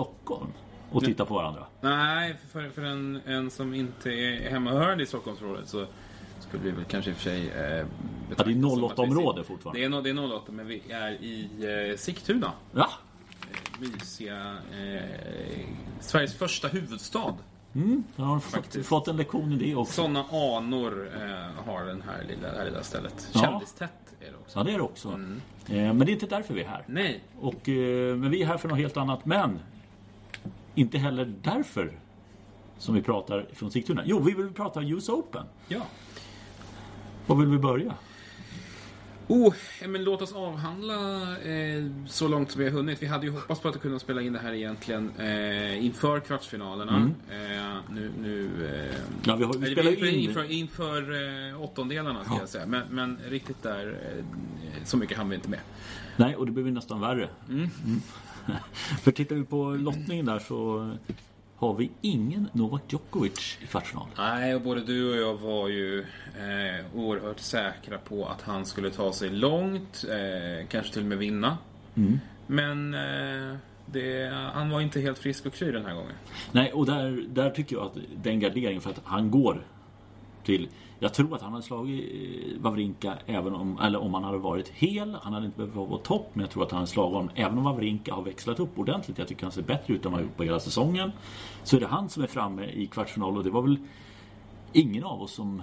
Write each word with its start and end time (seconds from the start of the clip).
Stockholm 0.00 0.46
och 0.92 1.04
tittar 1.04 1.24
på 1.24 1.34
varandra. 1.34 1.66
Nej, 1.80 2.36
för, 2.52 2.68
för 2.70 2.82
en, 2.82 3.20
en 3.26 3.50
som 3.50 3.74
inte 3.74 4.10
är 4.10 4.50
hemmahörande 4.50 5.02
i 5.02 5.06
Stockholmsområdet 5.06 5.68
så 5.68 5.86
skulle 6.40 6.62
vi 6.62 6.70
väl 6.70 6.84
kanske 6.84 7.10
i 7.10 7.14
och 7.14 7.16
för 7.16 7.22
sig... 7.30 7.48
Eh, 7.50 7.86
Ja, 8.36 8.44
det 8.44 8.50
är 8.50 8.54
som 8.54 8.84
att 8.84 8.90
vi 8.90 8.94
08-område 9.02 9.42
sitter- 9.42 9.42
fortfarande. 9.54 9.80
Det 9.80 10.10
är, 10.10 10.14
det 10.14 10.22
är 10.22 10.34
08, 10.36 10.52
men 10.52 10.66
vi 10.66 10.82
är 10.90 11.10
i 11.10 11.48
eh, 11.90 11.96
Sigtuna. 11.96 12.52
Ja, 12.74 12.88
Mysiga... 13.80 14.56
Eh, 14.72 15.60
Sveriges 16.00 16.34
första 16.34 16.68
huvudstad. 16.68 17.34
mm, 17.74 18.04
jag 18.16 18.24
har 18.24 18.38
fått, 18.40 18.52
Faktiskt. 18.52 18.88
fått 18.88 19.08
en 19.08 19.16
lektion 19.16 19.52
i 19.52 19.56
det 19.56 19.74
också. 19.74 19.92
Sådana 19.92 20.24
anor 20.56 21.10
eh, 21.16 21.64
har 21.72 21.84
den 21.84 22.02
här 22.02 22.24
lilla, 22.28 22.52
det 22.52 22.58
här 22.58 22.64
lilla 22.64 22.82
stället. 22.82 23.28
Ja. 23.32 23.40
Kändistätt 23.40 23.90
är 24.20 24.30
det 24.30 24.36
också. 24.36 24.58
Ja, 24.58 24.64
det 24.64 24.72
är 24.72 24.76
det 24.76 24.82
också. 24.82 25.08
Mm. 25.08 25.40
Eh, 25.68 25.74
Men 25.74 25.98
det 25.98 26.10
är 26.10 26.12
inte 26.12 26.26
därför 26.26 26.54
vi 26.54 26.62
är 26.62 26.68
här. 26.68 26.84
Nej, 26.86 27.20
Och, 27.40 27.68
eh, 27.68 28.16
men 28.16 28.30
vi 28.30 28.42
är 28.42 28.46
här 28.46 28.58
för 28.58 28.68
något 28.68 28.78
helt 28.78 28.96
annat. 28.96 29.26
Men 29.26 29.58
inte 30.76 30.98
heller 30.98 31.34
därför 31.42 31.98
som 32.78 32.94
vi 32.94 33.02
pratar 33.02 33.46
från 33.52 33.70
Sigtuna. 33.70 34.02
Jo, 34.06 34.18
vi 34.20 34.34
vill 34.34 34.48
prata 34.52 34.82
US 34.82 35.08
Open. 35.08 35.46
ja. 35.68 35.80
Var 37.26 37.36
vill 37.36 37.48
vi 37.48 37.58
börja? 37.58 37.94
Oh, 39.28 39.54
eh, 39.82 39.88
men 39.88 40.04
låt 40.04 40.22
oss 40.22 40.32
avhandla 40.32 41.22
eh, 41.38 41.84
så 42.06 42.28
långt 42.28 42.50
som 42.50 42.58
vi 42.58 42.64
har 42.68 42.72
hunnit. 42.76 43.02
Vi 43.02 43.06
hade 43.06 43.26
ju 43.26 43.32
hoppats 43.32 43.60
på 43.60 43.68
att 43.68 43.80
kunna 43.80 43.98
spela 43.98 44.22
in 44.22 44.32
det 44.32 44.38
här 44.38 44.52
egentligen 44.52 45.10
eh, 45.18 45.84
inför 45.84 46.20
kvartsfinalerna. 46.20 47.10
Eh, 47.30 47.76
nu, 47.90 48.12
nu, 48.22 48.50
eh, 48.90 48.96
Ja, 49.24 49.36
vi, 49.36 49.44
har, 49.44 49.54
vi 49.54 49.72
spelar 49.72 49.90
inför, 49.90 50.06
ju 50.06 50.12
in... 50.12 50.28
inför, 50.28 50.50
inför 50.50 51.12
eh, 51.52 51.62
åttondelarna 51.62 52.24
ska 52.24 52.34
Ja. 52.34 52.40
jag 52.40 52.48
säga. 52.48 52.66
Men, 52.66 52.82
men 52.90 53.18
riktigt 53.28 53.62
där, 53.62 53.88
eh, 54.18 54.24
så 54.84 54.96
mycket 54.96 55.16
hann 55.18 55.28
vi 55.28 55.34
inte 55.34 55.48
med. 55.50 55.60
Nej, 56.16 56.36
och 56.36 56.46
det 56.46 56.52
blir 56.52 56.64
nästan 56.64 57.00
värre. 57.00 57.28
Mm. 57.48 57.68
för 59.02 59.10
tittar 59.10 59.36
vi 59.36 59.44
på 59.44 59.64
lottningen 59.64 60.26
där 60.26 60.38
så 60.38 60.90
har 61.56 61.74
vi 61.74 61.90
ingen 62.00 62.48
Novak 62.52 62.82
Djokovic 62.88 63.58
i 63.62 63.66
kvartsfinal. 63.66 64.06
Nej, 64.18 64.54
och 64.54 64.60
både 64.60 64.80
du 64.84 65.10
och 65.10 65.16
jag 65.16 65.34
var 65.34 65.68
ju 65.68 66.00
eh, 66.00 66.86
oerhört 66.94 67.40
säkra 67.40 67.98
på 67.98 68.26
att 68.26 68.42
han 68.42 68.66
skulle 68.66 68.90
ta 68.90 69.12
sig 69.12 69.30
långt, 69.30 70.04
eh, 70.10 70.66
kanske 70.68 70.92
till 70.92 71.02
och 71.02 71.08
med 71.08 71.18
vinna. 71.18 71.58
Men 72.46 72.94
eh, 72.94 73.56
det, 73.86 74.32
han 74.54 74.70
var 74.70 74.80
inte 74.80 75.00
helt 75.00 75.18
frisk 75.18 75.46
och 75.46 75.54
kry 75.54 75.72
den 75.72 75.86
här 75.86 75.94
gången. 75.94 76.14
Nej, 76.52 76.72
och 76.72 76.86
där, 76.86 77.24
där 77.28 77.50
tycker 77.50 77.76
jag 77.76 77.86
att 77.86 77.96
den 78.22 78.40
garderingen 78.40 78.80
för 78.80 78.90
att 78.90 79.00
han 79.04 79.30
går 79.30 79.66
till... 80.46 80.68
Jag 80.98 81.14
tror 81.14 81.34
att 81.34 81.42
han 81.42 81.52
hade 81.52 81.64
slagit 81.64 82.12
eh, 82.12 82.60
Wawrinka 82.62 83.18
även 83.26 83.54
om, 83.54 83.78
eller 83.78 84.02
om 84.02 84.14
han 84.14 84.24
hade 84.24 84.38
varit 84.38 84.68
hel. 84.68 85.16
Han 85.22 85.32
hade 85.32 85.46
inte 85.46 85.58
behövt 85.58 85.74
vara 85.74 85.88
på 85.88 85.98
topp, 85.98 86.30
men 86.32 86.40
jag 86.40 86.50
tror 86.50 86.62
att 86.62 86.70
han 86.70 86.78
hade 86.78 86.90
slagit 86.90 87.14
honom. 87.14 87.30
Även 87.34 87.58
om 87.58 87.64
Wawrinka 87.64 88.14
har 88.14 88.22
växlat 88.22 88.60
upp 88.60 88.78
ordentligt. 88.78 89.18
Jag 89.18 89.28
tycker 89.28 89.42
han 89.42 89.52
ser 89.52 89.62
bättre 89.62 89.94
ut 89.94 90.04
än 90.04 90.12
vad 90.12 90.20
han 90.20 90.24
har 90.24 90.30
gjort 90.30 90.36
på 90.36 90.44
hela 90.44 90.60
säsongen. 90.60 91.12
Så 91.62 91.76
är 91.76 91.80
det 91.80 91.86
han 91.86 92.08
som 92.08 92.22
är 92.22 92.26
framme 92.26 92.64
i 92.64 92.86
kvartsfinal 92.86 93.36
och 93.36 93.44
det 93.44 93.50
var 93.50 93.62
väl 93.62 93.78
ingen 94.72 95.04
av 95.04 95.22
oss 95.22 95.32
som 95.32 95.62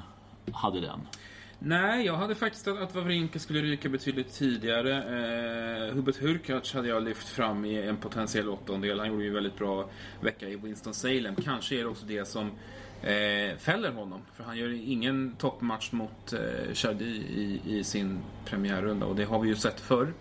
hade 0.52 0.82
den. 0.82 1.00
Nej, 1.60 2.06
jag 2.06 2.16
hade 2.16 2.36
faktiskt 2.36 2.68
att, 2.68 2.82
att 2.82 2.96
Wawrinka 2.96 3.40
skulle 3.40 3.62
ryka 3.62 3.90
betydligt 3.90 4.34
tidigare. 4.34 4.98
Eh, 4.98 5.96
Hubert 5.96 6.18
Hurkacz 6.22 6.74
hade 6.74 6.88
jag 6.88 7.04
lyft 7.04 7.28
fram 7.28 7.66
i 7.66 7.82
en 7.82 7.98
potentiell 7.98 8.50
åttondel. 8.50 9.00
Han 9.00 9.08
gjorde 9.08 9.24
ju 9.24 9.28
en 9.28 9.34
väldigt 9.34 9.58
bra 9.58 9.90
vecka 10.22 10.50
i 10.50 10.56
Winston-Salem. 10.56 11.36
Kanske 11.36 11.76
är 11.76 11.80
det 11.80 11.90
också 11.90 12.06
det 12.06 12.26
som 12.26 12.52
eh, 13.04 13.58
fäller 13.58 13.92
honom. 13.92 14.22
För 14.34 14.44
han 14.44 14.58
gör 14.58 14.90
ingen 14.90 15.36
toppmatch 15.38 15.92
mot 15.92 16.34
eh, 16.34 16.74
Chardy 16.74 17.06
i, 17.06 17.62
i 17.66 17.84
sin 17.84 18.20
premiärrunda. 18.46 19.06
Och 19.06 19.16
det 19.16 19.24
har 19.24 19.40
vi 19.40 19.48
ju 19.48 19.56
sett 19.56 19.80
förr. 19.80 20.14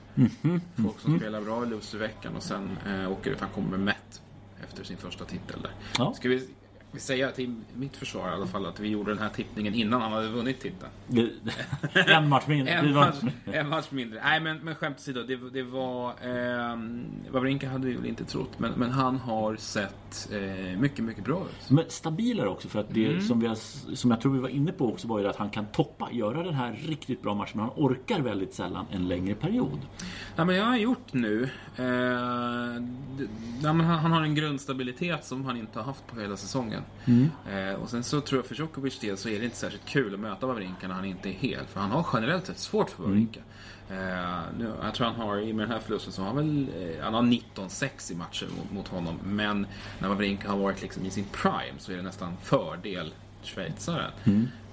Folk 0.83 1.01
som 1.01 1.19
spelar 1.19 1.41
bra 1.41 1.63
i 1.63 1.67
Lucy-veckan 1.67 2.37
och 2.37 2.43
sen 2.43 2.79
eh, 2.87 3.13
åker 3.13 3.31
ut. 3.31 3.41
Han 3.41 3.51
kommer 3.51 3.79
mätt 3.79 4.23
efter 4.63 4.85
sin 4.85 4.97
första 4.97 5.25
titel 5.25 5.63
där. 5.63 5.73
Ja. 5.99 6.13
Ska 6.15 6.29
vi, 6.29 6.49
vi 6.93 7.01
säga 7.01 7.31
till 7.31 7.55
mitt 7.75 7.97
försvar 7.97 8.29
i 8.29 8.33
alla 8.33 8.47
fall 8.47 8.67
att 8.67 8.81
vi 8.81 8.89
gjorde 8.89 9.11
den 9.11 9.19
här 9.23 9.29
tippningen 9.29 9.75
innan 9.75 10.01
han 10.03 10.13
hade 10.13 10.29
vunnit 10.29 10.61
titeln. 10.61 10.91
Det- 11.09 11.31
en 12.13 12.29
match 12.29 12.45
mindre. 12.47 12.73
En 12.75 12.87
Det 12.87 12.93
match, 12.95 13.17
en 13.45 13.69
match 13.69 13.87
mindre. 13.91 14.21
Nej, 14.25 14.41
men, 14.41 14.59
men 14.59 14.75
skämt 14.75 14.97
åsido. 14.99 15.23
Det, 15.23 15.37
det 15.51 15.63
var... 15.63 16.09
Eh, 16.11 16.79
Wawrinka 17.31 17.69
hade 17.69 17.87
vi 17.87 17.95
väl 17.95 18.07
inte 18.07 18.25
trott, 18.25 18.59
men, 18.59 18.73
men 18.77 18.91
han 18.91 19.17
har 19.19 19.57
sett 19.57 20.29
eh, 20.33 20.79
mycket, 20.81 21.05
mycket 21.05 21.25
bra 21.25 21.41
ut. 21.41 21.71
Men 21.71 21.85
stabilare 21.89 22.49
också 22.49 22.69
för 22.69 22.81
att 22.81 22.95
det 22.95 23.07
Mm. 23.07 23.21
som, 23.21 23.41
vi 23.41 23.47
har, 23.47 23.55
som 23.95 24.11
jag 24.11 24.21
tror 24.21 24.33
vi 24.33 24.39
var 24.39 24.49
inne 24.49 24.73
på 24.73 24.89
också 24.93 25.09
var 25.09 25.19
ju 25.19 25.29
att 25.29 25.37
han 25.37 25.51
kan 25.51 25.67
toppa, 25.67 26.09
göra 26.13 26.43
den 26.43 26.55
här 26.55 26.73
riktigt 26.73 27.23
bra 27.23 27.35
matchen 27.35 27.53
men 27.55 27.61
han 27.67 27.75
orkar 27.77 28.21
väldigt 28.21 28.55
sällan 28.55 28.87
en 28.91 29.09
längre 29.09 29.35
period. 29.35 29.79
Ja, 30.37 30.45
men 30.45 30.57
jag 30.57 30.65
har 30.65 30.77
gjort 30.77 31.13
nu. 31.13 31.43
Eh, 31.77 32.83
d- 33.19 33.27
ja, 33.63 33.73
men 33.73 33.87
han, 33.87 33.99
han 33.99 34.13
har 34.13 34.23
en 34.23 34.35
grundstabilitet 34.35 35.25
som 35.25 35.45
han 35.45 35.57
inte 35.57 35.79
har 35.79 35.87
haft 35.87 36.07
på 36.07 36.21
hela 36.21 36.37
säsongen. 36.37 36.82
Eh, 37.53 37.75
och 37.75 37.91
sen 37.91 38.05
så 38.05 38.21
tror 38.21 38.39
jag 38.39 38.47
för 38.47 38.55
Djokovic 38.55 38.99
del 38.99 39.17
så 39.17 39.29
är 39.29 39.39
det 39.39 39.45
inte 39.45 39.57
särskilt 39.57 39.85
kul 39.85 40.15
att 40.15 40.21
möta 40.21 40.47
Wawrinka 40.47 40.89
när 40.89 40.95
han 40.95 41.05
inte 41.05 41.29
är 41.29 41.33
hel. 41.33 41.67
För 41.67 41.81
han 41.81 41.91
har 41.91 42.07
generellt 42.13 42.47
sett 42.47 42.59
svårt 42.59 42.91
för 42.91 43.03
Wawrinka. 43.03 43.41
Eh, 43.91 44.41
nu, 44.59 44.73
jag 44.83 44.95
tror 44.95 45.07
han 45.07 45.17
har, 45.17 45.39
i 45.39 45.53
och 45.53 45.57
med 45.57 45.65
den 45.65 45.73
här 45.73 45.81
förlusten 45.81 46.13
så 46.13 46.23
har 46.23 46.29
han 46.29 46.37
väl, 46.37 46.69
eh, 46.83 47.05
han 47.05 47.15
har 47.15 47.23
19-6 47.23 48.13
i 48.13 48.15
matcher 48.15 48.47
mot, 48.57 48.73
mot 48.73 48.89
honom. 48.89 49.19
Men 49.25 49.67
när 49.99 50.09
Wawrinka 50.09 50.51
har 50.51 50.59
varit 50.59 50.83
liksom 50.83 51.07
i 51.07 51.11
sin 51.11 51.25
prime 51.33 51.79
så 51.79 51.93
är 51.93 51.97
det 51.97 52.03
nästan 52.03 52.37
fördel 52.43 53.13
schweizaren. 53.43 54.11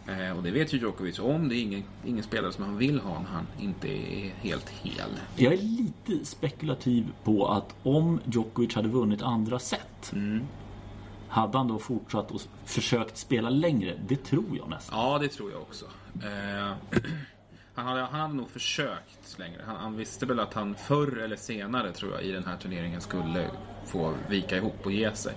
Eh, 0.07 0.37
och 0.37 0.43
det 0.43 0.51
vet 0.51 0.73
ju 0.73 0.77
Djokovic 0.77 1.19
om. 1.19 1.49
Det 1.49 1.55
är 1.55 1.61
ingen, 1.61 1.83
ingen 2.05 2.23
spelare 2.23 2.53
som 2.53 2.63
han 2.63 2.77
vill 2.77 2.99
ha 2.99 3.19
när 3.19 3.29
han 3.29 3.47
inte 3.59 3.87
är 3.87 4.33
helt 4.41 4.69
hel. 4.69 5.09
Jag 5.35 5.53
är 5.53 5.57
lite 5.57 6.25
spekulativ 6.25 7.07
på 7.23 7.47
att 7.47 7.75
om 7.83 8.19
Djokovic 8.25 8.75
hade 8.75 8.87
vunnit 8.89 9.21
andra 9.21 9.59
set 9.59 10.11
hade 11.29 11.57
han 11.57 11.67
då 11.67 11.79
fortsatt 11.79 12.31
och 12.31 12.41
försökt 12.65 13.17
spela 13.17 13.49
längre? 13.49 13.99
Det 14.07 14.15
tror 14.15 14.57
jag 14.57 14.69
nästan. 14.69 14.99
Ja, 14.99 15.19
det 15.19 15.27
tror 15.27 15.51
jag 15.51 15.61
också. 15.61 15.85
Eh, 16.23 16.73
han, 17.73 17.85
hade, 17.87 18.01
han 18.01 18.19
hade 18.19 18.33
nog 18.33 18.49
försökt 18.49 19.39
längre. 19.39 19.61
Han, 19.65 19.75
han 19.75 19.97
visste 19.97 20.25
väl 20.25 20.39
att 20.39 20.53
han 20.53 20.75
förr 20.75 21.17
eller 21.17 21.35
senare, 21.35 21.91
tror 21.91 22.11
jag, 22.11 22.23
i 22.23 22.31
den 22.31 22.45
här 22.45 22.57
turneringen 22.57 23.01
skulle 23.01 23.49
få 23.85 24.13
vika 24.29 24.57
ihop 24.57 24.85
och 24.85 24.91
ge 24.91 25.15
sig. 25.15 25.33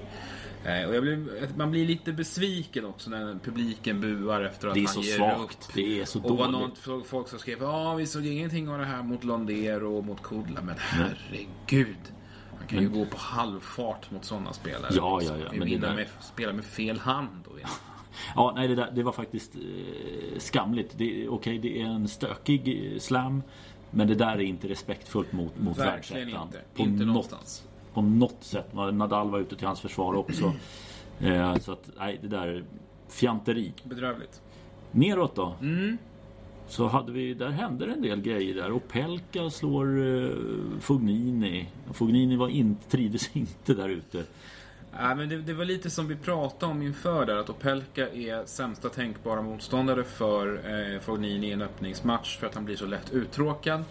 Eh, 0.65 0.85
och 0.97 1.03
blir, 1.03 1.49
man 1.57 1.71
blir 1.71 1.87
lite 1.87 2.13
besviken 2.13 2.85
också 2.85 3.11
när 3.11 3.39
publiken 3.45 4.01
buar 4.01 4.41
efter 4.41 4.69
att 4.69 4.75
Det 4.75 4.81
är 4.81 4.85
han 4.87 4.95
så 4.95 5.01
ger 5.01 5.17
svagt. 5.17 5.43
upp. 5.69 5.75
Det 5.75 6.01
är 6.01 6.05
så 6.05 6.23
Och 6.23 6.39
var 6.39 6.53
dåligt. 6.53 6.87
någon, 6.87 7.05
folk 7.05 7.29
som 7.29 7.39
skrev 7.39 7.59
ja 7.61 7.95
vi 7.95 8.07
såg 8.07 8.27
ingenting 8.27 8.69
av 8.69 8.79
det 8.79 8.85
här 8.85 9.03
mot 9.03 9.25
Londero 9.25 9.97
och 9.97 10.05
mot 10.05 10.23
Kudla. 10.23 10.61
Men 10.63 10.75
herregud. 10.79 11.97
Han 12.59 12.67
kan 12.67 12.79
ju 12.81 12.89
gå 12.89 13.05
på 13.07 13.17
halvfart 13.17 14.11
mot 14.11 14.25
sådana 14.25 14.53
spelare. 14.53 14.93
Ja, 14.95 15.21
ja, 15.23 15.37
ja, 15.39 15.45
men 15.51 15.59
det 15.61 15.65
vinner 15.65 15.89
där- 15.89 15.95
med, 15.95 16.07
spelar 16.21 16.53
med 16.53 16.65
fel 16.65 16.99
hand. 16.99 17.47
Och. 17.47 17.59
Ja, 18.35 18.53
nej, 18.57 18.69
det, 18.69 18.75
där, 18.75 18.91
det 18.95 19.03
var 19.03 19.13
faktiskt 19.13 19.55
eh, 19.55 20.39
skamligt. 20.39 20.95
Okej, 21.29 21.59
det 21.59 21.81
är 21.81 21.85
en 21.87 22.09
stökig 22.09 22.93
eh, 22.93 22.99
slam. 22.99 23.43
Men 23.91 24.09
det 24.09 24.15
där 24.15 24.33
är 24.33 24.41
inte 24.41 24.69
respektfullt 24.69 25.33
mot, 25.33 25.59
mot 25.59 25.79
Verkligen 25.79 26.29
inte. 26.29 26.61
På 26.75 26.83
Inte 26.83 26.99
något, 26.99 27.07
någonstans. 27.07 27.65
På 27.95 28.03
något 28.03 28.37
sätt. 28.41 28.75
Nadal 28.75 29.31
var 29.31 29.39
ute 29.39 29.57
till 29.57 29.67
hans 29.67 29.81
försvar 29.81 30.15
också. 30.15 30.53
eh, 31.21 31.57
så 31.57 31.73
att, 31.73 31.91
nej, 31.99 32.19
det 32.23 32.29
där 32.29 32.47
är 32.49 32.65
fjanteri. 33.09 33.73
Bedrövligt. 33.85 34.43
Neråt 34.91 35.35
då? 35.35 35.55
Mm. 35.61 35.99
Så 36.69 36.87
hade 36.87 37.13
vi, 37.13 37.35
där 37.35 37.49
hände 37.49 37.87
det 37.87 37.93
en 37.93 38.03
del 38.03 38.21
grejer 38.21 38.55
där. 38.55 38.73
Och 38.73 38.89
Pelka 38.89 39.51
slår 39.51 39.99
uh, 39.99 40.79
Fognini. 40.81 41.69
Fognini 41.93 42.37
var 42.37 42.49
in, 42.49 42.77
trivdes 42.91 43.31
inte 43.37 43.75
där 43.75 43.89
ute. 43.89 44.25
Ja, 44.99 45.15
men 45.15 45.29
det, 45.29 45.37
det 45.37 45.55
var 45.55 45.65
lite 45.65 45.91
som 45.91 46.09
vi 46.09 46.17
pratade 46.17 46.73
om 46.73 46.83
inför 46.83 47.27
där, 47.27 47.37
att 47.37 47.51
Opelka 47.51 48.09
är 48.09 48.47
sämsta 48.47 48.89
tänkbara 48.89 49.43
motståndare 49.43 50.05
för 50.05 50.61
eh, 50.95 51.01
Fognini 51.01 51.49
i 51.49 51.53
en 51.53 51.63
öppningsmatch 51.63 52.39
för 52.39 52.47
att 52.47 52.55
han 52.55 52.65
blir 52.65 52.77
så 52.77 52.87
lätt 52.87 53.13
uttråkad. 53.13 53.85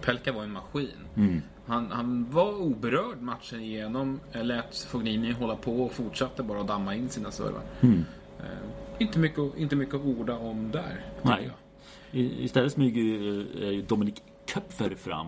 Pelka 0.00 0.32
var 0.32 0.42
en 0.42 0.52
maskin. 0.52 1.38
Han, 1.66 1.90
han 1.90 2.26
var 2.30 2.60
oberörd 2.60 3.20
matchen 3.20 3.60
igenom, 3.60 4.20
eh, 4.32 4.44
lät 4.44 4.76
Fognini 4.76 5.32
hålla 5.32 5.56
på 5.56 5.82
och 5.82 5.92
fortsatte 5.92 6.42
bara 6.42 6.60
att 6.60 6.68
damma 6.68 6.94
in 6.94 7.08
sina 7.08 7.30
servar. 7.30 7.62
Eh, 8.38 8.44
inte, 9.00 9.18
mycket, 9.18 9.56
inte 9.56 9.76
mycket 9.76 9.94
att 9.94 10.00
orda 10.04 10.38
om 10.38 10.70
där, 10.70 11.04
Nej. 11.22 11.50
I, 12.12 12.44
istället 12.44 12.72
smyger 12.72 13.02
ju, 13.02 13.40
eh, 13.78 13.84
Dominik 13.84 14.22
Köpfer 14.46 14.94
fram. 14.94 15.26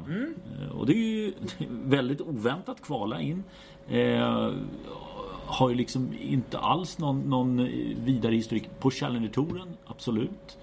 Eh, 0.61 0.69
Och 0.77 0.87
det 0.87 0.93
är 0.93 0.97
ju 0.97 1.33
väldigt 1.69 2.21
oväntat 2.21 2.83
kvala 2.83 3.21
in. 3.21 3.45
Eh, 3.89 4.53
har 5.47 5.69
ju 5.69 5.75
liksom 5.75 6.09
inte 6.21 6.59
alls 6.59 6.99
någon, 6.99 7.21
någon 7.21 7.57
vidare 8.05 8.35
historik 8.35 8.71
på 8.81 8.91
Challenger-touren, 8.91 9.77
absolut. 9.87 10.59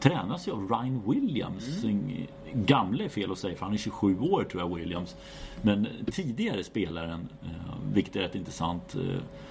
tränas 0.00 0.48
ju 0.48 0.52
av 0.52 0.68
Ryan 0.68 1.02
Williams. 1.06 1.84
Mm. 1.84 2.26
Gamle 2.64 3.04
är 3.04 3.08
fel 3.08 3.32
att 3.32 3.38
säga 3.38 3.56
för 3.56 3.64
han 3.64 3.74
är 3.74 3.78
27 3.78 4.18
år 4.18 4.44
tror 4.44 4.62
jag 4.62 4.76
Williams. 4.76 5.16
Men 5.62 5.88
tidigare 6.12 6.64
spelaren, 6.64 7.28
eh, 7.42 7.76
vilket 7.92 8.16
är 8.16 8.20
rätt 8.20 8.34
intressant, 8.34 8.94
eh, 8.94 9.00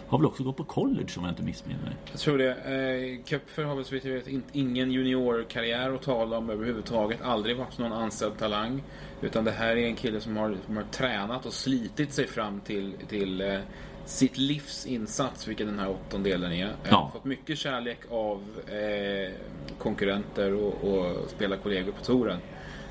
har 0.07 0.17
väl 0.17 0.25
också 0.25 0.43
gått 0.43 0.57
på 0.57 0.63
college 0.63 1.07
om 1.17 1.23
jag 1.23 1.31
inte 1.31 1.43
missminner 1.43 1.83
mig. 1.83 1.93
Jag 2.11 2.19
tror 2.19 2.37
det. 2.37 2.51
Eh, 2.51 3.25
Köpfer 3.25 3.63
har 3.63 3.75
väl 3.75 3.85
så 3.85 3.95
vitt 3.95 4.05
jag 4.05 4.13
vet 4.13 4.27
ingen 4.51 4.91
juniorkarriär 4.91 5.91
att 5.91 6.01
tala 6.01 6.37
om 6.37 6.49
överhuvudtaget. 6.49 7.21
Aldrig 7.21 7.57
varit 7.57 7.77
någon 7.77 7.93
anställd 7.93 8.37
talang. 8.37 8.83
Utan 9.21 9.43
det 9.43 9.51
här 9.51 9.75
är 9.75 9.87
en 9.87 9.95
kille 9.95 10.21
som 10.21 10.37
har, 10.37 10.57
som 10.65 10.77
har 10.77 10.83
tränat 10.83 11.45
och 11.45 11.53
slitit 11.53 12.13
sig 12.13 12.27
fram 12.27 12.59
till, 12.59 12.93
till 13.09 13.41
eh, 13.41 13.59
sitt 14.05 14.37
livs 14.37 14.85
insats, 14.85 15.47
vilket 15.47 15.67
den 15.67 15.79
här 15.79 15.89
åttondelen 15.89 16.51
är. 16.51 16.75
Ja. 16.89 17.09
Fått 17.13 17.25
mycket 17.25 17.57
kärlek 17.57 17.99
av 18.09 18.41
eh, 18.67 19.33
konkurrenter 19.77 20.53
och, 20.53 20.83
och 20.83 21.29
spelarkollegor 21.29 21.91
på 21.91 22.03
touren 22.03 22.39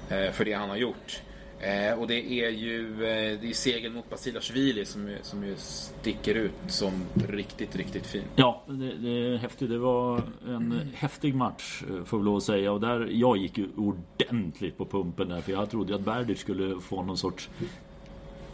för 0.09 0.45
det 0.45 0.53
han 0.53 0.69
har 0.69 0.77
gjort. 0.77 1.23
Eh, 1.65 1.99
och 1.99 2.07
det 2.07 2.33
är 2.33 2.51
ju 2.51 2.93
eh, 2.93 3.41
det 3.41 3.51
är 3.51 3.53
segern 3.53 3.93
mot 3.93 4.11
Basilashvili 4.11 4.85
som, 4.85 5.17
som 5.23 5.45
ju 5.45 5.57
sticker 5.57 6.35
ut 6.35 6.53
som 6.67 6.93
riktigt, 7.29 7.77
riktigt 7.77 8.07
fin. 8.07 8.25
Ja, 8.37 8.63
det, 8.67 8.95
det 8.95 9.09
är 9.09 9.37
häftigt. 9.37 9.71
Det 9.71 9.79
var 9.79 10.23
en 10.47 10.55
mm. 10.55 10.79
häftig 10.95 11.35
match 11.35 11.83
eh, 11.91 12.05
får 12.05 12.19
vi 12.19 12.25
lov 12.25 12.37
att 12.37 12.43
säga. 12.43 12.73
Och 12.73 12.81
där, 12.81 13.09
jag 13.13 13.37
gick 13.37 13.59
ju 13.59 13.69
ordentligt 13.77 14.79
på 14.79 14.87
pumpen 14.87 15.29
där 15.29 15.41
för 15.41 15.53
jag 15.53 15.71
trodde 15.71 15.95
att 15.95 16.01
Berdic 16.01 16.41
skulle 16.41 16.81
få 16.81 17.03
någon 17.03 17.19
sorts 17.19 17.51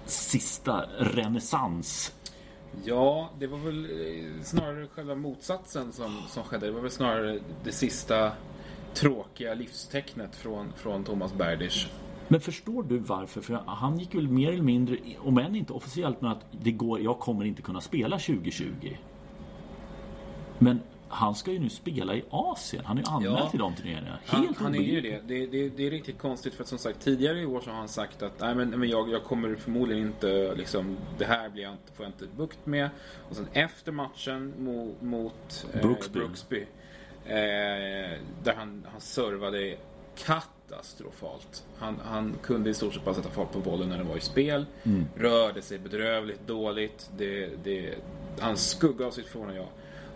sista 0.06 0.85
renässans 0.99 2.12
Ja, 2.85 3.31
det 3.38 3.47
var 3.47 3.58
väl 3.58 3.85
eh, 3.85 4.43
snarare 4.43 4.87
själva 4.87 5.14
motsatsen 5.14 5.93
som, 5.93 6.23
som 6.29 6.43
skedde. 6.43 6.67
Det 6.67 6.73
var 6.73 6.81
väl 6.81 6.91
snarare 6.91 7.41
det 7.64 7.73
sista 7.73 8.32
tråkiga 8.94 9.54
livstecknet 9.54 10.37
från, 10.37 10.72
från 10.76 11.04
Thomas 11.04 11.34
Berdych. 11.34 11.87
Men 12.28 12.40
förstår 12.40 12.82
du 12.82 12.98
varför? 12.98 13.40
För 13.40 13.54
han 13.66 13.98
gick 13.98 14.14
väl 14.14 14.28
mer 14.28 14.52
eller 14.52 14.62
mindre, 14.62 14.96
om 15.19 15.38
än 15.38 15.56
inte 15.56 15.72
officiellt, 15.72 16.20
men 16.20 16.31
att 16.31 16.46
det 16.50 16.70
går, 16.70 17.00
jag 17.00 17.19
kommer 17.19 17.44
inte 17.44 17.62
kunna 17.62 17.81
spela 17.81 18.19
2020. 18.19 18.96
Men 20.58 20.81
han 21.08 21.34
ska 21.34 21.52
ju 21.52 21.58
nu 21.58 21.69
spela 21.69 22.14
i 22.14 22.25
Asien. 22.31 22.84
Han 22.84 22.98
är 22.98 23.02
ju 23.02 23.08
anmäld 23.08 23.37
ja, 23.38 23.50
till 23.50 23.58
de 23.58 23.75
turneringarna. 23.75 24.19
Helt 24.26 24.56
han, 24.56 24.64
han 24.64 24.75
är 24.75 24.81
ju 24.81 25.00
det. 25.00 25.20
Det, 25.26 25.46
det. 25.46 25.69
det, 25.69 25.87
är 25.87 25.90
riktigt 25.90 26.19
konstigt 26.19 26.54
för 26.54 26.62
att 26.62 26.69
som 26.69 26.78
sagt 26.78 27.00
tidigare 27.00 27.40
i 27.40 27.46
år 27.46 27.60
så 27.60 27.70
har 27.70 27.76
han 27.76 27.88
sagt 27.88 28.22
att 28.22 28.40
nej 28.40 28.54
men, 28.54 28.70
men 28.70 28.88
jag, 28.88 29.10
jag 29.10 29.25
kommer 29.25 29.54
förmodligen 29.54 30.06
inte 30.06 30.54
liksom 30.54 30.96
det 31.19 31.25
här 31.25 31.48
blir 31.48 31.62
jag 31.62 31.72
inte, 31.72 31.92
får 31.92 32.04
jag 32.04 32.10
inte 32.10 32.26
bukt 32.37 32.66
med. 32.66 32.90
Och 33.28 33.37
sen 33.37 33.46
efter 33.52 33.92
matchen 33.92 34.54
mot, 34.58 35.02
mot 35.02 35.66
eh, 35.75 35.81
Brooksby, 35.81 36.19
Brooksby 36.19 36.66
där 38.43 38.55
han, 38.56 38.87
han 38.93 39.00
servade 39.00 39.77
katastrofalt. 40.17 41.65
Han, 41.79 42.00
han 42.05 42.35
kunde 42.43 42.71
i 42.71 42.75
stort 42.75 42.94
sett 42.94 43.05
bara 43.05 43.15
sätta 43.15 43.31
fart 43.31 43.53
på 43.53 43.59
bollen 43.59 43.88
när 43.88 43.99
den 43.99 44.09
var 44.09 44.17
i 44.17 44.21
spel. 44.21 44.67
Mm. 44.82 45.06
Rörde 45.17 45.62
sig 45.62 45.79
bedrövligt 45.79 46.47
dåligt. 46.47 47.11
Det, 47.17 47.65
det, 47.65 47.94
han 48.38 48.56
skugga 48.56 49.06
av 49.06 49.11
sitt 49.11 49.27
förvånade 49.27 49.56
jag. 49.56 49.69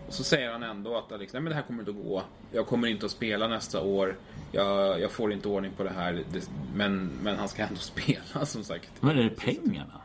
Och 0.07 0.13
så 0.13 0.23
säger 0.23 0.51
han 0.51 0.63
ändå 0.63 0.97
att 0.97 1.19
liksom, 1.19 1.37
nej, 1.37 1.43
men 1.43 1.49
det 1.49 1.55
här 1.55 1.61
kommer 1.61 1.79
inte 1.79 1.91
att 1.91 2.05
gå. 2.07 2.23
Jag 2.51 2.67
kommer 2.67 2.87
inte 2.87 3.05
att 3.05 3.11
spela 3.11 3.47
nästa 3.47 3.81
år. 3.81 4.15
Jag, 4.51 5.01
jag 5.01 5.11
får 5.11 5.33
inte 5.33 5.47
ordning 5.47 5.71
på 5.77 5.83
det 5.83 5.89
här. 5.89 6.23
Det, 6.33 6.49
men, 6.75 7.11
men 7.23 7.35
han 7.35 7.47
ska 7.47 7.63
ändå 7.63 7.75
spela 7.79 8.45
som 8.45 8.63
sagt. 8.63 8.89
Men 8.99 9.17
är 9.17 9.23
det 9.23 9.29
pengarna? 9.29 10.01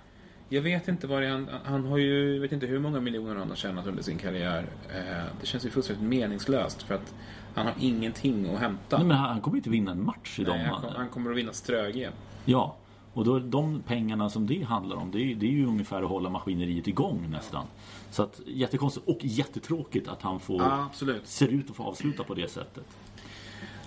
Jag 0.52 0.62
vet 0.62 0.88
inte 0.88 1.06
vad 1.06 1.22
det 1.22 1.26
är. 1.26 1.30
Han, 1.30 1.48
han 1.64 1.84
har 1.84 1.98
ju, 1.98 2.34
jag 2.34 2.40
vet 2.40 2.52
inte 2.52 2.66
hur 2.66 2.78
många 2.78 3.00
miljoner 3.00 3.34
han 3.34 3.48
har 3.48 3.56
tjänat 3.56 3.86
under 3.86 4.02
sin 4.02 4.18
karriär. 4.18 4.66
Eh, 4.94 5.24
det 5.40 5.46
känns 5.46 5.66
ju 5.66 5.70
fullständigt 5.70 6.08
meningslöst 6.08 6.82
för 6.82 6.94
att 6.94 7.14
han 7.54 7.66
har 7.66 7.74
ingenting 7.80 8.54
att 8.54 8.60
hämta. 8.60 8.98
Nej, 8.98 9.06
men 9.06 9.16
han 9.16 9.40
kommer 9.40 9.56
inte 9.56 9.70
vinna 9.70 9.90
en 9.92 10.04
match 10.04 10.38
i 10.38 10.42
Nej, 10.42 10.58
dem. 10.58 10.80
Han, 10.82 10.92
han 10.96 11.08
kommer 11.08 11.30
att 11.30 11.36
vinna 11.36 11.52
Ströge. 11.52 12.10
Ja, 12.44 12.76
och 13.12 13.24
då, 13.24 13.38
de 13.38 13.82
pengarna 13.82 14.30
som 14.30 14.46
det 14.46 14.62
handlar 14.62 14.96
om, 14.96 15.10
det 15.10 15.18
är, 15.18 15.34
det 15.34 15.46
är 15.46 15.50
ju 15.50 15.66
ungefär 15.66 16.02
att 16.02 16.08
hålla 16.08 16.30
maskineriet 16.30 16.88
igång 16.88 17.30
nästan. 17.30 17.66
Så 18.10 18.22
att 18.22 18.40
jättekonstigt 18.46 19.08
och 19.08 19.18
jättetråkigt 19.22 20.08
att 20.08 20.22
han 20.22 20.40
får, 20.40 20.62
ja, 20.62 20.90
ser 21.24 21.48
ut 21.48 21.70
att 21.70 21.76
få 21.76 21.82
avsluta 21.82 22.24
på 22.24 22.34
det 22.34 22.50
sättet. 22.50 22.84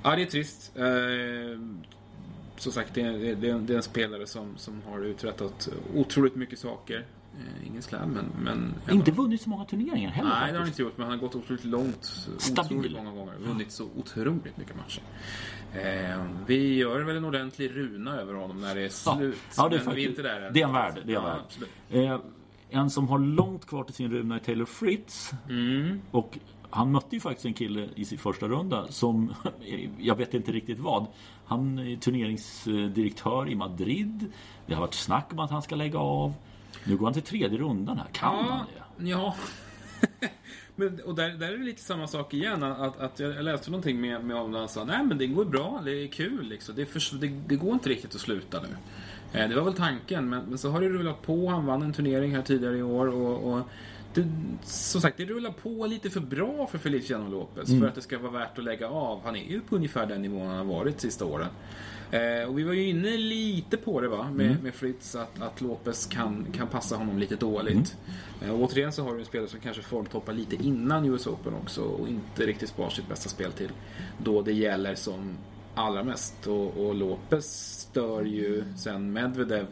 Ja, 0.04 0.16
det 0.16 0.22
är 0.22 0.26
trist. 0.26 0.72
Eh, 0.76 0.84
som 2.58 2.72
sagt, 2.72 2.94
det 2.94 3.02
är, 3.02 3.12
det, 3.12 3.50
är, 3.50 3.60
det 3.60 3.74
är, 3.74 3.78
en 3.78 3.84
spelare 3.84 4.28
som, 4.28 4.58
som 4.58 4.82
har 4.90 5.00
uträttat 5.00 5.70
otroligt 5.96 6.36
mycket 6.36 6.60
saker. 6.60 7.06
Eh, 7.40 7.68
ingen 7.68 7.82
slam, 7.82 8.10
men... 8.10 8.26
men 8.44 8.96
inte 8.96 9.12
vunnit 9.12 9.42
så 9.42 9.50
många 9.50 9.66
turneringar 9.66 10.12
heller. 10.12 10.30
Nej, 10.30 10.48
det 10.48 10.54
har 10.54 10.60
han 10.60 10.68
inte 10.68 10.82
gjort, 10.82 10.98
men 10.98 11.08
han 11.08 11.20
har 11.20 11.28
gått 11.28 11.36
otroligt 11.36 11.66
långt. 11.66 12.06
Stabil. 12.38 12.78
Otroligt 12.78 12.98
många 12.98 13.12
gånger. 13.12 13.34
Vunnit 13.40 13.72
så 13.72 13.88
otroligt 13.98 14.58
mycket 14.58 14.76
matcher. 14.76 15.02
Eh, 15.74 16.26
vi 16.48 16.76
gör 16.76 17.02
väl 17.02 17.18
en 17.18 17.26
ordentlig 17.26 17.76
runa 17.76 18.16
över 18.16 18.34
honom 18.34 18.62
när 18.62 18.76
det 18.76 18.82
är 18.82 18.90
slut. 18.90 19.38
Ja, 19.58 19.64
ja 19.64 19.70
det 19.70 19.76
är 19.76 19.86
men 19.86 19.96
vi 19.96 20.06
är 20.06 20.10
inte 20.10 20.22
där 20.22 20.42
än. 20.42 20.54
Det 20.54 20.62
är 20.62 20.66
en 20.66 20.74
värld. 20.74 20.94
Det 21.06 21.14
är 21.14 21.18
en 21.18 21.24
ja, 21.24 21.40
värld. 21.90 22.10
Eh, 22.10 22.20
en 22.70 22.90
som 22.90 23.08
har 23.08 23.20
långt 23.20 23.66
kvar 23.66 23.84
till 23.84 23.94
sin 23.94 24.12
runa 24.12 24.36
är 24.36 24.40
Taylor 24.40 24.66
Fritz. 24.66 25.32
Mm. 25.50 26.02
Och 26.12 26.38
han 26.74 26.92
mötte 26.92 27.16
ju 27.16 27.20
faktiskt 27.20 27.46
en 27.46 27.54
kille 27.54 27.90
i 27.96 28.06
sin 28.06 28.18
första 28.18 28.48
runda 28.48 28.88
som, 28.88 29.34
jag 29.98 30.16
vet 30.16 30.34
inte 30.34 30.52
riktigt 30.52 30.80
vad. 30.80 31.06
Han 31.46 31.80
är 31.80 31.96
turneringsdirektör 31.96 33.50
i 33.50 33.56
Madrid. 33.56 34.32
Det 34.66 34.74
har 34.74 34.82
varit 34.82 34.94
snack 34.94 35.28
om 35.32 35.40
att 35.40 35.52
han 35.52 35.62
ska 35.62 35.76
lägga 35.76 36.00
av. 36.00 36.34
Nu 36.84 36.98
går 36.98 37.06
han 37.06 37.14
till 37.14 37.24
tredje 37.24 37.58
rundan 37.58 37.98
här. 37.98 38.08
Kan 38.12 38.36
ja, 38.36 38.52
han 38.52 38.66
det? 38.98 39.10
Ja. 39.10 39.36
men, 40.76 41.00
och 41.06 41.16
där, 41.16 41.30
där 41.30 41.52
är 41.52 41.58
det 41.58 41.64
lite 41.64 41.82
samma 41.82 42.08
sak 42.08 42.34
igen. 42.34 42.64
Att, 42.64 43.00
att 43.00 43.20
jag 43.20 43.44
läste 43.44 43.72
någonting 43.72 44.02
med, 44.02 44.24
med 44.24 44.36
honom 44.36 44.52
där 44.52 44.60
han 44.60 44.70
sa 44.70 44.84
nej 44.84 45.04
men 45.04 45.18
det 45.18 45.28
går 45.28 45.46
bra, 45.46 45.82
det 45.86 45.92
är 45.92 46.08
kul 46.08 46.48
liksom. 46.48 46.76
Det, 46.76 46.86
för, 46.86 47.18
det, 47.18 47.28
det 47.28 47.56
går 47.56 47.74
inte 47.74 47.90
riktigt 47.90 48.16
att 48.16 48.22
sluta 48.22 48.62
nu. 48.62 48.70
Eh, 49.40 49.50
det 49.50 49.56
var 49.56 49.64
väl 49.64 49.74
tanken, 49.74 50.30
men, 50.30 50.46
men, 50.46 50.58
så 50.58 50.70
har 50.70 50.82
det 50.82 50.90
rullat 50.90 51.22
på. 51.22 51.50
Han 51.50 51.66
vann 51.66 51.82
en 51.82 51.94
turnering 51.94 52.36
här 52.36 52.42
tidigare 52.42 52.78
i 52.78 52.84
år. 52.84 53.08
och, 53.08 53.54
och 53.54 53.68
det, 54.16 54.28
som 54.64 55.02
sagt, 55.02 55.18
det 55.18 55.26
rullar 55.26 55.52
på 55.52 55.86
lite 55.86 56.10
för 56.10 56.20
bra 56.20 56.68
för 56.68 56.78
Feliciano 56.78 57.30
Lopez 57.30 57.70
mm. 57.70 57.82
för 57.82 57.88
att 57.88 57.96
det 57.96 58.02
ska 58.02 58.20
vara 58.20 58.32
värt 58.32 58.58
att 58.58 58.64
lägga 58.64 58.90
av. 58.90 59.22
Han 59.24 59.36
är 59.36 59.44
ju 59.44 59.62
på 59.62 59.76
ungefär 59.76 60.06
den 60.06 60.22
nivån 60.22 60.48
han 60.48 60.58
har 60.58 60.76
varit 60.76 60.96
de 60.96 61.02
sista 61.02 61.26
åren. 61.26 61.48
Eh, 62.12 62.50
och 62.50 62.60
vi 62.60 62.64
var 62.64 62.74
ju 62.74 62.90
inne 62.90 63.18
lite 63.18 63.78
på 63.78 64.02
det 64.02 64.08
va, 64.08 64.32
med, 64.32 64.46
mm. 64.46 64.64
med 64.64 64.74
Fritz, 64.74 65.16
att, 65.16 65.42
att 65.42 65.62
Lopez 65.62 66.06
kan, 66.06 66.46
kan 66.54 66.68
passa 66.68 66.96
honom 66.96 67.18
lite 67.18 67.36
dåligt. 67.36 67.98
Mm. 68.42 68.56
Eh, 68.56 68.62
återigen 68.62 68.92
så 68.92 69.04
har 69.04 69.14
du 69.14 69.20
en 69.20 69.26
spelare 69.26 69.50
som 69.50 69.60
kanske 69.60 69.82
formtoppar 69.82 70.34
lite 70.34 70.56
innan 70.56 71.06
US 71.06 71.28
Open 71.28 71.54
också 71.54 71.82
och 71.82 72.08
inte 72.08 72.46
riktigt 72.46 72.70
spar 72.70 72.90
sitt 72.90 73.10
bästa 73.10 73.30
spel 73.30 73.52
till 73.52 73.72
då 74.24 74.42
det 74.42 74.54
gäller 74.54 74.96
som 74.96 75.38
allra 75.76 76.04
mest. 76.04 76.48
Och, 76.48 76.86
och 76.86 76.96
Lopez 76.96 77.80
stör 77.80 78.24
ju 78.24 78.64
sen 78.78 79.14
Medvedev 79.14 79.68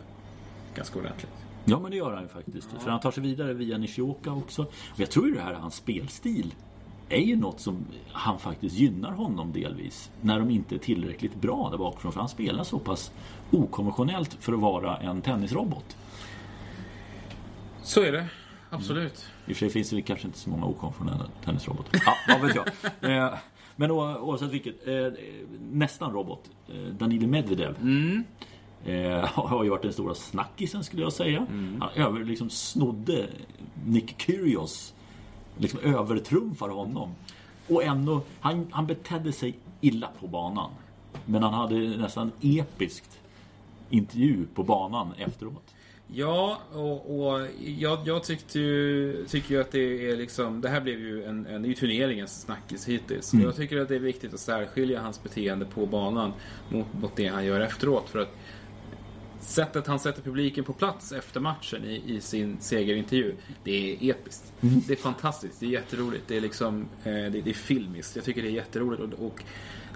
ganska 0.76 1.00
ordentligt. 1.00 1.32
Ja 1.66 1.80
men 1.80 1.92
det 1.92 1.98
gör 1.98 2.14
han 2.14 2.24
ju 2.24 2.30
faktiskt. 2.30 2.70
Ja. 2.74 2.80
För 2.80 2.92
han 2.92 3.00
tar 3.00 3.12
sig 3.12 3.24
vidare 3.24 3.54
via 3.54 3.78
Nishioka 3.78 4.32
också. 4.32 4.62
Och 4.64 5.00
jag 5.00 5.12
tror 5.12 5.28
ju 5.28 5.34
det 5.34 5.42
här 5.42 5.54
hans 5.54 5.76
spelstil 5.76 6.54
är 7.10 7.22
ju 7.22 7.36
något 7.36 7.60
som 7.60 7.86
han 8.12 8.40
faktiskt 8.40 8.76
gynnar 8.76 9.12
honom 9.12 9.52
delvis. 9.52 10.12
När 10.22 10.40
de 10.40 10.50
inte 10.50 10.76
är 10.76 10.80
tillräckligt 10.80 11.36
bra 11.36 11.70
där 11.72 11.78
bakifrån. 11.78 12.12
För 12.12 12.20
han 12.20 12.30
spelar 12.30 12.64
så 12.64 12.80
pass 12.80 13.12
okonventionellt 13.52 14.38
för 14.40 14.54
att 14.54 14.60
vara 14.60 14.98
en 14.98 15.22
tennisrobot. 15.22 15.98
Så 17.84 18.02
är 18.02 18.12
det. 18.12 18.28
Absolut. 18.70 19.26
Mm. 19.26 19.50
I 19.50 19.54
och 19.54 19.58
för 19.58 19.66
sig 19.66 19.70
finns 19.70 19.90
det 19.90 20.02
kanske 20.02 20.28
inte 20.28 20.40
så 20.40 20.50
många 20.50 20.66
okonventionella 20.66 21.26
tennisrobotar. 21.46 22.02
Ja, 22.06 22.14
vad 22.28 22.48
vet 22.48 22.56
jag. 22.56 22.68
Eh, 23.12 23.34
men 23.76 23.92
oavsett 23.92 24.50
vilket. 24.50 24.88
Eh, 24.88 25.08
nästan 25.72 26.14
robot. 26.14 26.50
Eh, 26.70 26.76
Danil 26.76 27.28
Medvedev. 27.28 27.76
Mm. 27.82 28.24
har 29.34 29.64
ju 29.64 29.70
varit 29.70 29.82
den 29.82 29.94
stora 29.94 30.16
snackisen 30.16 30.84
skulle 30.84 31.02
jag 31.02 31.14
säga. 31.14 31.38
Mm. 31.38 31.82
Han 31.82 31.90
över, 32.06 32.26
liksom 32.26 32.50
snodde 32.50 33.28
Nick 33.86 34.22
Kyrgios 34.22 34.94
liksom 35.58 35.80
övertrumfar 35.80 36.70
honom. 36.70 37.12
Och 37.68 37.84
ändå, 37.84 38.22
han, 38.40 38.68
han 38.72 38.88
betedde 38.88 39.32
sig 39.32 39.56
illa 39.82 40.10
på 40.20 40.28
banan. 40.28 40.72
Men 41.26 41.44
han 41.44 41.54
hade 41.54 41.76
nästan 41.76 42.32
episkt 42.42 43.20
intervju 43.90 44.46
på 44.56 44.64
banan 44.64 45.14
efteråt. 45.18 45.74
Ja, 46.14 46.60
och, 46.74 47.20
och 47.20 47.48
jag, 47.66 48.00
jag 48.06 48.24
tyckte 48.24 48.60
ju, 48.60 49.26
tycker 49.28 49.56
ju 49.56 49.62
att 49.62 49.72
det 49.72 50.12
är 50.12 50.18
liksom, 50.18 50.62
det 50.62 50.70
här 50.70 50.82
blev 50.82 51.00
ju 51.00 51.24
en, 51.24 51.46
en 51.46 51.62
ny 51.62 51.76
turneringens 51.76 52.42
snackis 52.42 52.88
hittills. 52.88 53.34
Mm. 53.34 53.46
Jag 53.46 53.56
tycker 53.56 53.78
att 53.78 53.88
det 53.88 53.96
är 53.96 54.00
viktigt 54.00 54.34
att 54.34 54.40
särskilja 54.40 55.02
hans 55.02 55.24
beteende 55.24 55.66
på 55.66 55.86
banan 55.86 56.34
mot, 56.70 56.86
mot 57.02 57.16
det 57.16 57.28
han 57.28 57.46
gör 57.46 57.60
efteråt. 57.60 58.10
För 58.10 58.20
att 58.20 58.36
sättet 59.42 59.88
han 59.88 60.00
sätter 60.00 60.22
publiken 60.22 60.64
på 60.64 60.74
plats 60.74 61.12
efter 61.12 61.40
matchen 61.40 61.86
i, 61.86 62.04
i 62.06 62.22
sin 62.22 62.58
segerintervju, 62.60 63.36
det 63.64 63.72
är 63.72 64.12
episkt. 64.12 64.54
Mm. 64.62 64.82
Det 64.88 64.94
är 64.94 64.98
fantastiskt, 64.98 65.60
det 65.60 65.66
är 65.66 65.70
jätteroligt, 65.70 66.24
det 66.28 66.38
är 66.38 66.42
liksom, 66.42 66.82
eh, 67.04 67.14
det, 67.14 67.30
det, 67.30 67.50
är 67.50 67.54
filmiskt. 67.54 68.16
Jag 68.16 68.26
tycker 68.26 68.42
det 68.42 68.48
är 68.48 68.52
jätteroligt 68.52 69.02
och, 69.02 69.26
och 69.26 69.44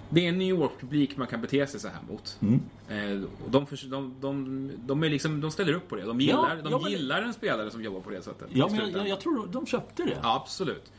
det 0.10 0.26
är 0.26 0.30
en 0.30 0.38
New 0.38 0.48
York-publik 0.48 1.18
man 1.18 1.28
kan 1.28 1.42
bete 1.42 1.68
sig 1.68 1.80
så 1.80 1.88
här 1.88 2.00
mot. 2.10 2.40
Mm. 2.42 2.62
Eh, 2.90 3.30
de, 3.48 3.66
de, 3.90 4.16
de, 4.20 4.72
de, 4.86 5.04
är 5.04 5.10
liksom, 5.10 5.42
de 5.42 5.52
ställer 5.52 5.74
upp 5.74 5.90
på 5.90 5.96
det. 5.96 6.04
De 6.04 6.22
gillar, 6.22 6.62
ja, 6.64 6.70
de 6.70 6.90
gillar 6.90 7.22
en 7.22 7.34
spelare 7.34 7.72
som 7.72 7.84
jobbar 7.84 8.00
på 8.00 8.10
det 8.10 8.22
sättet. 8.22 8.48
Ja, 8.54 8.70
men 8.72 8.92
jag, 8.92 9.08
jag, 9.08 9.20
tror 9.20 9.48
de 9.48 9.66
köpte 9.66 10.04
det. 10.04 10.18
Ja, 10.24 10.36
absolut. 10.36 10.92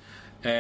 Eh, 0.42 0.50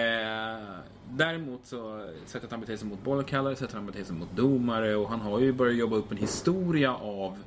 däremot 1.10 1.66
så 1.66 2.08
sättet 2.26 2.50
han 2.50 2.60
beter 2.60 2.76
sig 2.76 2.88
mot 2.88 3.04
bollkallare, 3.04 3.56
sättet 3.56 3.74
han 3.74 3.86
beter 3.86 4.04
sig 4.04 4.16
mot 4.16 4.36
domare 4.36 4.96
och 4.96 5.08
han 5.08 5.20
har 5.20 5.40
ju 5.40 5.52
börjat 5.52 5.76
jobba 5.76 5.96
upp 5.96 6.10
en 6.10 6.16
historia 6.16 6.94
av 6.94 7.38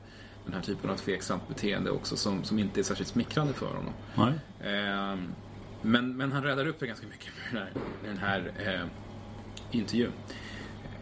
den 0.49 0.55
här 0.55 0.61
typen 0.65 0.89
av 0.89 0.95
tveksamt 0.95 1.47
beteende 1.47 1.91
också 1.91 2.17
som, 2.17 2.43
som 2.43 2.59
inte 2.59 2.79
är 2.79 2.83
särskilt 2.83 3.09
smickrande 3.09 3.53
för 3.53 3.67
honom. 3.67 3.93
Eh, 4.59 5.29
men, 5.81 6.17
men 6.17 6.31
han 6.31 6.43
räddar 6.43 6.67
upp 6.67 6.79
det 6.79 6.87
ganska 6.87 7.07
mycket 7.07 7.29
med 7.53 7.67
den 8.03 8.17
här, 8.17 8.39
den 8.47 8.65
här 8.65 8.75
eh, 8.75 8.87
intervjun. 9.71 10.11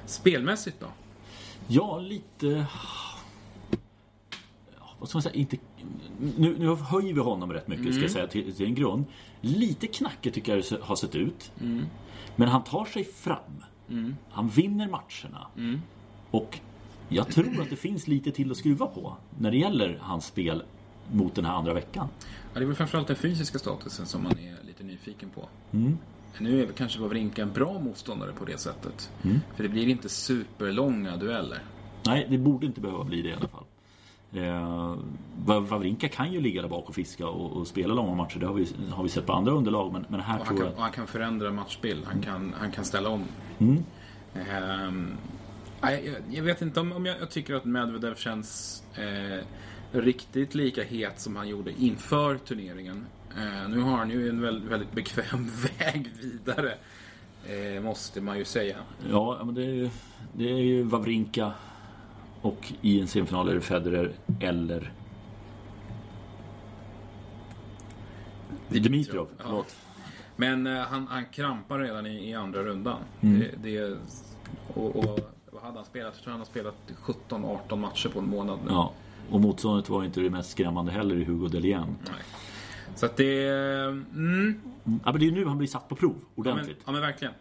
Spelmässigt 0.05 0.79
då? 0.79 0.87
Ja, 1.67 1.99
lite... 1.99 2.65
Vad 4.99 5.09
ska 5.09 5.15
man 5.17 5.23
säga? 5.23 5.35
Inte... 5.35 5.57
Nu, 6.37 6.55
nu 6.59 6.75
höjer 6.75 7.13
vi 7.13 7.19
honom 7.19 7.53
rätt 7.53 7.67
mycket, 7.67 7.93
ska 7.93 8.01
jag 8.01 8.11
säga, 8.11 8.27
till, 8.27 8.55
till 8.55 8.65
en 8.65 8.75
grund. 8.75 9.05
Lite 9.41 9.87
knackigt 9.87 10.35
tycker 10.35 10.55
jag 10.55 10.63
det 10.69 10.81
har 10.81 10.95
sett 10.95 11.15
ut. 11.15 11.51
Men 12.35 12.47
han 12.47 12.63
tar 12.63 12.85
sig 12.85 13.03
fram. 13.03 13.63
Han 14.29 14.49
vinner 14.49 14.87
matcherna. 14.87 15.47
Och 16.31 16.59
jag 17.09 17.27
tror 17.27 17.61
att 17.61 17.69
det 17.69 17.75
finns 17.75 18.07
lite 18.07 18.31
till 18.31 18.51
att 18.51 18.57
skruva 18.57 18.85
på 18.87 19.17
när 19.39 19.51
det 19.51 19.57
gäller 19.57 19.97
hans 20.01 20.25
spel 20.25 20.63
mot 21.11 21.35
den 21.35 21.45
här 21.45 21.53
andra 21.53 21.73
veckan. 21.73 22.07
Ja, 22.53 22.59
det 22.59 22.61
är 22.61 22.65
väl 22.65 22.75
framförallt 22.75 23.07
den 23.07 23.15
fysiska 23.15 23.59
statusen 23.59 24.05
som 24.05 24.23
man 24.23 24.31
är 24.31 24.65
lite 24.67 24.83
nyfiken 24.83 25.29
på. 25.29 25.47
Nu 26.39 26.63
är 26.63 26.67
kanske 26.67 26.99
Wawrinka 26.99 27.41
en 27.41 27.53
bra 27.53 27.79
motståndare 27.79 28.31
på 28.31 28.45
det 28.45 28.57
sättet. 28.59 29.11
För 29.55 29.63
det 29.63 29.69
blir 29.69 29.87
inte 29.87 30.09
superlånga 30.09 31.17
dueller. 31.17 31.59
Nej, 32.05 32.27
det 32.29 32.37
borde 32.37 32.65
inte 32.65 32.81
behöva 32.81 33.03
bli 33.03 33.21
det 33.21 33.29
i 33.29 33.33
alla 33.33 33.47
fall. 33.47 33.63
Eh, 34.33 34.95
Wa- 35.45 35.59
Wawrinka 35.67 36.07
kan 36.09 36.33
ju 36.33 36.41
ligga 36.41 36.61
där 36.61 36.69
bak 36.69 36.89
och 36.89 36.95
fiska 36.95 37.27
och, 37.27 37.51
och 37.57 37.67
spela 37.67 37.93
långa 37.93 38.15
matcher. 38.15 38.39
Det 38.39 38.45
har 38.47 38.53
vi, 38.53 38.67
har 38.91 39.03
vi 39.03 39.09
sett 39.09 39.25
på 39.25 39.33
andra 39.33 39.51
underlag. 39.51 39.93
Men, 39.93 40.05
men 40.09 40.19
här 40.19 40.39
Och 40.39 40.45
han, 40.45 40.55
tror 40.55 40.57
kan, 40.57 40.67
jag... 40.67 40.75
och 40.75 40.81
han 40.83 40.91
kan 40.91 41.07
förändra 41.07 41.51
matchbild. 41.51 42.05
Han 42.05 42.21
kan, 42.21 42.53
han 42.59 42.71
kan 42.71 42.85
ställa 42.85 43.09
om. 43.09 43.23
Ehm, 43.59 43.83
nej, 44.33 44.45
jag, 45.81 46.01
jag 46.31 46.43
vet 46.43 46.61
inte 46.61 46.79
om, 46.79 46.91
om 46.91 47.05
jag, 47.05 47.19
jag 47.21 47.29
tycker 47.29 47.53
att 47.55 47.65
Medvedev 47.65 48.15
känns 48.15 48.83
eh, 48.95 49.45
riktigt 49.91 50.55
lika 50.55 50.83
het 50.83 51.19
som 51.19 51.35
han 51.35 51.47
gjorde 51.47 51.71
inför 51.71 52.37
turneringen. 52.37 53.05
Eh, 53.37 53.69
nu 53.69 53.79
har 53.79 53.97
han 53.97 54.09
ju 54.09 54.29
en 54.29 54.41
väldigt, 54.41 54.71
väldigt 54.71 54.91
bekväm 54.91 55.49
väg 55.79 56.09
vidare. 56.21 56.73
Eh, 57.47 57.81
måste 57.81 58.21
man 58.21 58.37
ju 58.37 58.45
säga. 58.45 58.77
Ja, 59.09 59.41
men 59.45 59.55
det 59.55 59.61
är, 59.65 59.73
ju- 59.73 59.89
det 60.33 60.51
är 60.51 60.57
ju 60.57 60.83
Wawrinka 60.83 61.51
och 62.41 62.73
i 62.81 62.99
en 63.01 63.07
semifinal 63.07 63.49
är 63.49 63.53
det 63.55 63.61
Federer 63.61 64.11
eller 64.39 64.91
Dimitrov. 68.69 69.27
Ja. 69.43 69.65
Men 70.35 70.67
eh, 70.67 70.77
han, 70.81 71.07
han 71.07 71.25
krampar 71.25 71.79
redan 71.79 72.05
i, 72.05 72.29
i 72.29 72.33
andra 72.33 72.63
rundan. 72.63 72.99
Mm. 73.21 73.39
Det, 73.39 73.51
det, 73.63 73.97
och, 74.73 74.95
och 74.95 75.19
vad 75.57 75.65
hade 75.65 75.77
han 75.77 75.85
spelat? 75.85 76.13
Jag 76.15 76.23
tror 76.23 76.31
han 76.31 76.39
har 76.41 76.45
spelat 76.45 76.75
17-18 77.29 77.75
matcher 77.75 78.09
på 78.09 78.19
en 78.19 78.29
månad 78.29 78.59
nu. 78.65 78.71
Ja. 78.71 78.93
Och 79.31 79.41
motståndet 79.41 79.89
var 79.89 80.03
inte 80.03 80.19
det 80.21 80.29
mest 80.29 80.49
skrämmande 80.51 80.91
heller 80.91 81.15
i 81.15 81.23
Hugo 81.23 81.47
Delien. 81.47 81.95
Nej. 82.05 82.13
Så 82.95 83.05
att 83.05 83.17
det... 83.17 83.47
Mm, 83.47 84.61
Ja, 84.83 85.11
men 85.11 85.19
det 85.19 85.27
är 85.27 85.31
nu 85.31 85.45
han 85.45 85.57
blir 85.57 85.67
satt 85.67 85.89
på 85.89 85.95
prov 85.95 86.15
ja, 86.19 86.25
men, 86.35 86.53
ordentligt. 86.53 86.79
ja 86.85 86.91
men 86.91 87.01
verkligen. 87.01 87.33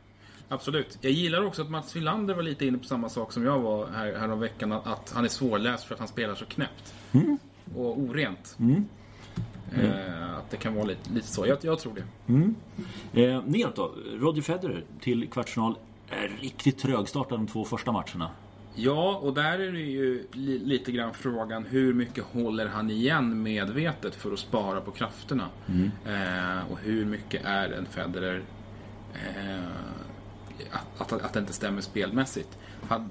Absolut. 0.49 0.99
Jag 1.01 1.13
gillar 1.13 1.45
också 1.45 1.63
att 1.63 1.71
Mats 1.71 1.97
Wilander 1.97 2.35
var 2.35 2.43
lite 2.43 2.67
inne 2.67 2.79
på 2.79 2.85
samma 2.85 3.09
sak 3.09 3.33
som 3.33 3.45
jag 3.45 3.59
var 3.59 3.87
här, 3.87 4.15
här 4.19 4.31
om 4.31 4.41
veckan. 4.41 4.73
Att, 4.73 5.13
han 5.15 5.25
är 5.25 5.29
svårläst 5.29 5.85
för 5.85 5.95
att 5.95 5.99
han 5.99 6.09
spelar 6.09 6.35
så 6.35 6.45
knäppt. 6.45 6.95
Mm. 7.13 7.39
Och 7.77 7.99
orent. 7.99 8.57
Eh, 9.73 10.37
att 10.39 10.51
det 10.51 10.57
kan 10.57 10.75
vara 10.75 10.85
lite, 10.85 11.13
lite 11.13 11.27
så. 11.27 11.47
Jag, 11.47 11.59
jag 11.63 11.79
tror 11.79 11.95
det. 11.95 13.23
Eh, 13.23 13.43
neråt 13.47 13.77
då. 13.77 13.95
Roger 14.13 14.43
Federer 14.43 14.85
till 15.01 15.29
kvartsfinal. 15.31 15.77
Är 16.11 16.29
riktigt 16.29 16.79
trögstartad 16.79 17.39
de 17.39 17.47
två 17.47 17.65
första 17.65 17.93
matcherna. 17.93 18.31
Ja, 18.75 19.17
och 19.17 19.35
där 19.35 19.59
är 19.59 19.73
det 19.73 19.81
ju 19.81 20.27
li, 20.33 20.59
lite 20.59 20.93
grann 20.93 21.15
frågan 21.15 21.65
hur 21.65 21.95
mycket 21.95 22.25
håller 22.25 22.67
han 22.67 22.91
igen 22.91 23.43
medvetet 23.43 24.15
för 24.15 24.33
att 24.33 24.39
spara 24.39 24.81
på 24.81 24.91
krafterna? 24.91 25.49
Eh, 26.07 26.73
och 26.73 26.79
hur 26.79 27.05
mycket 27.05 27.45
är 27.45 27.73
en 27.73 27.87
Federer 27.87 28.43
eh, 29.15 29.65
att, 30.99 31.13
att, 31.13 31.23
att 31.23 31.33
det 31.33 31.41
inte 31.41 31.53
stämmer 31.53 31.81
spelmässigt? 31.81 32.59
Hade, 32.89 33.09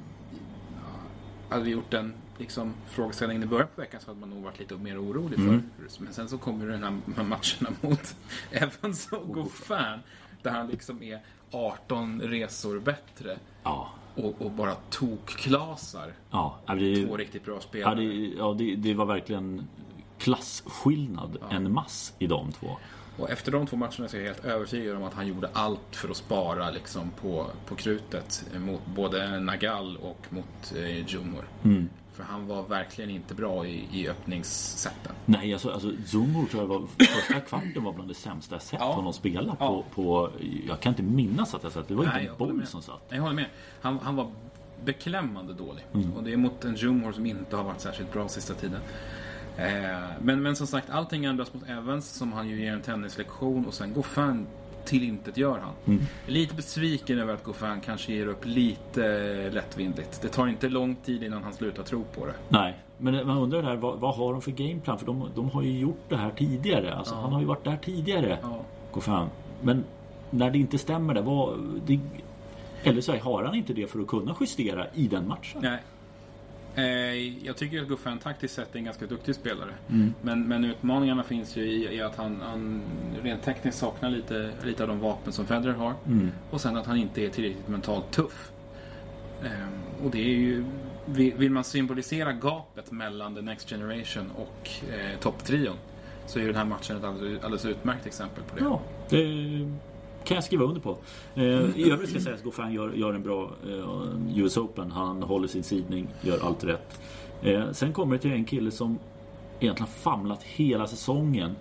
hade 1.50 1.64
vi 1.64 1.72
gjort 1.72 1.92
den 1.92 2.14
liksom, 2.38 2.74
frågeställningen 2.88 3.44
i 3.44 3.46
början 3.46 3.68
på 3.76 3.82
veckan 3.82 4.02
så 4.02 4.08
hade 4.08 4.20
man 4.20 4.30
nog 4.30 4.44
varit 4.44 4.60
lite 4.60 4.76
mer 4.76 5.04
orolig 5.04 5.40
för. 5.40 5.62
Men 6.00 6.14
sen 6.14 6.30
så 6.30 6.38
kommer 6.38 6.68
den 6.68 6.84
här 6.84 7.00
de 7.06 7.14
här 7.16 7.24
matcherna 7.24 7.78
mot 7.82 8.16
Evans 8.52 9.12
och 9.12 9.34
Goffin 9.34 10.00
där 10.42 10.52
han 10.52 10.68
liksom 10.68 11.04
är 11.04 11.22
18 11.56 12.22
resor 12.22 12.80
bättre 12.80 13.38
Ja. 13.64 13.90
och, 14.16 14.42
och 14.42 14.52
bara 14.52 14.76
tokklasar 14.90 16.14
Ja, 16.32 16.60
ja, 16.66 16.76
det, 16.76 17.06
två 17.08 17.18
riktigt 17.18 17.46
bra 17.46 17.56
ja, 17.56 17.62
spelare. 17.62 17.96
det, 17.96 18.04
ja 18.38 18.56
det, 18.58 18.76
det 18.76 18.94
var 18.94 19.06
verkligen 19.06 19.68
klasskillnad 20.20 21.38
en 21.50 21.72
mass 21.74 22.14
i 22.20 22.28
de 22.28 22.52
två. 22.52 22.68
Och 23.18 23.30
efter 23.30 23.52
de 23.52 23.68
två 23.68 23.78
matcherna 23.78 24.08
så 24.08 24.18
är 24.18 24.22
jag 24.22 24.28
helt 24.28 24.46
övertygad 24.46 24.98
om 24.98 25.04
att 25.04 25.14
han 25.14 25.28
gjorde 25.28 25.50
allt 25.54 25.96
för 25.96 26.10
att 26.10 26.18
spara 26.18 26.72
liksom 26.72 27.12
på, 27.22 27.46
på 27.66 27.76
krutet 27.76 28.46
mot 28.60 28.86
både 28.86 29.40
Nagal 29.40 29.98
och 29.98 30.26
mot 30.30 30.74
eh, 30.76 31.08
Jumor. 31.08 31.48
Mm. 31.64 31.90
För 32.16 32.24
han 32.24 32.48
var 32.48 32.64
verkligen 32.64 33.10
inte 33.10 33.34
bra 33.34 33.66
i, 33.68 33.88
i 33.92 34.10
öppningssätten. 34.10 35.12
Nej, 35.26 35.54
alltså, 35.54 35.72
alltså 35.72 35.92
Zumor 36.06 36.46
tror 36.46 36.64
jag 36.64 36.68
var 36.68 36.88
första 36.98 37.40
kvarten 37.40 37.84
var 37.84 37.94
bland 37.94 38.10
det 38.10 38.14
sämsta 38.14 38.56
jag 38.56 38.62
sett 38.62 38.80
Ja. 38.80 38.94
honom 38.94 39.14
spela 39.14 39.56
på, 39.56 39.66
Ja. 39.66 39.84
på... 39.96 40.30
Jag 40.68 40.80
kan 40.80 40.92
inte 40.92 41.04
minnas 41.04 41.56
att 41.56 41.64
jag 41.64 41.72
sett 41.72 41.88
det. 41.88 41.96
var 41.96 42.04
inte 42.04 42.16
Nej, 42.16 42.26
en 42.26 42.32
jag 42.32 42.40
håller 42.40 42.54
boll 42.54 42.66
som 42.68 42.82
satt. 42.82 43.02
Jag 43.10 43.22
håller 43.22 43.36
med. 43.36 43.46
Han, 43.82 44.00
han 44.00 44.16
var 44.16 44.32
beklämmande 44.84 45.54
dålig. 45.54 45.84
Mm. 45.94 46.14
Och 46.14 46.24
det 46.24 46.34
är 46.34 46.38
mot 46.38 46.66
en 46.66 46.76
Jumor 46.76 47.12
som 47.12 47.26
inte 47.26 47.56
har 47.56 47.64
varit 47.64 47.82
särskilt 47.82 48.14
bra 48.14 48.28
sista 48.28 48.54
tiden. 48.54 48.80
Eh, 49.58 49.66
men, 50.22 50.42
men 50.44 50.56
som 50.56 50.68
sagt, 50.68 50.90
allting 50.90 51.26
ändras 51.26 51.54
mot 51.54 51.70
Evans 51.70 52.10
som 52.10 52.34
han 52.34 52.48
ju 52.48 52.62
ger 52.62 52.74
en 52.74 52.82
tennislektion 52.82 53.66
och 53.66 53.74
sen 53.74 53.94
Goffin 53.94 54.38
till 54.38 54.48
intet 54.94 55.38
gör 55.38 55.60
han. 55.60 55.74
Mm. 55.86 56.06
Lite 56.28 56.56
besviken 56.56 57.20
över 57.20 57.34
att 57.34 57.44
Goffin 57.44 57.82
kanske 57.86 58.14
ger 58.14 58.28
upp 58.28 58.46
lite 58.46 59.50
lättvindigt. 59.54 60.22
Det 60.22 60.28
tar 60.28 60.48
inte 60.48 60.70
lång 60.70 60.96
tid 60.96 61.24
innan 61.24 61.44
han 61.44 61.54
slutar 61.54 61.84
tro 61.84 62.04
på 62.04 62.26
det. 62.26 62.34
Nej, 62.50 62.80
men 62.98 63.28
man 63.28 63.38
undrar 63.38 63.62
där, 63.62 63.76
vad, 63.76 64.00
vad 64.00 64.16
har 64.16 64.32
de 64.32 64.42
för 64.42 64.52
gameplan? 64.52 65.00
För 65.00 65.06
de, 65.06 65.30
de 65.36 65.50
har 65.50 65.62
ju 65.62 65.80
gjort 65.80 66.10
det 66.10 66.18
här 66.18 66.32
tidigare. 66.32 66.96
Alltså, 66.96 67.16
Han 67.16 67.34
har 67.34 67.40
ju 67.40 67.46
varit 67.46 67.64
där 67.64 67.78
tidigare. 67.78 68.40
Ja. 68.42 68.60
Gå 68.92 69.02
fan. 69.02 69.30
Men 69.62 69.84
när 70.30 70.52
det 70.52 70.58
inte 70.58 70.78
stämmer 70.78 71.14
där, 71.14 71.22
vad... 71.22 71.60
Det, 71.86 72.00
eller 72.84 73.02
så 73.02 73.12
här, 73.12 73.20
har 73.20 73.44
han 73.44 73.56
inte 73.56 73.74
det 73.74 73.88
för 73.88 74.00
att 74.00 74.08
kunna 74.08 74.36
justera 74.40 74.88
i 74.94 75.08
den 75.08 75.28
matchen? 75.28 75.62
Nej. 75.62 75.80
Eh, 76.76 77.46
jag 77.46 77.58
tycker 77.58 77.82
att 77.82 77.88
Goffin 77.88 78.18
taktiskt 78.20 78.56
sett 78.56 78.76
är 78.76 78.80
en 78.80 78.86
ganska 78.86 79.06
duktig 79.06 79.36
spelare. 79.36 79.74
Mm. 79.90 80.14
Men, 80.22 80.48
men 80.48 80.66
utmaningarna 80.66 81.24
finns 81.24 81.58
ju 81.58 81.62
i, 81.62 81.96
i 81.96 82.02
att 82.02 82.16
han, 82.16 82.42
han 82.42 82.82
rent 83.24 83.44
tekniskt 83.44 83.78
saknar 83.78 84.10
lite, 84.10 84.52
lite 84.64 84.84
av 84.84 84.90
de 84.90 85.00
vapen 85.00 85.34
som 85.34 85.46
Federer 85.46 85.74
har. 85.74 85.94
Mm. 86.08 86.32
Och 86.52 86.62
sen 86.62 86.78
att 86.78 86.86
han 86.86 86.98
inte 86.98 87.22
är 87.22 87.30
tillräckligt 87.30 87.68
mentalt 87.68 88.12
tuff. 88.12 88.52
Eh, 89.44 90.06
och 90.06 90.12
det 90.12 90.20
är 90.20 90.36
ju... 90.36 90.66
Vill 91.08 91.34
vill 91.34 91.52
man 91.52 91.64
symbolisera 91.64 92.34
gapet 92.34 92.92
mellan 92.92 93.36
The 93.36 93.42
Next 93.42 93.70
Generation 93.70 94.32
och 94.36 94.70
eh, 94.94 95.20
topptrion 95.20 95.76
så 96.28 96.40
är 96.40 96.44
ju 96.44 96.48
den 96.48 96.58
här 96.58 96.66
matchen 96.66 96.98
ett 96.98 97.04
alldeles, 97.04 97.44
alldeles 97.44 97.66
utmärkt 97.66 98.06
exempel 98.06 98.44
på 98.44 98.56
det. 98.56 98.64
Ja, 98.64 98.82
det 99.10 99.18
kan 100.26 100.36
jag 100.36 100.44
skriva 100.44 100.64
under 100.64 100.82
på. 100.82 100.98
Eh, 101.36 101.44
I 101.44 101.92
övrigt 101.92 102.10
ska 102.10 102.20
säga 102.20 102.36
att 102.36 102.44
Goffin 102.44 102.72
gör, 102.72 102.94
gör 102.94 103.14
en 103.14 103.24
bra 103.24 103.52
eh, 103.68 104.38
US 104.40 104.58
Open. 104.58 104.92
Han 104.92 105.24
håller 105.24 105.48
sin 105.48 105.64
sidning, 105.64 106.08
gör 106.22 106.46
allt 106.46 106.64
rätt. 106.64 107.02
Eh, 107.42 107.72
sen 107.72 107.94
kommer 107.94 108.16
det 108.16 108.22
till 108.22 108.32
en 108.32 108.46
kille 108.46 108.72
som 108.72 109.00
egentligen 109.60 109.92
famlat 109.92 110.44
hela 110.44 110.88
säsongen. 110.88 111.56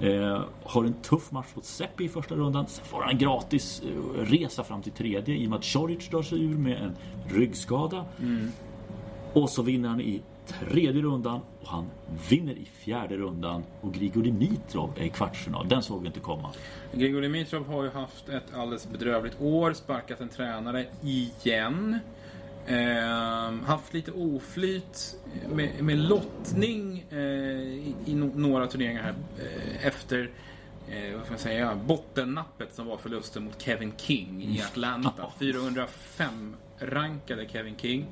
Eh, 0.00 0.42
har 0.62 0.84
en 0.84 0.94
tuff 0.94 1.30
match 1.32 1.48
mot 1.54 1.64
Seppi 1.64 2.04
i 2.04 2.08
första 2.08 2.34
rundan. 2.34 2.66
Sen 2.66 2.84
får 2.84 3.00
han 3.00 3.10
en 3.10 3.18
gratis 3.18 3.82
eh, 3.82 4.20
resa 4.20 4.64
fram 4.64 4.82
till 4.82 4.92
tredje 4.92 5.36
i 5.36 5.46
och 5.46 5.50
med 5.50 5.58
att 5.58 5.64
Choric 5.64 6.08
drar 6.08 6.22
sig 6.22 6.44
ur 6.44 6.58
med 6.58 6.82
en 6.82 6.96
ryggskada. 7.36 8.04
Och 9.32 9.50
så 9.50 9.62
vinner 9.62 9.88
han 9.88 10.00
i 10.00 10.22
tredje 10.46 11.02
rundan 11.02 11.40
och 11.60 11.68
han 11.68 11.86
vinner 12.28 12.52
i 12.52 12.64
fjärde 12.64 13.16
rundan. 13.16 13.64
Och 13.80 13.94
Grigor 13.94 14.22
Dimitrov 14.22 14.92
är 14.96 15.04
i 15.04 15.08
kvartsfinal. 15.08 15.68
Den 15.68 15.82
såg 15.82 16.00
vi 16.00 16.06
inte 16.06 16.20
komma. 16.20 16.50
Grigor 16.92 17.20
Dimitrov 17.20 17.66
har 17.66 17.84
ju 17.84 17.90
haft 17.90 18.28
ett 18.28 18.54
alldeles 18.54 18.88
bedrövligt 18.88 19.40
år, 19.40 19.72
sparkat 19.72 20.20
en 20.20 20.28
tränare 20.28 20.86
igen. 21.02 21.98
Eh, 22.66 23.52
haft 23.64 23.94
lite 23.94 24.12
oflyt 24.12 25.16
med, 25.48 25.84
med 25.84 25.98
lottning 25.98 27.04
eh, 27.10 27.18
i, 27.18 27.94
i 28.06 28.14
no, 28.14 28.32
några 28.34 28.66
turneringar 28.66 29.02
här 29.02 29.14
eh, 29.38 29.86
efter 29.86 30.30
eh, 30.88 31.16
vad 31.16 31.26
får 31.26 31.32
jag 31.32 31.40
säga, 31.40 31.74
bottennappet 31.86 32.74
som 32.74 32.86
var 32.86 32.96
förlusten 32.96 33.44
mot 33.44 33.62
Kevin 33.62 33.92
King 33.96 34.42
i 34.42 34.62
Atlanta. 34.62 35.30
405 35.38 36.56
rankade 36.78 37.48
Kevin 37.48 37.76
King. 37.76 38.06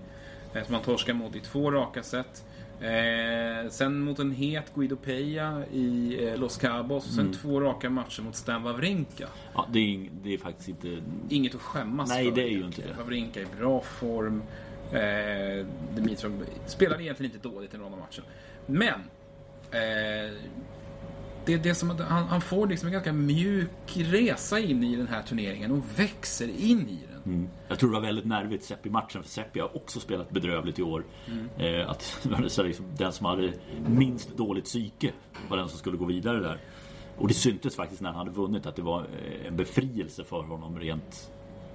Eh, 0.54 0.64
Som 0.64 0.74
han 0.74 0.82
torskade 0.84 1.18
mot 1.18 1.36
i 1.36 1.40
två 1.40 1.70
raka 1.70 2.02
set. 2.02 2.44
Eh, 2.80 3.70
sen 3.70 4.00
mot 4.00 4.18
en 4.18 4.30
het 4.30 4.74
Guido 4.74 4.96
Peja 4.96 5.62
i 5.72 6.18
eh, 6.28 6.36
Los 6.38 6.56
Cabos. 6.56 7.06
Och 7.06 7.12
sen 7.12 7.20
Mm. 7.26 7.32
två 7.32 7.60
raka 7.60 7.90
matcher 7.90 8.22
mot 8.22 8.36
Stan 8.36 8.62
Wawrinka. 8.62 9.28
Ja, 9.54 9.66
det, 9.72 9.78
är, 9.78 10.08
det 10.22 10.34
är 10.34 10.38
faktiskt 10.38 10.68
inte... 10.68 10.98
Inget 11.28 11.54
att 11.54 11.60
skämmas 11.60 12.08
Nej, 12.08 12.28
för. 12.28 12.36
det 12.36 12.42
är 12.42 12.48
ju 12.48 12.64
inte 12.64 12.82
det. 12.82 12.92
Wawrinka 13.02 13.40
i 13.40 13.46
bra 13.58 13.80
form. 13.80 14.42
Eh, 14.92 15.66
Dimitrov 15.94 16.44
spelade 16.66 17.02
egentligen 17.02 17.32
inte 17.34 17.48
dåligt 17.48 17.74
i 17.74 17.78
någon 17.78 17.92
av 17.92 17.98
matcherna. 17.98 18.26
Men 18.66 19.00
eh, 19.70 20.34
det 21.46 21.54
är 21.54 21.58
det 21.58 21.74
som 21.74 21.90
han, 21.90 22.24
han 22.24 22.40
får 22.40 22.66
liksom 22.66 22.86
en 22.86 22.92
ganska 22.92 23.12
mjuk 23.12 23.96
resa 23.96 24.58
in 24.58 24.84
i 24.84 24.96
den 24.96 25.08
här 25.08 25.22
turneringen 25.22 25.72
och 25.72 25.82
växer 25.96 26.48
in 26.48 26.88
i 26.88 26.98
den. 27.12 27.34
Mm. 27.34 27.48
Jag 27.68 27.78
tror 27.78 27.90
det 27.90 27.94
var 27.94 28.06
väldigt 28.06 28.24
nervigt 28.24 28.64
Seppi-matchen 28.64 29.22
för 29.22 29.30
Seppi 29.30 29.60
har 29.60 29.76
också 29.76 30.00
spelat 30.00 30.30
bedrövligt 30.30 30.78
i 30.78 30.82
år. 30.82 31.04
Eh, 31.58 31.90
att 31.90 32.26
liksom, 32.58 32.86
den 32.98 33.12
som 33.12 33.26
hade 33.26 33.52
minst 33.86 34.36
dåligt 34.36 34.64
psyke 34.64 35.12
var 35.48 35.56
den 35.56 35.68
som 35.68 35.78
skulle 35.78 35.96
gå 35.96 36.04
vidare 36.04 36.40
där. 36.40 36.60
Och 37.16 37.28
det 37.28 37.34
syntes 37.34 37.76
faktiskt 37.76 38.00
när 38.00 38.10
han 38.10 38.18
hade 38.18 38.30
vunnit 38.30 38.66
att 38.66 38.76
det 38.76 38.82
var 38.82 39.00
eh, 39.00 39.46
en 39.46 39.56
befrielse 39.56 40.24
för 40.24 40.42
honom 40.42 40.78
rent 40.78 41.30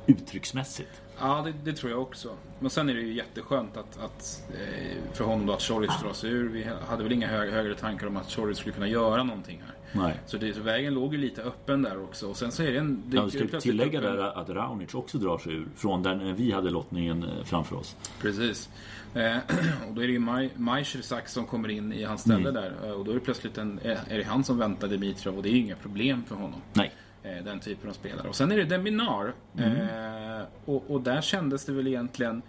uttrycksmässigt. 0.09 1.01
Ja, 1.19 1.41
det, 1.45 1.53
det 1.71 1.77
tror 1.77 1.91
jag 1.91 2.01
också. 2.01 2.29
Men 2.59 2.69
sen 2.69 2.89
är 2.89 2.93
det 2.93 3.01
ju 3.01 3.13
jätteskönt 3.13 3.77
att, 3.77 3.99
att 4.03 4.43
eh, 4.53 4.97
för 5.13 5.23
honom 5.23 5.45
då 5.45 5.53
att 5.53 5.61
Choric 5.61 5.91
drar 6.03 6.13
sig 6.13 6.29
ur. 6.29 6.49
Vi 6.49 6.67
hade 6.87 7.03
väl 7.03 7.11
inga 7.11 7.27
hö 7.27 7.51
högre 7.51 7.75
tankar 7.75 8.07
om 8.07 8.17
att 8.17 8.31
Choric 8.31 8.57
skulle 8.57 8.73
kunna 8.75 8.87
göra 8.87 9.23
någonting 9.23 9.61
här. 9.65 9.75
Nej. 10.01 10.19
Så, 10.25 10.37
det, 10.37 10.53
så 10.53 10.61
vägen 10.61 10.93
låg 10.93 11.13
ju 11.13 11.19
lite 11.19 11.41
öppen 11.41 11.81
där 11.81 12.03
också. 12.03 12.27
Och 12.27 12.37
sen 12.37 12.51
så 12.51 12.63
är 12.63 12.71
det 12.71 12.77
en... 12.77 13.03
Det 13.05 13.17
dyker 13.17 13.29
skulle 13.29 13.47
plötsligt 13.47 13.61
tillägga 13.71 13.99
upp 13.99 14.05
en- 14.05 14.15
där 14.15 14.37
att 14.41 14.49
Raonic 14.49 14.93
också 14.93 15.17
drar 15.17 15.37
sig 15.37 15.53
ur 15.53 15.67
från 15.75 16.03
där 16.03 16.33
vi 16.37 16.51
hade 16.51 16.69
lottningen 16.69 17.23
eh, 17.23 17.43
framför 17.43 17.75
oss. 17.75 17.95
Precis. 18.21 18.69
Eh, 19.13 19.37
och 19.89 19.93
då 19.95 20.01
är 20.03 20.07
det 20.07 20.13
ju 20.13 20.19
Maj- 20.19 20.49
Majchersak 20.55 21.27
som 21.29 21.45
kommer 21.45 21.69
in 21.69 21.93
i 21.93 22.03
hans 22.03 22.21
ställe 22.21 22.51
där. 22.51 22.73
Eh, 22.83 22.91
Och 22.91 23.05
då 23.05 23.11
är 23.11 23.15
det 23.15 23.21
plötsligt 23.21 23.57
en, 23.57 23.79
är 23.83 24.17
det 24.17 24.23
han 24.23 24.43
som 24.43 24.57
väntar 24.57 24.87
Dimitrov 24.87 25.37
och 25.37 25.43
det 25.43 25.49
är 25.49 25.53
ju 25.53 25.59
inga 25.59 25.75
problem 25.75 26.23
för 26.27 26.35
honom. 26.35 26.61
Nej. 26.73 26.91
Eh, 27.23 27.43
den 27.43 27.59
typen 27.59 27.89
av 27.89 27.93
spelare. 27.93 28.27
Och 28.27 28.35
sen 28.35 28.51
är 28.51 28.57
det 28.57 28.65
Deminar. 28.65 29.33
Eh, 29.57 30.47
och, 30.65 30.91
och 30.91 31.01
där 31.01 31.21
kändes 31.21 31.65
det 31.65 31.71
väl 31.71 31.87
egentligen... 31.87 32.41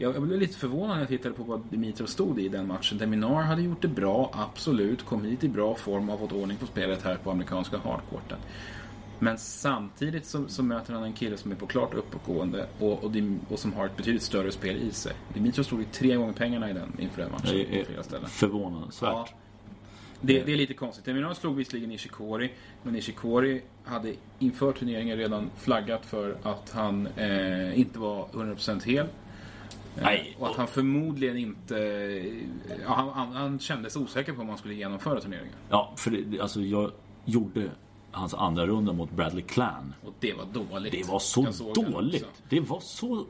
Jag 0.00 0.22
blev 0.22 0.40
lite 0.40 0.58
förvånad 0.58 0.90
när 0.96 0.98
jag 0.98 1.08
tittade 1.08 1.34
på 1.34 1.42
vad 1.42 1.60
Dimitrov 1.70 2.06
stod 2.06 2.40
i 2.40 2.44
i 2.44 2.48
den 2.48 2.66
matchen. 2.66 2.98
Deminar 2.98 3.42
hade 3.42 3.62
gjort 3.62 3.82
det 3.82 3.88
bra, 3.88 4.30
absolut. 4.34 5.04
Kom 5.04 5.24
hit 5.24 5.44
i 5.44 5.48
bra 5.48 5.74
form 5.74 6.10
och 6.10 6.18
fått 6.18 6.32
ordning 6.32 6.56
på 6.56 6.66
spelet 6.66 7.02
här 7.02 7.16
på 7.16 7.30
amerikanska 7.30 7.78
hardcourten. 7.78 8.38
Men 9.18 9.38
samtidigt 9.38 10.26
så, 10.26 10.48
så 10.48 10.62
möter 10.62 10.94
han 10.94 11.02
en 11.02 11.12
kille 11.12 11.36
som 11.36 11.52
är 11.52 11.56
på 11.56 11.66
klart 11.66 11.94
uppåtgående 11.94 12.66
och, 12.78 13.04
och, 13.04 13.10
och 13.48 13.58
som 13.58 13.72
har 13.72 13.86
ett 13.86 13.96
betydligt 13.96 14.22
större 14.22 14.52
spel 14.52 14.76
i 14.76 14.90
sig. 14.90 15.12
Dimitrov 15.34 15.64
slog 15.64 15.80
ju 15.80 15.86
tre 15.86 16.14
gånger 16.16 16.32
pengarna 16.32 16.70
i 16.70 16.72
den 16.72 16.96
inför 16.98 17.22
den 17.22 17.30
matchen 17.32 17.66
på 17.70 17.84
flera 17.84 18.02
ställen. 18.02 18.28
förvånansvärt. 18.28 19.12
Ja. 19.12 19.28
Det, 20.20 20.42
det 20.42 20.52
är 20.52 20.56
lite 20.56 20.74
konstigt. 20.74 21.04
Deminar 21.04 21.34
slog 21.34 21.56
visserligen 21.56 21.88
Nishikori, 21.90 22.50
men 22.82 22.92
Nishikori 22.92 23.62
hade 23.84 24.14
inför 24.38 24.72
turneringen 24.72 25.16
redan 25.16 25.50
flaggat 25.56 26.06
för 26.06 26.36
att 26.42 26.70
han 26.70 27.06
eh, 27.06 27.80
inte 27.80 27.98
var 27.98 28.26
100% 28.26 28.84
hel. 28.84 29.06
Eh, 29.06 30.02
Nej. 30.02 30.36
Och 30.38 30.50
att 30.50 30.56
han 30.56 30.66
förmodligen 30.66 31.36
inte... 31.36 31.76
Ja, 32.84 32.94
han, 32.94 33.08
han, 33.08 33.32
han 33.32 33.58
kändes 33.58 33.96
osäker 33.96 34.32
på 34.32 34.40
om 34.40 34.48
han 34.48 34.58
skulle 34.58 34.74
genomföra 34.74 35.20
turneringen. 35.20 35.54
Ja, 35.70 35.92
för 35.96 36.10
det, 36.10 36.40
alltså 36.40 36.60
jag 36.60 36.90
gjorde 37.24 37.70
hans 38.10 38.34
andra 38.34 38.66
runda 38.66 38.92
mot 38.92 39.10
Bradley 39.10 39.42
Clan. 39.42 39.94
Och 40.04 40.12
det 40.20 40.32
var 40.32 40.44
dåligt. 40.44 40.92
Det 40.92 41.08
var 41.08 41.18
så 41.18 41.72
dåligt. 41.74 42.42
Det 42.48 42.60
var 42.60 42.80
så 42.80 43.24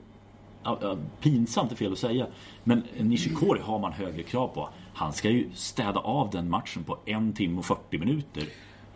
ja, 0.63 0.97
pinsamt 1.21 1.73
är 1.73 1.77
fel 1.77 1.93
att 1.93 1.99
säga. 1.99 2.27
Men 2.65 2.83
Nishikori 2.99 3.61
har 3.61 3.79
man 3.79 3.93
högre 3.93 4.23
krav 4.23 4.49
på. 4.49 4.69
Han 4.99 5.13
ska 5.13 5.31
ju 5.31 5.51
städa 5.55 6.01
av 6.01 6.31
den 6.31 6.51
matchen 6.51 6.85
på 6.85 6.99
en 7.05 7.33
timme 7.33 7.59
och 7.59 7.65
40 7.65 7.99
minuter. 7.99 8.45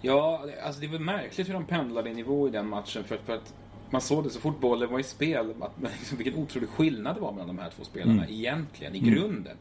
Ja, 0.01 0.45
alltså 0.65 0.81
det 0.81 0.87
är 0.87 0.91
väl 0.91 1.01
märkligt 1.01 1.49
hur 1.49 1.55
de 1.55 1.65
pendlade 1.65 2.11
i 2.11 2.15
nivå 2.15 2.49
i 2.49 2.51
den 2.51 2.69
matchen. 2.69 3.05
För, 3.05 3.17
för 3.17 3.33
att 3.33 3.55
man 3.91 4.01
såg 4.01 4.25
det 4.25 4.31
så 4.31 4.41
fort 4.41 4.61
bollen 4.61 4.91
var 4.91 4.99
i 4.99 5.03
spel. 5.03 5.55
Att, 5.61 5.73
liksom, 5.99 6.19
vilken 6.19 6.43
otrolig 6.43 6.69
skillnad 6.69 7.17
det 7.17 7.21
var 7.21 7.33
mellan 7.33 7.47
de 7.47 7.59
här 7.59 7.71
två 7.77 7.85
spelarna 7.85 8.23
mm. 8.23 8.35
egentligen, 8.35 8.95
i 8.95 8.99
mm. 8.99 9.11
grunden. 9.11 9.57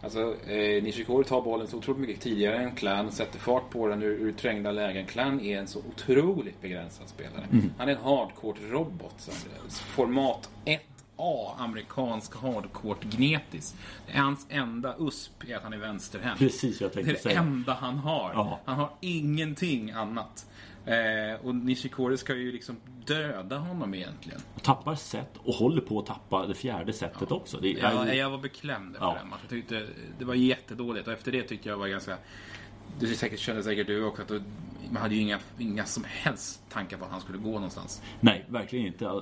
Alltså, 0.00 0.36
eh, 0.46 0.82
Nishikori 0.82 1.24
tar 1.24 1.42
bollen 1.42 1.66
så 1.66 1.76
otroligt 1.76 2.00
mycket 2.00 2.20
tidigare 2.20 2.58
än 2.58 2.74
Klan, 2.74 3.12
sätter 3.12 3.38
fart 3.38 3.70
på 3.70 3.88
den 3.88 4.02
ur, 4.02 4.20
ur 4.20 4.32
trängda 4.32 4.72
lägen. 4.72 5.06
Klan 5.06 5.40
är 5.40 5.58
en 5.58 5.66
så 5.66 5.78
otroligt 5.78 6.60
begränsad 6.60 7.08
spelare. 7.08 7.46
Mm. 7.52 7.70
Han 7.78 7.88
är 7.88 7.92
en 7.92 7.98
hardcourt-robot, 7.98 9.30
Format 9.68 10.50
1 10.64 10.80
A, 11.16 11.54
amerikansk 11.58 12.34
hardcourt-gnetis. 12.34 13.74
Hans 14.14 14.46
enda 14.50 14.94
USP 14.98 15.44
är 15.48 15.56
att 15.56 15.62
han 15.62 15.72
är 15.72 15.78
vänsterhänt. 15.78 16.38
Precis 16.38 16.80
jag 16.80 16.92
tänkte 16.92 17.14
säga. 17.14 17.34
Det 17.34 17.38
är 17.38 17.42
det 17.42 17.44
säga. 17.44 17.56
enda 17.56 17.74
han 17.74 17.98
har. 17.98 18.32
Ja. 18.34 18.60
Han 18.64 18.76
har 18.76 18.90
ingenting 19.00 19.90
annat. 19.90 20.46
Eh, 20.86 21.46
och 21.46 21.54
Nishikori 21.54 22.16
ska 22.16 22.34
ju 22.34 22.52
liksom 22.52 22.76
döda 23.06 23.58
honom 23.58 23.94
egentligen. 23.94 24.40
Och 24.54 24.62
tappar 24.62 24.94
set 24.94 25.36
och 25.36 25.54
håller 25.54 25.80
på 25.80 25.98
att 25.98 26.06
tappa 26.06 26.46
det 26.46 26.54
fjärde 26.54 26.92
setet 26.92 27.26
ja. 27.30 27.36
också. 27.36 27.58
Det, 27.60 27.68
jag, 27.68 27.94
jag, 27.94 28.16
jag 28.16 28.30
var 28.30 28.38
beklämd 28.38 28.94
efter 28.94 29.06
ja. 29.06 29.16
den 29.20 29.28
matchen. 29.28 29.48
Tyckte, 29.48 29.86
det 30.18 30.24
var 30.24 30.34
jättedåligt 30.34 31.06
och 31.06 31.12
efter 31.12 31.32
det 31.32 31.42
tyckte 31.42 31.68
jag 31.68 31.76
var 31.76 31.88
ganska 31.88 32.16
du 32.98 33.14
säkert, 33.14 33.38
kände 33.40 33.62
säkert 33.62 33.86
du 33.86 34.04
också 34.04 34.22
att 34.22 34.28
du, 34.28 34.42
man 34.90 35.02
hade 35.02 35.14
ju 35.14 35.20
inga, 35.20 35.38
inga 35.58 35.84
som 35.84 36.04
helst 36.08 36.62
tankar 36.70 36.96
på 36.96 37.04
att 37.04 37.10
han 37.10 37.20
skulle 37.20 37.38
gå 37.38 37.50
någonstans. 37.50 38.02
Nej, 38.20 38.44
verkligen 38.48 38.86
inte. 38.86 39.04
Eh, 39.04 39.12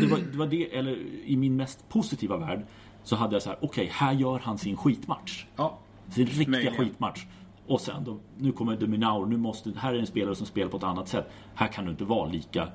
Det 0.00 0.06
var, 0.06 0.18
det 0.32 0.38
var 0.38 0.46
det, 0.46 0.76
eller 0.76 0.96
i 1.24 1.36
min 1.36 1.56
mest 1.56 1.88
positiva 1.88 2.36
värld 2.36 2.66
så 3.04 3.16
hade 3.16 3.34
jag 3.34 3.42
så 3.42 3.48
här, 3.50 3.58
okej, 3.62 3.88
här 3.92 4.12
gör 4.12 4.38
han 4.38 4.58
sin 4.58 4.76
skitmatch. 4.76 5.44
Ja, 5.56 5.78
Sin 6.10 6.26
riktiga 6.26 6.48
Möjligen. 6.50 6.74
skitmatch. 6.76 7.24
Och 7.66 7.80
sen 7.80 8.04
då, 8.04 8.18
nu 8.38 8.52
kommer 8.52 8.76
Dominaur, 8.76 9.26
nu 9.26 9.36
måste, 9.36 9.72
här 9.76 9.94
är 9.94 9.98
en 9.98 10.06
spelare 10.06 10.34
som 10.34 10.46
spelar 10.46 10.68
på 10.70 10.76
ett 10.76 10.82
annat 10.82 11.08
sätt. 11.08 11.30
Här 11.54 11.66
kan 11.68 11.84
du 11.84 11.90
inte 11.90 12.04
vara 12.04 12.28
lika, 12.30 12.68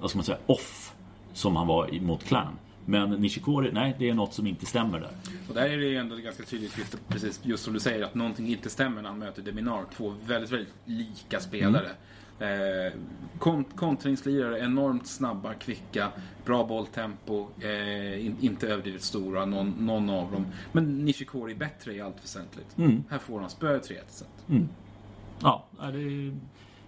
vad 0.00 0.10
ska 0.10 0.16
man 0.18 0.24
säga, 0.24 0.38
off 0.46 0.94
som 1.32 1.56
han 1.56 1.66
var 1.66 2.00
mot 2.00 2.24
Clan. 2.24 2.58
Men 2.90 3.10
Nishikori, 3.10 3.72
nej, 3.72 3.96
det 3.98 4.08
är 4.08 4.14
något 4.14 4.34
som 4.34 4.46
inte 4.46 4.66
stämmer 4.66 5.00
där. 5.00 5.10
och 5.48 5.54
där 5.54 5.62
är 5.68 5.76
det 5.78 5.86
ju 5.86 5.96
ändå 5.96 6.16
ganska 6.16 6.42
tydligt, 6.42 6.78
just, 6.78 7.08
precis 7.08 7.40
just 7.42 7.64
som 7.64 7.74
du 7.74 7.80
säger, 7.80 8.04
att 8.04 8.14
någonting 8.14 8.48
inte 8.48 8.70
stämmer 8.70 9.02
när 9.02 9.08
han 9.08 9.18
möter 9.18 9.42
Deminar. 9.42 9.84
Två 9.96 10.14
väldigt, 10.26 10.50
väldigt 10.52 10.74
lika 10.84 11.40
spelare. 11.40 11.90
Eh, 12.40 12.92
kont- 13.38 13.76
kontringslirare, 13.76 14.58
enormt 14.58 15.06
snabba, 15.06 15.54
kvicka, 15.54 16.08
bra 16.44 16.64
bolltempo, 16.64 17.48
eh, 17.60 18.26
in, 18.26 18.36
inte 18.40 18.68
överdrivet 18.68 19.02
stora, 19.02 19.44
någon, 19.44 19.70
någon 19.70 20.10
av 20.10 20.32
dem. 20.32 20.46
Men 20.72 21.04
Nishikori 21.04 21.52
är 21.52 21.56
bättre 21.56 21.94
i 21.94 22.00
allt 22.00 22.24
väsentligt. 22.24 22.76
Här 23.10 23.18
får 23.18 23.40
han 23.40 23.50
spö 23.50 23.78
3 23.78 23.96
set. 24.08 24.28
Ja, 25.42 25.66
det 25.78 25.86
är... 25.86 26.36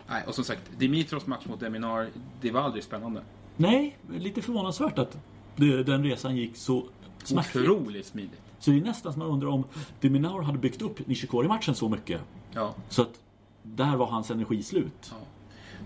Nej, 0.08 0.22
och 0.26 0.34
som 0.34 0.44
sagt, 0.44 0.62
Dimitrovs 0.78 1.26
match 1.26 1.46
mot 1.46 1.60
Deminar, 1.60 2.08
det 2.40 2.50
var 2.50 2.60
aldrig 2.60 2.84
spännande. 2.84 3.22
Nej, 3.56 3.98
lite 4.18 4.42
förvånansvärt 4.42 4.98
att 4.98 5.18
det, 5.56 5.82
den 5.82 6.04
resan 6.04 6.36
gick 6.36 6.56
så 6.56 6.84
smärtfritt. 7.24 7.68
Otroligt 7.68 8.06
smidigt. 8.06 8.40
Så 8.58 8.70
det 8.70 8.76
är 8.76 8.80
nästan 8.80 9.12
som 9.12 9.18
man 9.18 9.28
undrar 9.28 9.48
om 9.48 9.64
Dominaur 10.00 10.42
hade 10.42 10.58
byggt 10.58 10.82
upp 10.82 11.06
Nishikori-matchen 11.06 11.74
så 11.74 11.88
mycket. 11.88 12.20
Ja. 12.52 12.74
Så 12.88 13.02
att 13.02 13.20
där 13.62 13.96
var 13.96 14.06
hans 14.06 14.30
energi 14.30 14.62
slut. 14.62 15.10
Ja. 15.10 15.16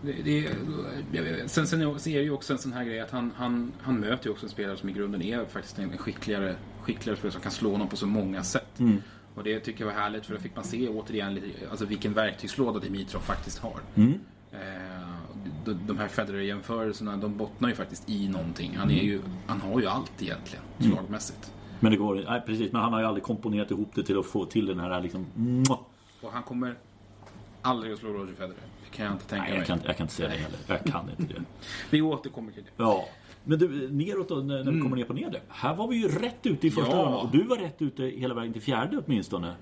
Det, 0.03 0.13
det, 1.13 1.51
sen, 1.51 1.67
sen 1.67 1.81
är 1.83 2.05
det 2.05 2.11
ju 2.11 2.31
också 2.31 2.53
en 2.53 2.59
sån 2.59 2.73
här 2.73 2.85
grej 2.85 3.01
att 3.01 3.11
han, 3.11 3.33
han, 3.37 3.73
han 3.81 4.01
möter 4.01 4.27
ju 4.27 4.33
också 4.33 4.47
en 4.47 4.51
spelare 4.51 4.77
som 4.77 4.89
i 4.89 4.93
grunden 4.93 5.23
är 5.23 5.45
faktiskt 5.45 5.79
en 5.79 5.99
skickligare, 5.99 6.57
skickligare 6.83 7.17
spelare 7.17 7.33
som 7.33 7.43
kan 7.43 7.53
slå 7.53 7.73
honom 7.73 7.89
på 7.89 7.97
så 7.97 8.07
många 8.07 8.45
sätt. 8.45 8.81
Och 9.35 9.45
det 9.45 9.61
tycker 9.61 9.85
jag 9.85 9.93
var 9.93 10.01
härligt 10.01 10.27
för 10.27 10.35
då 10.35 10.41
fick 10.41 10.57
man 10.57 10.65
se 10.65 10.89
återigen 10.89 11.35
lite, 11.35 11.71
alltså 11.71 11.85
vilken 11.85 12.13
verktygslåda 12.13 12.81
Dimitrov 12.81 13.21
faktiskt 13.21 13.59
har. 13.59 13.81
Eh, 14.53 14.94
de, 15.65 15.79
de 15.87 15.99
här 15.99 16.09
Federer-jämförelserna 16.09 17.17
de 17.17 17.37
bottnar 17.37 17.69
ju 17.69 17.75
faktiskt 17.75 18.11
i 18.11 18.29
någonting. 18.29 18.77
Han, 18.77 18.91
är 18.91 19.03
ju, 19.03 19.21
han 19.47 19.61
har 19.61 19.81
ju 19.81 19.87
allt 19.87 20.23
egentligen, 20.23 20.65
slagmässigt. 20.79 21.53
Men 21.81 21.91
det 21.93 21.97
går 21.99 22.25
nej, 22.29 22.43
precis. 22.47 22.73
Men 22.73 22.83
han 22.83 22.93
har 22.93 23.01
ju 23.01 23.07
aldrig 23.07 23.25
komponerat 23.25 23.71
ihop 23.71 23.91
det 23.95 24.03
till 24.03 24.19
att 24.19 24.27
få 24.27 24.45
till 24.45 24.67
den 24.67 24.81
här 24.81 25.01
liksom... 25.01 25.27
Och 26.23 26.33
han 26.33 26.43
kommer 26.43 26.75
aldrig 27.63 27.93
att 27.93 27.99
slå 27.99 28.09
Roger 28.11 28.35
Federer. 28.35 28.55
Det 28.85 28.97
kan 28.97 29.05
jag 29.07 29.15
inte 29.15 29.27
tänka 29.27 29.43
Nej, 29.43 29.51
mig. 29.51 29.59
jag 29.59 29.67
kan, 29.67 29.81
jag 29.85 29.97
kan 29.97 30.05
inte 30.05 30.15
säga 30.15 30.29
det 30.29 30.35
heller. 30.35 30.59
Jag 30.67 30.85
kan 30.85 31.11
inte 31.19 31.35
det. 31.35 31.41
Vi 31.91 32.03
återkommer 32.03 32.53
till 32.53 32.63
det. 32.65 32.71
Ja. 32.77 33.05
Men 33.45 33.59
du, 33.59 33.91
neråt 33.93 34.29
då, 34.29 34.35
när, 34.35 34.73
vi 34.73 34.81
kommer 34.81 34.97
ner 34.97 35.05
på 35.05 35.13
nedre. 35.13 35.41
Här 35.49 35.75
var 35.75 35.89
vi 35.89 35.97
ju 35.97 36.09
rätt 36.09 36.47
ute 36.47 36.67
i 36.67 36.71
första 36.71 36.91
Ja. 36.91 36.97
rundan. 37.03 37.15
Och 37.15 37.31
du 37.33 37.43
var 37.43 37.57
rätt 37.57 37.83
ute 37.83 38.03
hela 38.03 38.35
vägen 38.35 38.53
till 38.53 38.63
fjärde 38.63 39.03
åtminstone. 39.07 39.55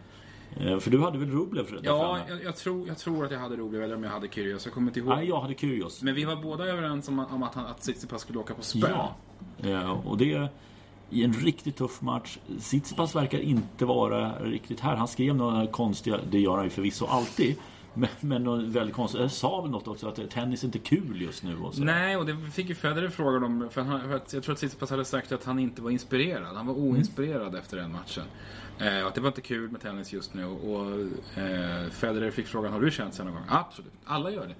Eh, 0.56 0.78
För 0.78 0.90
du 0.90 1.00
hade 1.00 1.18
väl 1.18 1.30
Rublev 1.30 1.66
där 1.70 1.80
Ja, 1.82 2.18
jag, 2.28 2.44
jag, 2.44 2.56
tror, 2.56 2.88
jag 2.88 2.98
tror 2.98 3.24
att 3.24 3.30
jag 3.30 3.38
hade 3.38 3.56
Rublev 3.56 3.82
eller 3.82 3.96
om 3.96 4.04
jag 4.04 4.10
hade 4.10 4.28
Kyrgios. 4.28 4.64
Jag 4.64 4.74
kommer 4.74 4.86
inte 4.86 5.00
ihåg. 5.00 5.08
Nej, 5.08 5.28
jag 5.28 5.40
hade 5.40 5.54
Kyrgios. 5.54 6.02
Men 6.02 6.14
vi 6.14 6.24
var 6.24 6.36
båda 6.36 6.64
överens 6.64 7.08
om, 7.08 7.18
om 7.18 7.42
att, 7.42 7.54
han, 7.54 7.66
att 7.66 7.80
Tsitsipas 7.80 8.20
skulle 8.22 8.38
åka 8.38 8.54
på 8.54 8.62
spö. 8.62 8.88
Ja. 8.90 9.14
Eh, 9.68 10.06
Och 10.06 10.18
det 10.18 10.48
i 11.10 11.24
en 11.24 11.32
riktigt 11.32 11.76
tuff 11.76 12.00
match. 12.00 12.38
Tsitsipas 12.58 13.16
verkar 13.16 13.38
inte 13.38 13.84
vara 13.84 14.38
riktigt 14.38 14.80
här. 14.80 14.96
Han 14.96 15.08
skrev 15.08 15.34
några 15.34 15.66
konstiga, 15.66 16.18
det 16.30 16.40
gör 16.40 16.56
han 16.56 16.64
ju 16.64 16.70
förvisso 16.70 17.06
alltid. 17.06 17.56
Men, 17.94 18.08
men 18.20 18.72
väldigt 18.72 18.96
konstigt. 18.96 19.20
Jag 19.20 19.30
sa 19.30 19.60
väl 19.60 19.70
något 19.70 19.88
också 19.88 20.08
att 20.08 20.30
tennis 20.30 20.62
är 20.62 20.66
inte 20.66 20.78
kul 20.78 21.22
just 21.22 21.42
nu 21.42 21.56
och 21.56 21.74
så. 21.74 21.84
Nej, 21.84 22.16
och 22.16 22.26
det 22.26 22.36
fick 22.52 22.68
ju 22.68 22.74
Federer 22.74 23.08
frågan 23.08 23.44
om. 23.44 23.68
För, 23.70 23.82
han, 23.82 24.00
för 24.00 24.10
jag 24.10 24.42
tror 24.42 24.52
att 24.52 24.58
Tsitsipas 24.58 24.90
hade 24.90 25.04
sagt 25.04 25.32
att 25.32 25.44
han 25.44 25.58
inte 25.58 25.82
var 25.82 25.90
inspirerad. 25.90 26.56
Han 26.56 26.66
var 26.66 26.74
oinspirerad 26.74 27.48
mm. 27.48 27.60
efter 27.60 27.76
den 27.76 27.92
matchen. 27.92 28.24
Eh, 28.78 29.06
att 29.06 29.14
det 29.14 29.20
var 29.20 29.28
inte 29.28 29.40
kul 29.40 29.70
med 29.70 29.80
tennis 29.80 30.12
just 30.12 30.34
nu. 30.34 30.44
Och 30.44 30.90
eh, 31.42 31.90
Federer 31.90 32.30
fick 32.30 32.46
frågan, 32.46 32.72
har 32.72 32.80
du 32.80 32.90
känt 32.90 33.14
sig 33.14 33.24
någon 33.24 33.34
gång? 33.34 33.44
Absolut, 33.48 33.92
alla 34.04 34.30
gör 34.30 34.46
det. 34.46 34.54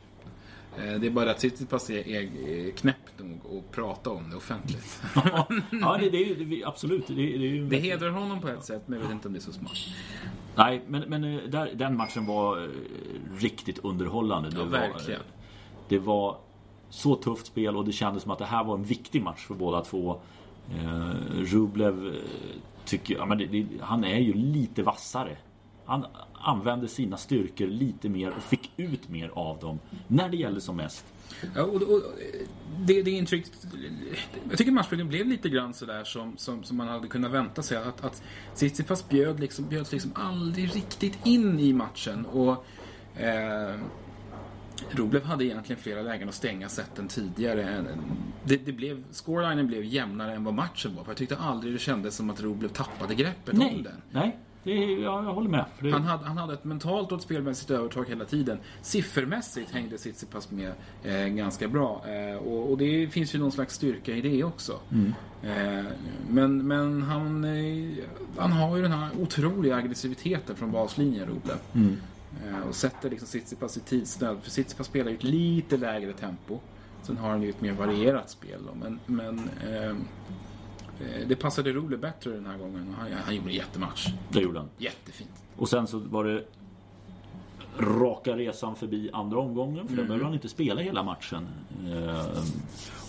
Eh, 0.77 1.01
det 1.01 1.07
är 1.07 1.11
bara 1.11 1.31
att 1.31 1.39
Tsitsipas 1.39 1.91
är, 1.91 2.09
är 2.09 2.71
knäpp 2.71 2.97
nog 3.19 3.59
att 3.59 3.73
prata 3.73 4.11
om 4.11 4.31
det 4.31 4.37
offentligt. 4.37 5.03
ja, 5.71 5.99
det, 6.01 6.11
det, 6.11 6.35
det, 6.35 6.65
absolut. 6.65 7.07
Det, 7.07 7.15
det, 7.15 7.61
det 7.61 7.77
hedrar 7.77 8.11
honom 8.11 8.41
på 8.41 8.49
ett 8.49 8.65
sätt, 8.65 8.83
men 8.87 8.99
jag 8.99 9.07
vet 9.07 9.13
inte 9.13 9.29
om 9.29 9.35
det 9.35 9.39
är 9.39 9.43
så 9.43 9.53
smart. 9.53 9.77
Nej, 10.57 10.83
men, 10.89 11.03
men 11.09 11.25
eh, 11.25 11.43
där, 11.49 11.71
den 11.75 11.97
matchen 11.97 12.27
var 12.27 12.63
eh, 12.63 12.69
riktigt 13.39 13.79
underhållande. 13.79 14.51
Det 14.51 14.59
ja, 14.59 14.65
verkligen. 14.65 15.21
Var, 15.21 15.29
det 15.89 15.99
var 15.99 16.37
så 16.91 17.15
tufft 17.15 17.47
spel 17.47 17.77
och 17.77 17.85
det 17.85 17.93
kändes 17.93 18.23
som 18.23 18.33
att 18.33 18.39
det 18.39 18.45
här 18.45 18.65
var 18.65 18.75
en 18.75 18.85
viktig 18.85 19.23
match 19.23 19.47
för 19.47 19.55
båda 19.55 19.81
två. 19.81 20.21
Eh, 20.71 21.11
Rublev 21.35 22.15
tycker 22.93 23.15
ja, 23.15 23.27
men 23.27 23.39
det, 23.39 23.67
han 23.81 24.05
är 24.05 24.19
ju 24.19 24.35
lite 24.35 24.83
vassare. 24.83 25.37
Han 25.85 26.07
använde 26.35 26.89
sina 26.89 27.17
styrkor 27.17 27.67
lite 27.67 28.09
mer 28.09 28.31
och 28.37 28.43
fick 28.43 28.73
ut 28.77 29.09
mer 29.09 29.31
av 29.35 29.59
dem 29.59 29.79
när 30.09 30.29
det 30.29 30.37
gällde 30.37 30.61
som 30.61 30.77
mest. 30.77 31.05
Ja, 31.55 31.63
och, 31.63 31.83
och, 31.83 32.03
det, 32.79 33.03
det 33.03 33.11
intryck... 33.11 33.47
Jag 34.49 34.59
tycker 34.59 34.73
matchbilden 34.73 35.09
blev 35.09 35.27
lite 35.27 35.49
grann 35.49 35.75
sådär 35.75 36.05
som, 36.05 36.37
som, 36.37 36.65
som 36.65 36.77
man 36.77 36.89
hade 36.89 37.09
kunnat 37.09 37.31
vänta 37.31 37.63
sig. 37.63 37.77
Att, 37.77 38.05
att 38.05 38.23
Tsitsipas 38.55 39.09
bjöd 39.09 39.41
liksom, 39.41 39.69
bjöds 39.69 39.93
liksom 39.93 40.13
aldrig 40.15 40.77
riktigt 40.77 41.27
in 41.27 41.61
i 41.61 41.73
matchen. 41.73 42.27
Och 42.27 42.65
eh, 43.23 43.75
Rublev 44.91 45.25
hade 45.25 45.45
egentligen 45.45 45.83
flera 45.83 46.03
lägen 46.03 46.29
att 46.29 46.35
stänga 46.35 46.69
sätten 46.69 47.09
tidigare. 47.09 47.85
Det, 48.45 48.57
det 48.57 48.73
blev, 48.73 49.05
scorelinen 49.13 49.67
blev 49.67 49.85
jämnare 49.85 50.35
än 50.35 50.45
vad 50.45 50.55
matchen 50.55 50.95
var. 50.97 51.05
För 51.05 51.11
jag 51.11 51.17
tyckte 51.17 51.37
aldrig 51.37 51.73
det 51.73 51.79
kändes 51.79 52.17
som 52.17 52.31
att 52.31 52.41
Rublev 52.41 52.69
tappade 52.69 53.15
greppet 53.15 53.57
nej, 53.57 53.75
om 53.77 53.83
den. 53.83 54.03
Nej, 54.11 54.39
det, 54.65 54.75
ja, 54.75 55.25
jag 55.25 55.35
håller 55.35 55.51
med. 55.51 55.65
Det... 55.81 55.91
Han, 55.91 56.03
hade, 56.03 56.25
han 56.25 56.39
hade 56.39 56.55
ett 56.55 56.65
mentalt 56.65 57.13
och 57.13 57.19
ett 57.19 57.25
spelmässigt 57.25 57.71
övertag 57.71 58.09
hela 58.09 58.25
tiden. 58.25 58.59
Siffermässigt 58.83 59.71
hängde 59.71 59.99
Tsitsipas 59.99 60.51
med 60.51 60.73
eh, 61.05 61.27
ganska 61.27 61.69
bra. 61.69 62.05
Eh, 62.09 62.37
och, 62.37 62.71
och, 62.71 62.79
det 62.79 63.09
finns 63.09 63.35
ju 63.35 63.39
någon 63.39 63.53
slags 63.53 63.75
styrka 63.75 64.17
i 64.17 64.21
det 64.21 64.45
också. 64.45 64.81
Mm. 64.93 65.15
Eh, 65.43 65.85
men 66.29 66.67
men 66.67 67.03
han, 67.03 67.45
eh, 67.45 68.05
han 68.37 68.53
har 68.53 68.77
ju 68.77 68.83
den 68.83 68.93
här 68.93 69.11
otroliga 69.21 69.77
aggressiviteten 69.77 70.57
från 70.57 70.71
baslinjen, 70.71 71.27
Rublev. 71.27 71.57
Mm. 71.75 71.97
Eh, 72.49 72.69
och 72.69 72.75
sätter 72.75 73.11
liksom 73.11 73.29
Tsitsipas 73.29 73.77
i 73.77 73.81
tidsnöd. 73.81 74.39
För 74.43 74.51
Tsitsipas 74.51 74.87
spelar 74.87 75.11
ju 75.11 75.17
ett 75.17 75.25
lite 75.25 75.77
lägre 75.77 76.13
tempo. 76.13 76.61
Sen 77.03 77.17
har 77.17 77.31
han 77.31 77.43
ju 77.43 77.51
ett 77.51 77.61
mer 77.61 77.73
varierat 77.73 78.31
spel. 78.31 78.61
Då. 78.67 78.75
Men, 78.75 79.01
men 79.07 79.39
eh, 79.39 79.97
Eh, 81.03 81.27
det 81.29 81.37
passade 81.37 81.73
Rule 81.73 81.97
bättre 81.97 82.31
den 82.31 82.47
här 82.47 82.59
gången. 82.59 82.95
Han, 82.99 83.13
han 83.13 83.37
gjorde 83.37 83.51
en 83.51 83.55
jättematch. 83.55 84.07
Det 84.29 84.41
gjorde 84.41 84.59
han. 84.59 84.69
Jättefint. 84.79 85.45
Och 85.57 85.69
sen 85.69 85.87
så 85.87 85.99
var 85.99 86.25
det 86.25 86.45
raka 87.79 88.37
resan 88.37 88.77
förbi 88.77 89.11
andra 89.13 89.39
omgången. 89.39 89.87
För 89.87 89.95
mm. 89.95 90.05
då 90.05 90.09
behöver 90.09 90.25
han 90.25 90.35
inte 90.35 90.49
spela 90.49 90.81
hela 90.81 91.03
matchen. 91.03 91.49
Eh, 91.87 92.43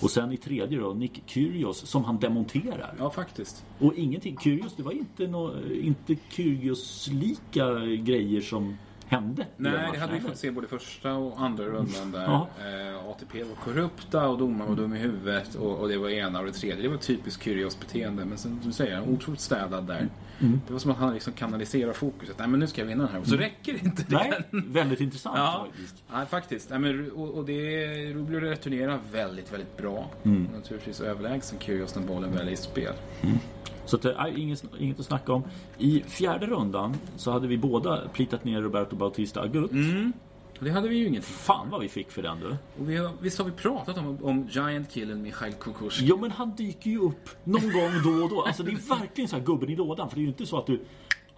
och 0.01 0.11
sen 0.11 0.31
i 0.31 0.37
tredje 0.37 0.79
då, 0.79 0.93
Nick 0.93 1.23
Kyrgios 1.25 1.77
som 1.77 2.03
han 2.03 2.19
demonterar. 2.19 2.95
Ja, 2.99 3.09
faktiskt. 3.09 3.65
Och 3.79 3.93
ingenting, 3.93 4.37
Kyrgios, 4.37 4.75
det 4.75 4.83
var 4.83 4.91
inte, 4.91 5.27
no, 5.27 5.71
inte 5.73 6.15
Kyrgios-lika 6.29 7.79
grejer 7.85 8.41
som 8.41 8.77
hände. 9.13 9.45
Nej, 9.57 9.89
det 9.93 9.99
hade 9.99 10.13
vi 10.13 10.19
fått 10.19 10.37
se 10.37 10.51
både 10.51 10.67
första 10.67 11.13
och 11.13 11.41
andra 11.41 11.65
rundan 11.65 12.11
där. 12.11 12.25
Eh, 12.25 13.09
ATP 13.09 13.43
var 13.43 13.55
korrupta 13.55 14.27
och 14.27 14.37
domaren 14.37 14.69
var 14.69 14.75
dum 14.75 14.93
i 14.93 14.99
huvudet 14.99 15.55
och, 15.55 15.79
och, 15.79 15.89
det 15.89 15.97
var 15.97 16.09
ena 16.09 16.39
och 16.39 16.45
det 16.45 16.51
tredje. 16.51 16.83
Det 16.83 16.89
var 16.89 16.97
typiskt 16.97 17.43
Kyrgios 17.43 17.79
beteende. 17.79 18.25
Men 18.25 18.37
som 18.37 18.59
du 18.63 18.71
säger, 18.71 19.09
otroligt 19.09 19.41
städad 19.41 19.87
där. 19.87 20.09
Mm. 20.39 20.61
Det 20.67 20.73
var 20.73 20.79
som 20.79 20.91
att 20.91 20.97
han 20.97 21.13
liksom 21.13 21.33
kanaliserar 21.33 21.93
fokuset. 21.93 22.39
Nej 22.39 22.47
men 22.47 22.59
nu 22.59 22.67
ska 22.67 22.81
jag 22.81 22.87
vinna 22.87 23.03
den 23.03 23.13
här. 23.13 23.19
Och 23.19 23.27
så 23.27 23.35
mm. 23.35 23.43
räcker 23.43 23.85
inte 23.85 24.03
det. 24.07 24.15
Nej, 24.15 24.63
väldigt 24.67 25.01
intressant 25.01 25.37
ja. 25.37 25.65
faktiskt. 25.67 26.03
Ja, 26.11 26.25
faktiskt. 26.25 26.69
Nej, 26.69 26.79
men, 26.79 27.11
och, 27.11 27.29
och 27.29 27.45
det 27.45 27.87
Rublev 28.13 28.41
returnerar 28.41 28.99
väldigt, 29.11 29.53
väldigt 29.53 29.77
bra. 29.77 30.11
Mm. 30.23 30.47
Naturligtvis 30.55 31.01
överlägsen 31.01 31.59
Kyrgios 31.59 31.95
när 31.95 32.03
bollen 32.03 32.31
väl 32.31 32.47
är 32.47 32.51
i 32.51 32.55
spel. 32.55 32.93
Mm. 33.21 33.37
Så 33.85 33.97
det 33.97 34.13
är 34.13 34.37
inget, 34.37 34.63
inget 34.79 34.99
att 34.99 35.05
snacka 35.05 35.33
om. 35.33 35.43
I 35.77 36.03
fjärde 36.07 36.45
rundan 36.45 36.95
så 37.17 37.31
hade 37.31 37.47
vi 37.47 37.57
båda 37.57 38.01
plitat 38.13 38.43
ner 38.43 38.61
Roberto 38.61 38.95
Bautista 38.95 39.41
Agut. 39.41 39.71
Mm. 39.71 40.13
Det 40.59 40.69
hade 40.69 40.87
vi 40.87 40.95
ju 40.95 41.07
inget. 41.07 41.25
Fan 41.25 41.69
vad 41.69 41.81
vi 41.81 41.89
fick 41.89 42.11
för 42.11 42.21
den 42.21 42.39
du. 42.39 42.47
Och 42.49 42.89
vi 42.89 42.97
har, 42.97 43.11
visst 43.19 43.37
har 43.37 43.45
vi 43.45 43.51
pratat 43.51 43.97
om, 43.97 44.17
om 44.21 44.47
Giant 44.51 44.91
Killen 44.91 45.21
Mikhail 45.21 45.53
Kukushkin? 45.53 46.07
Jo 46.07 46.17
men 46.17 46.31
han 46.31 46.55
dyker 46.55 46.89
ju 46.89 46.99
upp 46.99 47.29
någon 47.43 47.61
gång 47.61 47.91
då 48.03 48.23
och 48.23 48.29
då. 48.29 48.41
Alltså 48.41 48.63
det 48.63 48.71
är 48.71 48.99
verkligen 48.99 49.27
så 49.27 49.35
här 49.35 49.43
gubben 49.43 49.69
i 49.69 49.75
lådan. 49.75 50.09
För 50.09 50.15
det 50.15 50.21
är 50.21 50.23
ju 50.23 50.29
inte 50.29 50.45
så 50.45 50.57
att 50.57 50.65
du... 50.65 50.79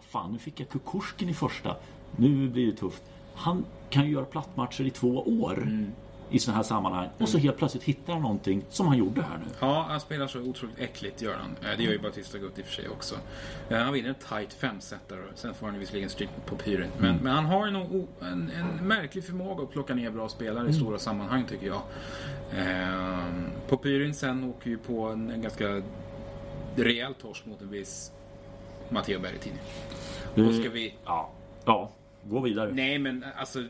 Fan 0.09 0.31
nu 0.31 0.39
fick 0.39 0.59
jag 0.59 0.69
Kukushkin 0.69 1.29
i 1.29 1.33
första. 1.33 1.75
Nu 2.15 2.49
blir 2.49 2.65
det 2.65 2.77
tufft. 2.77 3.03
Han 3.35 3.65
kan 3.89 4.05
ju 4.05 4.11
göra 4.11 4.25
plattmatcher 4.25 4.83
i 4.83 4.89
två 4.89 5.23
år. 5.41 5.57
Mm 5.57 5.91
i 6.29 6.39
sådana 6.39 6.57
här 6.57 6.63
sammanhang. 6.63 7.09
Och 7.17 7.29
så 7.29 7.37
helt 7.37 7.57
plötsligt 7.57 7.83
hittar 7.83 8.13
han 8.13 8.21
någonting 8.21 8.65
som 8.69 8.87
han 8.87 8.97
gjorde 8.97 9.21
här 9.21 9.37
nu. 9.37 9.45
Ja, 9.59 9.85
han 9.89 9.99
spelar 9.99 10.27
så 10.27 10.39
otroligt 10.39 10.79
äckligt 10.79 11.21
gör 11.21 11.33
han. 11.33 11.71
Eh, 11.71 11.77
det 11.77 11.83
gör 11.83 11.91
ju 11.91 11.99
Batista 11.99 12.37
Gutt 12.37 12.59
i 12.59 12.61
och 12.61 12.65
för 12.65 12.73
sig 12.73 12.89
också. 12.89 13.15
Eh, 13.69 13.77
han 13.77 13.93
vinner 13.93 14.09
en 14.09 14.15
tight 14.15 14.53
femsetare. 14.53 15.21
Sen 15.35 15.53
får 15.53 15.67
han 15.67 15.79
visserligen 15.79 16.09
stryk 16.09 16.29
på 16.45 16.55
Pyren. 16.55 16.89
Men, 16.97 17.09
mm. 17.09 17.23
men 17.23 17.33
han 17.35 17.45
har 17.45 17.67
en, 17.67 17.75
en, 17.75 18.51
en, 18.51 18.87
märklig 18.87 19.25
förmåga 19.25 19.63
att 19.63 19.71
plocka 19.71 19.93
ner 19.93 20.11
bra 20.11 20.29
spelare 20.29 20.59
mm. 20.59 20.71
i 20.71 20.73
stora 20.73 20.99
sammanhang 20.99 21.45
tycker 21.45 21.67
jag. 21.67 21.81
Eh, 22.57 23.25
på 23.67 23.77
Pyrin 23.77 24.13
sen 24.13 24.43
åker 24.43 24.69
ju 24.69 24.77
på 24.77 25.07
en, 25.07 25.29
en 25.29 25.41
ganska 25.41 25.81
rejäl 26.75 27.13
torsk 27.13 27.45
mot 27.45 27.61
en 27.61 27.69
viss 27.69 28.11
Matteo 28.89 29.19
Berrettini. 29.19 29.57
Då 30.35 30.53
ska 30.53 30.69
vi... 30.69 30.93
Ja. 31.05 31.29
Ja, 31.65 31.91
gå 32.23 32.39
vidare. 32.39 32.71
Nej, 32.73 32.99
men 32.99 33.25
alltså 33.37 33.63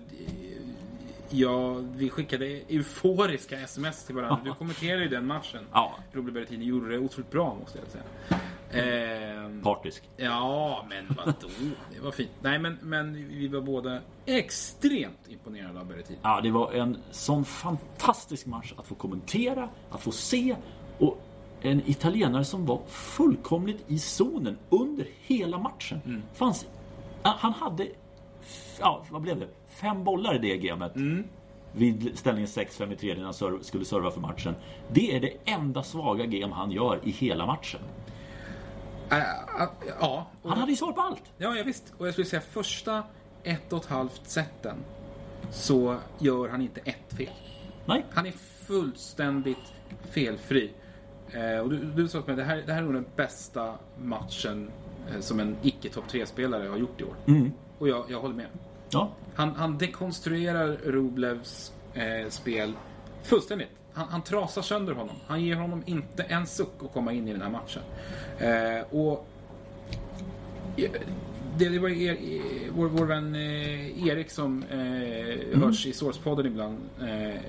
Ja, 1.29 1.73
vi 1.73 2.09
skickade 2.09 2.45
euforiska 2.45 3.59
sms 3.59 4.05
till 4.05 4.15
varandra. 4.15 4.41
Du 4.45 4.53
kommenterade 4.59 5.03
ju 5.03 5.09
den 5.09 5.25
matchen. 5.25 5.63
Ja. 5.71 5.95
Robert 6.11 6.33
Berrettini 6.33 6.65
gjorde 6.65 6.89
det 6.89 6.97
otroligt 6.97 7.31
bra 7.31 7.57
måste 7.61 7.79
jag 7.79 7.87
säga. 7.87 8.03
Eh, 8.69 9.61
Partisk. 9.63 10.09
Ja, 10.17 10.85
men 10.89 11.15
vadå? 11.17 11.47
Det 11.93 11.99
var 11.99 12.11
fint. 12.11 12.31
Nej, 12.41 12.59
men, 12.59 12.77
men 12.81 13.13
vi 13.13 13.47
var 13.47 13.61
båda 13.61 14.01
extremt 14.25 15.27
imponerade 15.27 15.79
av 15.79 15.85
Berrettini. 15.87 16.19
Ja, 16.21 16.41
det 16.41 16.51
var 16.51 16.71
en 16.71 16.97
sån 17.11 17.45
fantastisk 17.45 18.45
match 18.45 18.73
att 18.77 18.87
få 18.87 18.95
kommentera, 18.95 19.69
att 19.89 20.01
få 20.01 20.11
se 20.11 20.55
och 20.97 21.21
en 21.61 21.81
italienare 21.89 22.45
som 22.45 22.65
var 22.65 22.81
fullkomligt 22.87 23.83
i 23.87 23.99
zonen 23.99 24.57
under 24.69 25.07
hela 25.21 25.57
matchen. 25.57 26.01
Mm. 26.05 26.23
Fanns, 26.33 26.65
han 27.23 27.53
hade, 27.53 27.87
ja, 28.79 29.05
vad 29.09 29.21
blev 29.21 29.39
det? 29.39 29.47
Fem 29.81 30.03
bollar 30.03 30.35
i 30.35 30.37
det 30.37 30.57
gamet. 30.57 30.95
Mm. 30.95 31.23
Vid 31.71 32.17
ställningen 32.17 32.47
6-5 32.47 32.93
i 32.93 32.95
tredje 32.95 33.23
när 33.23 33.49
han 33.49 33.63
skulle 33.63 33.85
serva 33.85 34.11
för 34.11 34.21
matchen. 34.21 34.55
Det 34.91 35.15
är 35.15 35.19
det 35.19 35.33
enda 35.45 35.83
svaga 35.83 36.25
game 36.25 36.53
han 36.53 36.71
gör 36.71 36.99
i 37.03 37.11
hela 37.11 37.45
matchen. 37.45 37.79
Uh, 39.11 39.17
uh, 39.17 39.69
ja. 39.99 40.27
Han 40.43 40.57
hade 40.57 40.71
ju 40.71 40.77
svar 40.77 40.91
på 40.91 41.01
allt. 41.01 41.23
Ja, 41.37 41.55
ja, 41.55 41.63
visst. 41.63 41.93
Och 41.97 42.07
jag 42.07 42.13
skulle 42.13 42.27
säga 42.27 42.41
första 42.41 43.03
ett 43.43 43.73
och 43.73 43.79
ett 43.83 43.89
halvt 43.89 44.27
seten 44.27 44.77
så 45.51 45.97
gör 46.19 46.49
han 46.49 46.61
inte 46.61 46.81
ett 46.83 47.13
fel. 47.17 47.33
Nej. 47.85 48.05
Han 48.09 48.25
är 48.25 48.31
fullständigt 48.67 49.73
felfri. 50.11 50.71
Eh, 51.31 51.59
och 51.59 51.69
du, 51.69 51.77
du 51.77 52.07
sa 52.07 52.19
att 52.19 52.25
det 52.25 52.43
här, 52.43 52.63
det 52.65 52.73
här 52.73 52.79
är 52.79 52.85
nog 52.85 52.93
den 52.93 53.05
bästa 53.15 53.75
matchen 54.03 54.71
eh, 55.11 55.19
som 55.19 55.39
en 55.39 55.57
icke 55.61 55.89
topp 55.89 56.05
3-spelare 56.11 56.67
har 56.67 56.77
gjort 56.77 57.01
i 57.01 57.03
år. 57.03 57.15
Mm. 57.25 57.51
Och 57.77 57.87
jag, 57.87 58.05
jag 58.09 58.21
håller 58.21 58.35
med. 58.35 58.47
Ja. 58.95 59.11
Han, 59.35 59.55
han 59.55 59.77
dekonstruerar 59.77 60.67
Rublevs 60.67 61.73
eh, 61.93 62.29
spel 62.29 62.73
fullständigt. 63.23 63.69
Han, 63.93 64.07
han 64.09 64.21
trasar 64.21 64.61
sönder 64.61 64.93
honom. 64.93 65.15
Han 65.27 65.41
ger 65.41 65.55
honom 65.55 65.83
inte 65.85 66.23
en 66.23 66.47
suck 66.47 66.83
att 66.83 66.93
komma 66.93 67.13
in 67.13 67.27
i 67.27 67.31
den 67.31 67.41
här 67.41 67.49
matchen. 67.49 67.81
Eh, 68.39 68.99
och 68.99 69.27
det, 71.57 71.69
det 71.69 71.79
var 71.79 71.89
er, 71.89 72.17
vår, 72.75 72.87
vår 72.87 73.05
vän 73.05 73.35
eh, 73.35 74.07
Erik 74.07 74.31
som 74.31 74.63
eh, 74.63 74.79
mm. 74.79 75.61
hörs 75.61 75.85
i 75.85 75.93
Sourcepodden 75.93 76.45
ibland 76.45 76.77
eh, 77.01 77.39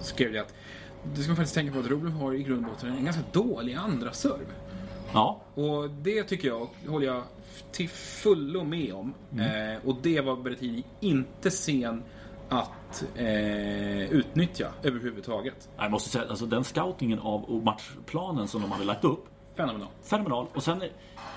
skrev 0.00 0.32
det 0.32 0.38
att 0.38 0.54
det 1.14 1.22
ska 1.22 1.34
faktiskt 1.34 1.54
tänka 1.54 1.72
på 1.72 1.78
att 1.78 1.86
Rublev 1.86 2.12
har 2.12 2.34
i 2.34 2.42
grund 2.42 2.64
och 2.64 2.72
botten 2.72 2.96
en 2.96 3.04
ganska 3.04 3.22
dålig 3.32 3.74
andra 3.74 4.12
serve. 4.12 4.46
Ja. 5.12 5.40
Och 5.54 5.90
det 5.90 6.22
tycker 6.22 6.48
jag, 6.48 6.68
håller 6.88 7.06
jag 7.06 7.22
till 7.72 7.88
fullo 7.88 8.64
med 8.64 8.94
om. 8.94 9.14
Mm. 9.32 9.74
Eh, 9.74 9.86
och 9.86 9.96
det 10.02 10.20
var 10.20 10.36
Berrettini 10.36 10.84
inte 11.00 11.50
sen 11.50 12.02
att 12.48 13.04
eh, 13.16 14.12
utnyttja 14.12 14.68
överhuvudtaget. 14.82 15.68
Jag 15.76 15.90
måste 15.90 16.10
säga, 16.10 16.24
alltså 16.28 16.46
den 16.46 16.64
scoutingen 16.64 17.18
av 17.18 17.62
matchplanen 17.64 18.48
som 18.48 18.62
de 18.62 18.72
hade 18.72 18.84
lagt 18.84 19.04
upp 19.04 19.26
Fenomenal. 19.56 19.88
Fenomenal. 20.02 20.46
Och 20.54 20.62
sen, 20.62 20.82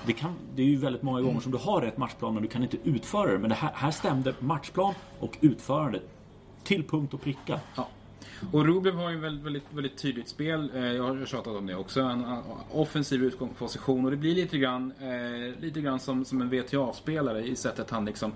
det, 0.06 0.12
kan, 0.12 0.34
det 0.54 0.62
är 0.62 0.66
ju 0.66 0.76
väldigt 0.76 1.02
många 1.02 1.20
gånger 1.20 1.40
som 1.40 1.52
du 1.52 1.58
har 1.58 1.80
rätt 1.80 1.96
matchplan 1.96 2.34
men 2.34 2.42
du 2.42 2.48
kan 2.48 2.62
inte 2.62 2.76
utföra 2.84 3.32
det. 3.32 3.38
Men 3.38 3.48
det 3.48 3.56
här, 3.56 3.70
här 3.74 3.90
stämde 3.90 4.34
matchplan 4.38 4.94
och 5.20 5.38
utförande 5.40 6.00
till 6.64 6.84
punkt 6.84 7.14
och 7.14 7.22
pricka. 7.22 7.60
Ja. 7.76 7.88
Och 8.52 8.64
Rublev 8.66 8.94
har 8.94 9.10
ju 9.10 9.16
väldigt, 9.16 9.44
väldigt, 9.46 9.64
väldigt 9.72 9.96
tydligt 9.98 10.28
spel. 10.28 10.70
Eh, 10.74 10.84
Jag 10.86 11.02
har 11.02 11.26
tjatat 11.26 11.56
om 11.56 11.66
det 11.66 11.74
också. 11.76 12.00
En 12.00 12.24
offensiv 12.70 13.24
utgångsposition. 13.24 14.04
Och 14.04 14.10
det 14.10 14.16
blir 14.16 14.34
lite 14.34 14.58
grann, 14.58 14.92
eh, 15.00 15.60
lite 15.60 15.80
grann 15.80 16.00
som, 16.00 16.24
som 16.24 16.40
en 16.42 16.48
VTA-spelare 16.50 17.46
i 17.46 17.56
sättet 17.56 17.90
han 17.90 18.04
liksom 18.04 18.32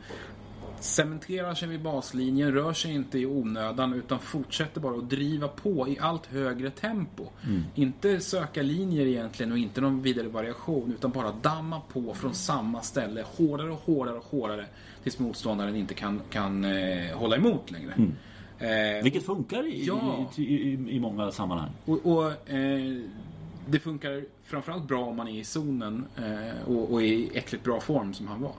cementerar 0.81 1.55
sig 1.55 1.69
vid 1.69 1.81
baslinjen, 1.83 2.53
rör 2.53 2.73
sig 2.73 2.93
inte 2.95 3.19
i 3.19 3.27
onödan 3.27 3.95
utan 3.95 4.19
fortsätter 4.19 4.81
bara 4.81 4.97
att 4.99 5.11
driva 5.11 5.49
på 5.49 5.89
i 5.89 5.99
allt 6.01 6.27
högre 6.27 6.71
tempo. 6.71 7.27
Inte 7.75 8.21
söka 8.21 8.63
linjer 8.63 9.07
egentligen 9.07 9.53
och 9.53 9.59
inte 9.59 9.81
någon 9.81 10.03
vidare 10.03 10.29
variation 10.29 10.93
utan 10.99 11.11
bara 11.11 11.33
damma 11.43 11.81
på 11.93 12.15
från 12.15 12.35
samma 12.35 12.83
ställe 12.83 13.25
hårdare 13.37 13.71
och 13.71 13.81
hårdare 13.85 14.17
och 14.17 14.25
hårdare 14.25 14.67
tills 15.03 15.19
motståndaren 15.19 15.77
inte 15.77 15.95
kan, 15.95 16.21
kan 16.31 16.65
eh, 16.65 17.17
hålla 17.17 17.37
emot 17.37 17.71
längre. 17.71 17.95
Eh, 18.65 19.03
Vilket 19.03 19.27
funkar 19.27 19.67
i, 19.67 19.85
Ja. 19.87 20.31
i, 20.37 20.43
i, 20.43 20.73
i 20.97 21.01
många 21.01 21.31
sammanhang. 21.31 21.71
och, 21.85 22.07
och 22.07 22.51
eh, 22.51 23.01
det 23.67 23.79
funkar 23.79 24.25
framförallt 24.45 24.89
bra 24.89 25.05
om 25.05 25.17
man 25.17 25.29
är 25.29 25.39
i 25.41 25.45
zonen 25.45 26.07
eh, 26.17 26.69
och, 26.69 26.93
och 26.93 27.03
i 27.03 27.31
äckligt 27.35 27.65
bra 27.65 27.81
form 27.81 28.15
som 28.15 28.27
han 28.29 28.41
var. 28.43 28.53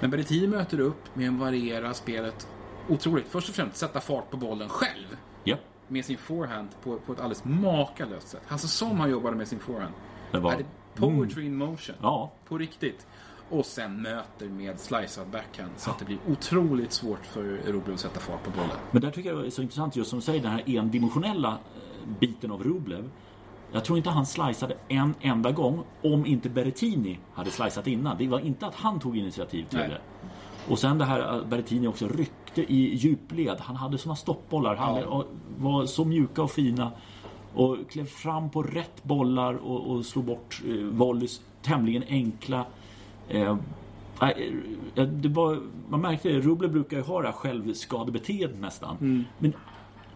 Men 0.00 0.10
Berrettini 0.10 0.46
möter 0.46 0.80
upp 0.80 1.16
med 1.16 1.26
en 1.26 1.38
variera 1.38 1.94
spelet 1.94 2.48
otroligt. 2.88 3.26
Först 3.28 3.48
och 3.48 3.54
främst 3.54 3.76
sätta 3.76 4.00
fart 4.00 4.30
på 4.30 4.36
bollen 4.36 4.68
själv 4.68 5.16
Ja, 5.44 5.56
med 5.88 6.04
sin 6.04 6.18
forehand 6.18 6.68
på, 6.82 6.98
på 6.98 7.12
ett 7.12 7.18
alldeles 7.20 7.44
makalöst 7.44 8.28
sätt. 8.28 8.42
Alltså 8.48 8.68
som 8.68 9.00
han 9.00 9.10
jobbade 9.10 9.36
med 9.36 9.48
sin 9.48 9.58
forehand. 9.58 9.94
det 10.32 10.38
var... 10.38 10.54
Poetry 10.94 11.44
in 11.46 11.56
motion. 11.56 11.96
Ja, 12.02 12.32
På 12.48 12.58
riktigt. 12.58 13.06
Och 13.50 13.66
sen 13.66 14.02
möter 14.02 14.48
med 14.48 14.80
slicead 14.80 15.26
backhand 15.32 15.70
så 15.76 15.90
att 15.90 15.98
det 15.98 16.04
blir 16.04 16.18
otroligt 16.28 16.92
svårt 16.92 17.26
för 17.26 17.42
Rublev 17.66 17.94
att 17.94 18.00
sätta 18.00 18.20
fart 18.20 18.42
på 18.44 18.50
bollen. 18.50 18.76
Men 18.90 19.02
där 19.02 19.10
tycker 19.10 19.30
jag 19.30 19.38
det 19.42 19.46
är 19.46 19.50
så 19.50 19.62
intressant 19.62 19.96
just 19.96 20.10
som 20.10 20.18
du 20.18 20.24
säger 20.24 20.42
den 20.42 20.50
här 20.52 20.62
endimensionella 20.66 21.48
eh, 21.48 22.18
biten 22.20 22.50
av 22.50 22.62
Rublev. 22.62 23.10
Jag 23.72 23.84
tror 23.84 23.98
inte 23.98 24.10
han 24.10 24.26
sliceade 24.26 24.76
en 24.88 25.14
enda 25.20 25.50
gång 25.50 25.82
om 26.02 26.26
inte 26.26 26.48
Berrettini 26.48 27.18
hade 27.34 27.50
sliceat 27.50 27.86
innan. 27.86 28.16
Det 28.18 28.28
var 28.28 28.40
inte 28.40 28.66
att 28.66 28.74
han 28.74 29.00
tog 29.00 29.16
initiativ 29.18 29.64
till 29.68 29.78
Nej. 29.78 29.88
det. 29.88 30.00
Och 30.72 30.78
sen 30.78 30.98
det 30.98 31.04
här 31.04 31.20
att 31.20 31.46
Berrettini 31.46 31.86
också 31.86 32.08
ryckte 32.08 32.72
i 32.72 32.94
djupled. 32.96 33.56
Han 33.60 33.76
hade 33.76 33.98
såna 33.98 34.16
stoppbollar. 34.16 34.76
Han 34.76 34.96
Ja. 35.00 35.24
var 35.58 35.86
så 35.86 36.04
mjuka 36.04 36.42
och 36.42 36.50
fina. 36.50 36.92
Och 37.54 37.76
klev 37.90 38.04
fram 38.06 38.50
på 38.50 38.62
rätt 38.62 39.04
bollar 39.04 39.54
och, 39.54 39.86
och 39.90 40.04
slog 40.06 40.24
bort 40.24 40.62
eh, 40.66 40.74
volleys 40.74 41.40
tämligen 41.62 42.02
enkla. 42.08 42.66
Eh, 43.30 43.56
eh, 44.94 45.04
det 45.04 45.28
var, 45.28 45.62
man 45.88 46.00
märkte 46.00 46.28
det, 46.28 46.40
Rublev 46.40 46.72
brukar 46.72 46.96
ju 46.96 47.02
ha 47.02 47.20
det 47.20 47.26
här 47.26 47.32
självskadebeteendet 47.32 48.60
nästan. 48.60 48.96
Mm. 49.00 49.24
Men 49.38 49.52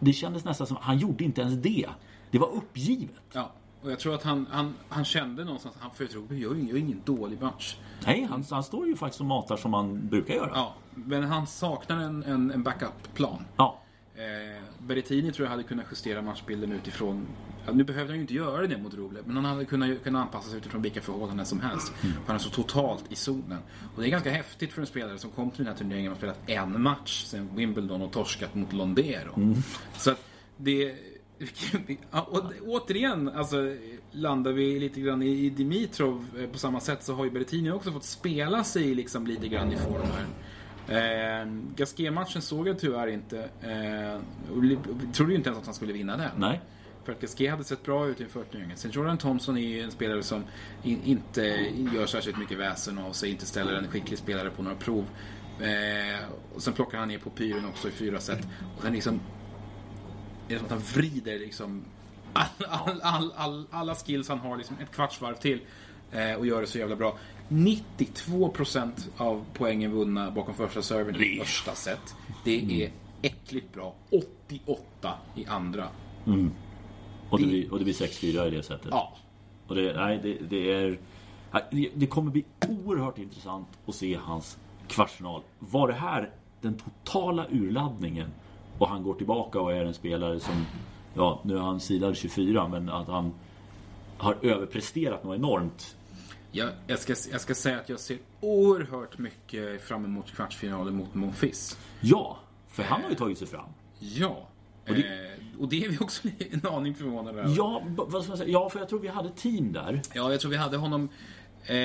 det 0.00 0.12
kändes 0.12 0.44
nästan 0.44 0.66
som 0.66 0.76
han 0.80 0.98
gjorde 0.98 1.24
inte 1.24 1.40
ens 1.40 1.54
det. 1.54 1.86
Det 2.30 2.38
var 2.38 2.48
uppgivet. 2.48 3.22
Ja, 3.32 3.52
och 3.82 3.90
jag 3.90 3.98
tror 3.98 4.14
att 4.14 4.22
han, 4.22 4.46
han, 4.50 4.74
han 4.88 5.04
kände 5.04 5.44
någonstans 5.44 5.76
att 5.76 5.82
han 5.82 5.90
för 5.90 6.04
Rublev 6.04 6.38
gör 6.38 6.54
ju 6.54 6.78
ingen 6.78 7.02
dålig 7.04 7.42
match. 7.42 7.76
Nej, 8.06 8.26
han, 8.30 8.44
han 8.50 8.62
står 8.62 8.86
ju 8.86 8.96
faktiskt 8.96 9.20
och 9.20 9.26
matar 9.26 9.56
som 9.56 9.70
man 9.70 10.08
brukar 10.08 10.34
göra. 10.34 10.50
Ja, 10.54 10.74
men 10.94 11.22
han 11.24 11.46
saknar 11.46 11.96
en, 11.96 12.22
en, 12.22 12.50
en 12.50 12.62
backup-plan. 12.62 13.44
Ja. 13.56 13.78
Eh, 14.16 14.62
Berrettini 14.78 15.32
tror 15.32 15.46
jag 15.46 15.50
hade 15.50 15.62
kunnat 15.62 15.86
justera 15.90 16.22
matchbilden 16.22 16.72
utifrån... 16.72 17.26
Ja, 17.66 17.72
nu 17.72 17.84
behövde 17.84 18.12
han 18.12 18.16
ju 18.16 18.20
inte 18.20 18.34
göra 18.34 18.66
det 18.66 18.78
mot 18.78 18.94
Rublev, 18.94 19.22
men 19.26 19.36
han 19.36 19.44
hade 19.44 19.64
kunnat, 19.64 20.04
kunnat 20.04 20.22
anpassa 20.22 20.48
sig 20.48 20.58
utifrån 20.58 20.82
vilka 20.82 21.00
förhållanden 21.00 21.46
som 21.46 21.60
helst. 21.60 21.92
För 22.00 22.26
han 22.26 22.36
är 22.36 22.40
så 22.40 22.50
totalt 22.50 23.12
i 23.12 23.16
zonen. 23.16 23.58
Och 23.94 24.02
det 24.02 24.08
är 24.08 24.10
ganska 24.10 24.30
häftigt 24.30 24.72
för 24.72 24.80
en 24.80 24.86
spelare 24.86 25.18
som 25.18 25.30
kom 25.30 25.50
till 25.50 25.64
den 25.64 25.72
här 25.72 25.78
turneringen 25.78 26.12
och 26.12 26.18
spelat 26.18 26.50
en 26.50 26.82
match 26.82 27.24
sen 27.24 27.48
Wimbledon 27.56 28.02
och 28.02 28.12
torskat 28.12 28.54
mot 28.54 28.72
Londero. 28.72 29.54
Så 29.96 30.10
att 30.10 30.24
det... 30.56 30.94
Och 32.10 32.52
återigen, 32.66 33.28
alltså 33.28 33.56
landar 34.12 34.52
vi 34.52 34.80
lite 34.80 35.00
grann 35.00 35.22
i, 35.22 35.44
i 35.44 35.50
Dimitrov 35.50 36.26
eh, 36.38 36.46
på 36.46 36.58
samma 36.58 36.80
sätt 36.80 37.04
så 37.04 37.14
har 37.14 37.24
ju 37.24 37.30
Berrettini 37.30 37.70
också 37.70 37.92
fått 37.92 38.04
spela 38.04 38.64
sig 38.64 38.94
liksom 38.94 39.26
lite 39.26 39.48
grann 39.48 39.72
i 39.72 39.76
form 39.76 40.02
här. 40.02 40.26
Eh, 40.88 41.46
Gasquet-matchen 41.76 42.42
såg 42.42 42.68
jag 42.68 42.78
tyvärr 42.78 43.06
inte. 43.06 43.38
Eh, 43.38 44.20
trodde 45.12 45.32
ju 45.32 45.36
inte 45.36 45.48
ens 45.48 45.60
att 45.60 45.66
han 45.66 45.74
skulle 45.74 45.92
vinna 45.92 46.16
den. 46.16 46.30
Nej. 46.36 46.60
För 47.04 47.12
att 47.12 47.20
Gasquet 47.20 47.50
hade 47.50 47.64
sett 47.64 47.82
bra 47.82 48.06
ut 48.06 48.20
inför 48.20 48.44
turneringen. 48.44 48.76
Sen 48.76 48.90
Jordan 48.90 49.18
Thompson 49.18 49.58
är 49.58 49.60
ju 49.60 49.80
en 49.80 49.90
spelare 49.90 50.22
som 50.22 50.44
in, 50.82 51.00
inte 51.04 51.42
gör 51.94 52.06
särskilt 52.06 52.38
mycket 52.38 52.58
väsen 52.58 52.98
av 52.98 53.12
sig, 53.12 53.30
inte 53.30 53.46
ställer 53.46 53.72
en 53.72 53.88
skicklig 53.88 54.18
spelare 54.18 54.50
på 54.50 54.62
några 54.62 54.76
prov. 54.76 55.04
Eh, 55.60 56.24
och 56.54 56.62
sen 56.62 56.72
plockar 56.72 56.98
han 56.98 57.08
ner 57.08 57.18
på 57.18 57.30
pyren 57.30 57.64
också 57.64 57.88
i 57.88 57.90
fyra 57.90 58.20
set. 58.20 58.46
Och 58.76 58.82
sen 58.82 58.92
liksom... 58.92 59.20
Det 60.48 60.54
är 60.54 60.58
som 60.58 60.66
att 60.66 60.72
han 60.72 60.80
vrider 60.80 61.38
liksom 61.38 61.84
all, 62.32 62.66
all, 62.68 63.00
all, 63.02 63.32
all, 63.36 63.66
alla 63.70 63.94
skills 63.94 64.28
han 64.28 64.38
har 64.38 64.56
liksom 64.56 64.76
ett 64.82 64.90
kvartsvarv 64.90 65.34
till. 65.34 65.60
Eh, 66.12 66.34
och 66.34 66.46
gör 66.46 66.60
det 66.60 66.66
så 66.66 66.78
jävla 66.78 66.96
bra. 66.96 67.18
92% 67.48 68.90
av 69.16 69.44
poängen 69.54 69.92
vunna 69.92 70.30
bakom 70.30 70.54
första 70.54 70.82
serven 70.82 71.16
i 71.16 71.38
första 71.38 71.74
set. 71.74 72.14
Det 72.44 72.82
är 72.84 72.90
äckligt 73.22 73.72
bra. 73.72 73.94
88 74.10 75.14
i 75.36 75.46
andra. 75.46 75.88
Och 77.30 77.40
det 77.40 77.46
blir, 77.46 77.72
och 77.72 77.78
det 77.78 77.84
blir 77.84 77.94
6-4 77.94 78.46
i 78.46 78.50
det 78.50 78.62
sättet. 78.62 78.88
Ja, 78.90 79.16
Och 79.66 79.74
det, 79.74 79.92
nej, 79.92 80.20
det, 80.22 80.38
det 80.48 80.72
är... 80.72 80.98
Det 81.94 82.06
kommer 82.06 82.30
bli 82.30 82.44
oerhört 82.68 83.18
intressant 83.18 83.68
att 83.86 83.94
se 83.94 84.18
hans 84.22 84.58
kvartsfinal. 84.88 85.42
Var 85.58 85.88
det 85.88 85.94
här 85.94 86.30
den 86.60 86.74
totala 86.74 87.46
urladdningen? 87.50 88.30
Och 88.78 88.88
han 88.88 89.02
går 89.02 89.14
tillbaka 89.14 89.60
och 89.60 89.72
är 89.72 89.84
en 89.84 89.94
spelare 89.94 90.40
som... 90.40 90.66
Ja, 91.14 91.40
nu 91.44 91.56
är 91.56 91.60
han 91.60 91.80
sidad 91.80 92.16
24 92.16 92.68
men 92.68 92.88
att 92.88 93.08
han 93.08 93.32
har 94.18 94.36
överpresterat 94.42 95.24
något 95.24 95.36
enormt. 95.36 95.96
Jag, 96.56 96.68
jag, 96.86 96.98
ska, 96.98 97.14
jag 97.32 97.40
ska 97.40 97.54
säga 97.54 97.78
att 97.80 97.88
jag 97.88 98.00
ser 98.00 98.18
oerhört 98.40 99.18
mycket 99.18 99.82
fram 99.82 100.04
emot 100.04 100.32
kvartsfinalen 100.32 100.94
mot 100.96 101.14
Monfils. 101.14 101.78
Ja, 102.00 102.38
för 102.68 102.82
han 102.82 103.02
har 103.02 103.10
ju 103.10 103.16
tagit 103.16 103.38
sig 103.38 103.46
fram. 103.46 103.68
Ja. 103.98 104.48
Och 104.88 104.94
det- 104.94 105.24
eh, 105.32 105.60
och 105.60 105.68
det 105.68 105.84
är 105.84 105.88
vi 105.88 105.98
också 105.98 106.28
en 106.50 106.66
aning 106.66 106.94
förvånade 106.94 107.40
över. 107.40 107.54
Ja, 107.56 107.82
b- 107.88 108.02
vad 108.06 108.22
ska 108.22 108.28
man 108.30 108.38
säga? 108.38 108.50
ja, 108.50 108.70
för 108.70 108.78
jag 108.78 108.88
tror 108.88 108.98
vi 109.00 109.08
hade 109.08 109.30
team 109.30 109.72
där. 109.72 110.02
Ja, 110.14 110.30
jag 110.30 110.40
tror 110.40 110.50
vi 110.50 110.56
hade 110.56 110.76
honom... 110.76 111.08
Eh, 111.66 111.76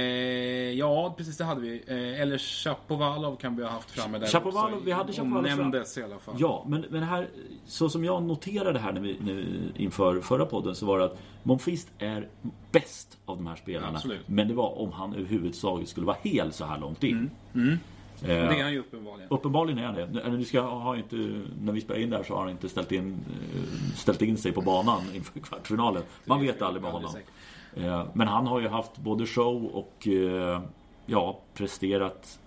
ja, 0.71 1.13
precis 1.17 1.37
det 1.37 1.43
hade 1.43 1.61
vi. 1.61 1.83
Eh, 1.87 2.21
eller 2.21 2.37
Chapovalov 2.37 3.35
kan 3.35 3.55
vi 3.55 3.63
ha 3.63 3.69
haft 3.69 3.91
framme 3.91 4.17
där 4.19 4.27
Shapovalov, 4.27 4.73
också. 4.73 4.85
vi 4.85 4.91
hade 4.91 5.13
Shapovalov 5.13 5.43
fram- 5.47 5.59
Omnämndes 5.59 5.97
i 5.97 6.03
alla 6.03 6.19
fall. 6.19 6.35
Ja, 6.37 6.65
men, 6.67 6.85
men 6.89 7.03
här, 7.03 7.27
så 7.65 7.89
som 7.89 8.05
jag 8.05 8.23
noterade 8.23 8.79
här 8.79 8.91
när 8.93 9.01
vi, 9.01 9.17
när, 9.21 9.45
inför 9.81 10.21
förra 10.21 10.45
podden 10.45 10.75
så 10.75 10.85
var 10.85 10.99
det 10.99 11.05
att 11.05 11.17
Monfils 11.43 11.87
är 11.99 12.27
bäst 12.71 13.17
av 13.25 13.37
de 13.37 13.47
här 13.47 13.55
spelarna. 13.55 13.97
Absolut. 13.97 14.19
Men 14.25 14.47
det 14.47 14.53
var 14.53 14.79
om 14.79 14.91
han 14.91 15.13
överhuvudtaget 15.13 15.89
skulle 15.89 16.05
vara 16.07 16.17
hel 16.23 16.53
så 16.53 16.65
här 16.65 16.77
långt 16.77 17.03
in. 17.03 17.29
Mm, 17.53 17.77
Eh, 18.21 18.27
Det 18.27 18.35
är 18.35 18.63
han 18.63 18.71
ju 18.71 18.79
uppenbarligen. 18.79 19.29
Uppenbarligen 19.31 19.79
är 19.79 19.83
han 19.85 19.95
det. 19.95 20.29
Nu 20.29 20.43
ska, 20.45 20.61
har 20.61 20.95
inte, 20.95 21.15
när 21.61 21.71
vi 21.73 21.81
spelar 21.81 21.99
in 22.01 22.09
där 22.09 22.23
så 22.23 22.33
har 22.33 22.41
han 22.41 22.49
inte 22.51 22.69
ställt 22.69 22.91
in, 22.91 23.17
eh, 23.55 23.95
ställt 23.95 24.21
in 24.21 24.37
sig 24.37 24.51
på 24.51 24.61
banan 24.61 25.01
inför 25.15 25.39
kvartsfinalen. 25.39 26.03
Man 26.25 26.41
vet 26.41 26.61
aldrig 26.61 26.81
med 26.83 26.91
honom. 26.91 27.11
säkert. 27.11 27.29
Eh, 27.75 28.07
Men 28.13 28.27
han 28.27 28.47
har 28.47 28.59
ju 28.59 28.67
haft 28.67 28.97
både 28.97 29.25
show 29.25 29.65
och 29.65 30.07
eh, 30.07 30.61
ja, 31.05 31.39
presterat 31.53 32.39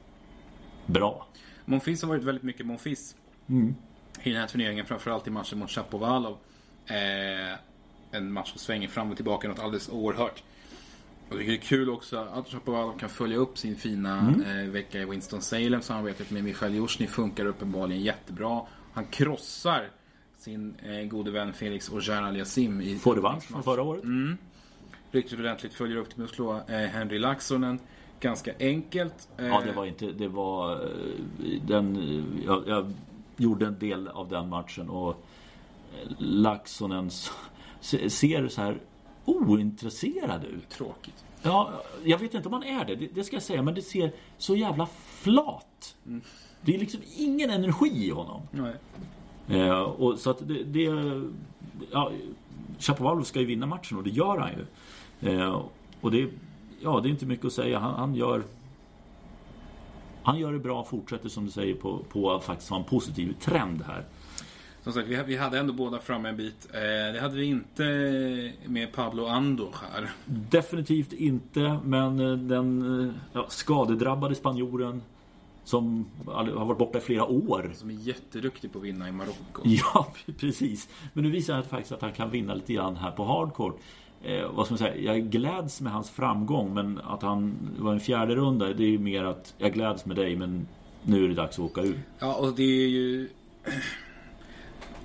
bra. 0.86 1.26
Monfils 1.64 2.02
har 2.02 2.08
varit 2.08 2.22
väldigt 2.24 2.42
mycket 2.44 2.66
Monfils 2.66 3.16
Mm. 3.48 3.74
i 4.22 4.30
den 4.30 4.40
här 4.40 4.46
turneringen. 4.48 4.86
Framförallt 4.86 5.26
i 5.26 5.30
matchen 5.30 5.58
mot 5.58 5.70
Chapovalov. 5.70 6.36
Eh, 6.86 7.58
en 8.10 8.32
match 8.32 8.50
som 8.50 8.58
svänger 8.58 8.88
fram 8.88 9.10
och 9.10 9.16
tillbaka 9.16 9.48
något 9.48 9.58
alldeles 9.58 9.88
oerhört. 9.88 10.42
Och 11.30 11.38
det 11.38 11.44
är 11.44 11.56
kul 11.56 11.90
också 11.90 12.16
att 12.32 12.48
Chapovalov 12.48 12.98
kan 12.98 13.08
följa 13.08 13.36
upp 13.36 13.58
sin 13.58 13.76
fina 13.76 14.18
Mm. 14.20 14.40
eh, 14.66 14.70
vecka 14.72 14.98
i 15.00 15.04
Winston-Salem. 15.04 15.82
Samarbetet 15.82 16.30
med 16.30 16.44
Michail 16.44 16.74
Jusjny 16.74 17.06
funkar 17.06 17.44
uppenbarligen 17.46 18.02
jättebra. 18.02 18.62
Han 18.92 19.04
krossar 19.04 19.90
sin 20.38 20.74
eh, 20.82 21.08
gode 21.08 21.30
vän 21.30 21.52
Felix 21.52 21.90
Auger 21.92 22.22
Aliasim 22.22 22.80
i 22.80 22.98
Får 22.98 23.14
revansch 23.14 23.42
från 23.44 23.62
förra 23.62 23.82
året. 23.82 24.04
Mm. 24.04 24.36
Riktigt 25.12 25.38
ordentligt. 25.38 25.74
Följer 25.74 25.96
upp 25.96 26.08
det 26.10 26.16
med 26.18 26.24
att 26.24 26.30
slå 26.34 26.52
eh, 26.68 26.76
Henry 26.76 27.18
Laxonen. 27.18 27.78
Ganska 28.20 28.52
enkelt. 28.60 29.28
Eh, 29.38 29.46
Ja, 29.46 29.62
det 29.66 29.72
var 29.72 29.84
inte... 29.84 30.06
Det 30.12 30.28
var... 30.28 30.72
eh, 30.72 31.60
Den, 31.66 31.96
jag, 32.46 32.62
jag 32.68 32.92
gjorde 33.36 33.66
en 33.66 33.78
del 33.78 34.08
av 34.08 34.28
den 34.28 34.48
matchen 34.48 34.88
och 34.90 35.24
Laxonen 36.18 37.10
ser 37.80 38.48
så 38.48 38.60
här 38.60 38.78
ointresserad 39.24 40.44
ut. 40.44 40.68
tråkigt. 40.70 41.24
Ja, 41.42 41.70
jag 42.04 42.18
vet 42.18 42.34
inte 42.34 42.48
om 42.48 42.52
han 42.54 42.62
är 42.64 42.84
det, 42.84 42.96
det, 42.96 43.06
det 43.14 43.24
ska 43.24 43.36
jag 43.36 43.42
säga, 43.42 43.62
men 43.62 43.74
det 43.74 43.82
ser 43.82 44.12
så 44.38 44.56
jävla 44.56 44.86
flat. 45.04 45.96
Det 46.60 46.74
är 46.74 46.78
liksom 46.78 47.00
ingen 47.16 47.50
energi 47.50 48.06
i 48.06 48.10
honom. 48.10 48.42
Nej. 48.50 48.74
Eh, 49.60 49.80
och 49.80 50.18
så 50.18 50.30
att 50.30 50.48
det... 50.48 50.64
det 50.64 50.82
ja, 51.92 52.12
Chapovalov 52.78 53.22
ska 53.22 53.40
ju 53.40 53.46
vinna 53.46 53.66
matchen 53.66 53.98
och 53.98 54.04
det 54.04 54.10
gör 54.10 54.38
han 54.38 54.50
ju. 54.50 54.66
Eh, 55.22 55.62
och 56.00 56.10
det, 56.10 56.28
ja, 56.80 57.00
det 57.02 57.08
är 57.08 57.10
inte 57.10 57.26
mycket 57.26 57.46
att 57.46 57.52
säga. 57.52 57.78
Han, 57.78 57.94
han 57.94 58.14
gör 58.14 58.42
han 60.22 60.38
gör 60.38 60.52
det 60.52 60.58
bra, 60.58 60.84
fortsätter 60.84 61.28
som 61.28 61.44
du 61.44 61.50
säger 61.50 61.74
på, 61.74 61.98
på 62.08 62.32
att 62.32 62.44
faktiskt 62.44 62.70
ha 62.70 62.78
en 62.78 62.84
positiv 62.84 63.34
trend 63.40 63.82
här. 63.82 64.04
Som 64.82 64.92
sagt, 64.92 65.08
vi, 65.08 65.22
vi 65.26 65.36
hade 65.36 65.58
ändå 65.58 65.72
båda 65.72 65.98
fram 65.98 66.26
en 66.26 66.36
bit. 66.36 66.68
Eh, 66.74 67.12
det 67.12 67.18
hade 67.20 67.36
vi 67.36 67.44
inte 67.44 67.82
med 68.66 68.92
Pablo 68.92 69.26
Andor 69.26 69.74
här. 69.92 70.10
Definitivt 70.24 71.12
inte, 71.12 71.78
men 71.84 72.20
eh, 72.20 72.32
den 72.32 73.00
eh, 73.00 73.14
ja, 73.32 73.46
skadedrabbade 73.48 74.34
spanjoren 74.34 75.02
som 75.64 76.06
har 76.26 76.64
varit 76.64 76.78
borta 76.78 76.98
i 76.98 77.00
flera 77.00 77.24
år. 77.24 77.72
Som 77.74 77.90
är 77.90 77.94
jätteduktig 77.94 78.72
på 78.72 78.78
att 78.78 78.84
vinna 78.84 79.08
i 79.08 79.12
Marocko. 79.12 79.62
Ja, 79.64 80.06
precis. 80.38 80.88
Men 81.12 81.24
nu 81.24 81.30
visar 81.30 81.54
han 81.54 81.64
faktiskt 81.64 81.92
att 81.92 82.02
han 82.02 82.12
kan 82.12 82.30
vinna 82.30 82.54
lite 82.54 82.72
grann 82.72 82.96
här 82.96 83.10
på 83.10 83.24
hardcore. 83.24 83.74
Eh, 84.24 84.50
vad 84.52 84.66
ska 84.66 84.72
man 84.72 84.78
säga? 84.78 85.14
Jag 85.14 85.30
gläds 85.30 85.80
med 85.80 85.92
hans 85.92 86.10
framgång 86.10 86.74
men 86.74 87.00
att 87.04 87.22
han 87.22 87.54
var 87.78 87.92
en 87.92 88.00
fjärde 88.00 88.34
runda 88.34 88.66
det 88.66 88.84
är 88.84 88.88
ju 88.88 88.98
mer 88.98 89.24
att 89.24 89.54
jag 89.58 89.72
gläds 89.72 90.06
med 90.06 90.16
dig 90.16 90.36
men 90.36 90.66
nu 91.02 91.24
är 91.24 91.28
det 91.28 91.34
dags 91.34 91.58
att 91.58 91.64
åka 91.64 91.80
ur. 91.80 92.02
Ja, 92.18 92.34
och 92.34 92.54
det 92.54 92.62
är 92.62 92.88
ju 92.88 93.28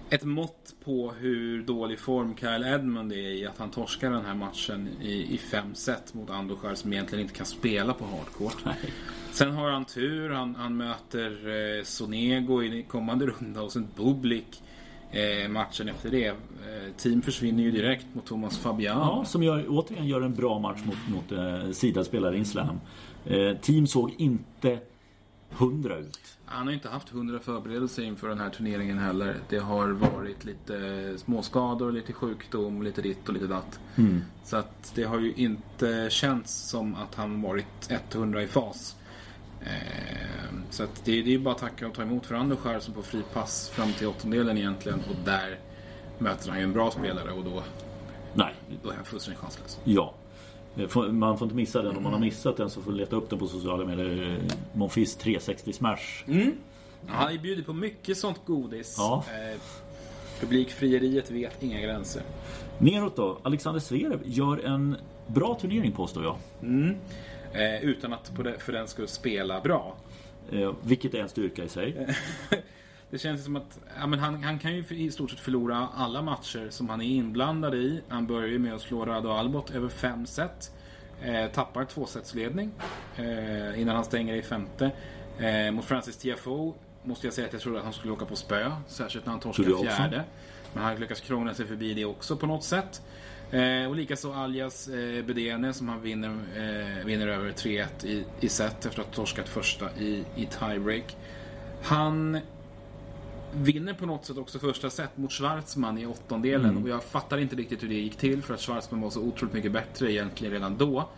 ett 0.10 0.24
mått 0.24 0.76
på 0.84 1.12
hur 1.20 1.64
dålig 1.64 2.00
form 2.00 2.36
Kyle 2.36 2.64
Edmund 2.64 3.12
är 3.12 3.16
i 3.16 3.46
att 3.46 3.58
han 3.58 3.72
torskar 3.72 4.12
den 4.12 4.26
här 4.26 4.36
matchen 4.36 4.90
i, 5.02 5.34
i 5.34 5.38
fem 5.38 5.76
set 5.76 6.14
mot 6.14 6.30
Andochar 6.30 6.76
som 6.76 6.94
egentligen 6.94 7.22
inte 7.22 7.34
kan 7.34 7.46
spela 7.46 7.94
på 7.94 8.06
hardcourt. 8.06 8.58
Sen 9.32 9.52
har 9.52 9.72
han 9.72 9.86
tur, 9.86 10.30
han, 10.30 10.56
han 10.56 10.78
möter 10.78 11.32
eh, 11.78 11.84
Sonego 11.84 12.64
i 12.64 12.86
kommande 12.88 13.26
runda 13.26 13.62
och 13.62 13.72
sen 13.72 13.88
Bublik 13.96 14.62
eh, 15.12 15.50
matchen 15.50 15.89
efter 15.89 16.12
det. 16.12 16.28
Eh, 16.28 16.36
team 16.98 17.22
försvinner 17.22 17.63
ju 17.63 17.72
direkt 17.72 18.06
mot 18.13 18.26
Thomas 18.26 18.58
Fabian. 18.58 18.98
Ja, 18.98 19.26
som 19.26 19.43
gör, 19.43 19.65
återigen 19.70 20.08
gör 20.08 20.22
en 20.22 20.36
bra 20.36 20.60
match 20.60 20.80
mot, 20.86 20.98
mot 21.15 21.32
eh, 21.32 21.72
Sida-spelare 21.72 22.38
i 22.38 22.46
Slam. 22.46 22.80
Eh, 23.26 23.58
team 23.58 23.88
såg 23.88 24.13
inte 24.17 24.80
hundra 25.50 25.98
ut. 25.98 26.38
Han 26.46 26.67
har 26.67 26.74
inte 26.74 26.89
haft 26.89 27.10
hundra 27.10 27.39
förberedelser 27.39 28.04
inför 28.04 28.30
den 28.30 28.39
här 28.39 28.50
turneringen 28.50 28.98
heller. 28.98 29.36
Det 29.50 29.58
har 29.58 29.88
varit 29.88 30.46
lite 30.46 31.13
småskador, 31.17 31.91
lite 31.91 32.13
sjukdom, 32.13 32.84
lite 32.84 33.02
ditt 33.02 33.28
och 33.28 33.34
lite 33.34 33.48
datt. 33.48 33.80
Mm. 33.96 34.22
Så 34.43 34.58
att 34.58 34.91
det 34.96 35.04
har 35.04 35.20
ju 35.20 35.34
inte 35.34 36.08
känts 36.10 36.70
som 36.70 36.96
att 36.96 37.15
han 37.15 37.41
varit 37.41 37.91
100 38.13 38.43
i 38.43 38.48
fas. 38.48 38.96
Eh, 39.68 40.50
så 40.70 40.84
det, 41.04 41.22
det 41.22 41.34
är 41.34 41.40
bara 41.40 41.56
att 41.56 41.62
tacka 41.62 41.88
och 41.88 41.94
ta 41.94 42.02
emot 42.02 42.26
för 42.26 42.36
Anderskär 42.36 42.80
som 42.80 42.94
på 42.94 43.02
fri 43.02 43.22
pass 43.34 43.70
fram 43.70 43.94
till 43.94 44.08
åttondelen 44.08 44.58
egentligen. 44.58 45.00
Och 45.00 45.16
där 45.26 45.60
möter 46.18 46.50
han 46.50 46.58
ju 46.58 46.64
en 46.64 46.74
bra 46.74 46.92
spelare 46.92 47.32
och 47.32 47.44
då, 47.44 47.64
Nej. 48.34 48.54
då 48.84 48.90
är 48.90 48.96
han 48.96 49.06
fullständigt 49.06 49.42
chanslös. 49.42 49.80
Ja. 49.84 50.14
Man 51.12 51.38
får 51.38 51.46
inte 51.46 51.56
missa 51.56 51.82
den. 51.82 51.98
Om 51.98 52.04
man 52.04 52.14
har 52.14 52.20
missat 52.20 52.58
den 52.58 52.70
så 52.70 52.82
får 52.82 52.92
du 52.92 52.98
leta 52.98 53.16
upp 53.16 53.30
den 53.30 53.40
på 53.40 53.48
sociala 53.48 53.86
medier. 53.86 54.40
Monfils 54.74 55.16
360 55.16 55.74
Smash. 55.74 56.24
Mm. 56.28 56.58
Han 57.08 57.34
är 57.34 57.38
bjudit 57.38 57.66
på 57.66 57.74
mycket 57.74 58.18
sånt 58.18 58.42
godis. 58.46 58.96
Ja. 58.98 59.24
Eh, 59.28 59.60
publikfrieriet 60.40 61.32
vet 61.32 61.64
inga 61.64 61.82
gränser. 61.82 62.22
Neråt 62.78 63.16
då. 63.16 63.38
Alexander 63.44 63.80
Zverev 63.80 64.20
gör 64.26 64.66
en 64.66 64.96
bra 65.28 65.58
turnering 65.62 65.92
påstår 65.92 66.24
jag. 66.24 66.36
Mm. 66.62 66.96
Eh, 67.54 67.84
utan 67.84 68.14
att 68.14 68.36
på 68.36 68.44
det, 68.44 68.60
för 68.60 68.74
den 68.74 68.88
skulle 68.88 69.08
spela 69.08 69.62
bra. 69.62 69.98
Eh, 70.52 70.74
vilket 70.84 71.14
är 71.14 71.22
en 71.22 71.30
styrka 71.30 71.64
i 71.64 71.70
sig. 71.70 72.08
det 73.10 73.18
känns 73.18 73.44
som 73.44 73.56
att 73.56 73.80
ja, 74.00 74.08
men 74.08 74.20
han, 74.20 74.44
han 74.44 74.60
kan 74.60 74.76
ju 74.76 74.84
i 74.90 75.12
stort 75.12 75.32
sett 75.32 75.40
förlora 75.40 75.88
alla 75.96 76.22
matcher 76.22 76.68
som 76.70 76.90
han 76.90 77.02
är 77.02 77.06
inblandad 77.06 77.76
i. 77.76 78.02
Han 78.08 78.28
börjar 78.28 78.48
ju 78.48 78.60
med 78.60 78.74
att 78.74 78.82
slå 78.82 79.06
Rado 79.06 79.30
Albot 79.30 79.72
över 79.72 79.90
fem 79.90 80.26
set. 80.26 80.72
Eh, 81.22 81.52
tappar 81.52 81.86
tvåsetsledning 81.86 82.72
eh, 83.16 83.82
innan 83.82 83.96
han 83.96 84.06
stänger 84.06 84.36
i 84.36 84.42
femte. 84.42 84.92
Eh, 85.40 85.72
mot 85.72 85.86
Francis 85.86 86.18
TFO 86.18 86.76
måste 87.04 87.28
jag 87.28 87.34
säga 87.34 87.48
att 87.48 87.54
jag 87.54 87.62
trodde 87.62 87.78
att 87.78 87.84
han 87.84 87.94
skulle 87.94 88.14
åka 88.14 88.26
på 88.26 88.36
spö. 88.36 88.72
Särskilt 88.88 89.26
när 89.26 89.32
han 89.32 89.40
torskade 89.40 89.78
fjärde. 89.78 90.24
Men 90.74 90.84
han 90.84 90.96
lyckas 90.96 91.22
krångla 91.22 91.54
sig 91.54 91.66
förbi 91.66 91.94
det 91.94 92.06
också 92.06 92.38
på 92.38 92.46
något 92.46 92.64
sätt. 92.64 93.02
Eh, 93.52 93.90
och 93.90 93.96
likaså 93.96 94.34
Aljas 94.34 94.88
eh, 94.88 95.26
Bedene 95.26 95.74
som 95.74 95.90
han 95.90 96.02
vinner, 96.02 96.30
eh, 96.30 97.06
vinner 97.06 97.28
över 97.28 97.52
3-1 97.52 98.06
i, 98.06 98.26
i 98.40 98.50
set 98.50 98.86
efter 98.86 99.02
att 99.02 99.08
ha 99.08 99.14
torskat 99.14 99.50
första 99.50 99.96
i, 100.00 100.24
i 100.36 100.46
tiebreak. 100.46 101.16
Han 101.84 102.40
vinner 103.54 103.94
på 103.94 104.06
något 104.06 104.26
sätt 104.26 104.38
också 104.38 104.60
första 104.60 104.90
set 104.90 105.18
mot 105.18 105.32
Schwarzman 105.32 105.98
i 105.98 106.06
åttondelen. 106.06 106.70
Mm. 106.70 106.84
Och 106.84 106.90
jag 106.90 107.04
fattar 107.04 107.38
inte 107.38 107.56
riktigt 107.56 107.84
hur 107.84 107.88
det 107.88 107.96
gick 107.96 108.18
till 108.18 108.44
för 108.44 108.54
att 108.54 108.62
Schwarzman 108.62 109.02
var 109.02 109.10
så 109.10 109.22
otroligt 109.22 109.54
mycket 109.54 109.72
bättre 109.72 110.12
egentligen 110.12 110.54
redan 110.54 110.78
då. 110.78 111.10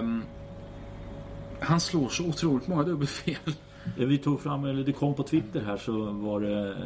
Um, 0.00 0.22
han 1.60 1.80
slår 1.80 2.08
så 2.08 2.24
otroligt 2.26 2.68
många 2.68 2.82
dubbelfel. 2.82 3.54
Vi 3.96 4.18
tog 4.18 4.40
fram, 4.40 4.64
eller 4.64 4.84
det 4.84 4.92
kom 4.92 5.14
på 5.14 5.22
Twitter 5.22 5.60
här 5.60 5.76
så 5.76 6.10
var 6.10 6.40
det 6.40 6.76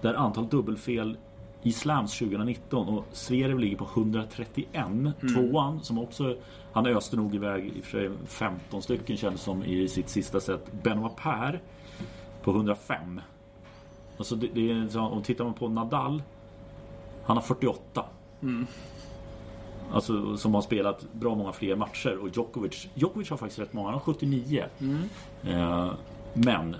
där 0.00 0.14
antal 0.14 0.48
dubbelfel 0.48 1.16
i 1.62 1.72
Slams 1.72 2.18
2019 2.18 2.88
och 2.88 3.04
Zverev 3.12 3.58
ligger 3.58 3.76
på 3.76 3.84
131. 3.84 4.68
Mm. 4.74 5.12
Tvåan 5.34 5.80
som 5.82 5.98
också, 5.98 6.36
han 6.72 6.86
öste 6.86 7.16
nog 7.16 7.34
iväg 7.34 7.66
i 7.76 7.80
och 7.80 7.84
för 7.84 7.90
sig 7.90 8.10
15 8.26 8.82
stycken 8.82 9.16
kändes 9.16 9.42
som 9.42 9.64
i 9.64 9.88
sitt 9.88 10.08
sista 10.08 10.40
set. 10.40 10.72
Benoit 10.82 11.16
Per 11.16 11.60
på 12.42 12.50
105. 12.50 13.20
Alltså 14.16 14.36
det, 14.36 14.48
det 14.54 14.70
är, 14.70 14.98
om 14.98 15.22
tittar 15.22 15.44
man 15.44 15.54
på 15.54 15.68
Nadal, 15.68 16.22
han 17.24 17.36
har 17.36 17.44
48. 17.44 18.04
Mm. 18.42 18.66
Alltså 19.92 20.36
som 20.36 20.54
har 20.54 20.62
spelat 20.62 21.12
bra 21.12 21.34
många 21.34 21.52
fler 21.52 21.76
matcher 21.76 22.18
och 22.22 22.28
Djokovic, 22.28 22.88
Djokovic 22.94 23.30
har 23.30 23.36
faktiskt 23.36 23.58
rätt 23.58 23.72
många, 23.72 23.86
han 23.86 23.94
har 23.94 24.00
79. 24.00 24.64
Mm. 24.78 25.02
Eh, 25.44 25.92
men 26.34 26.76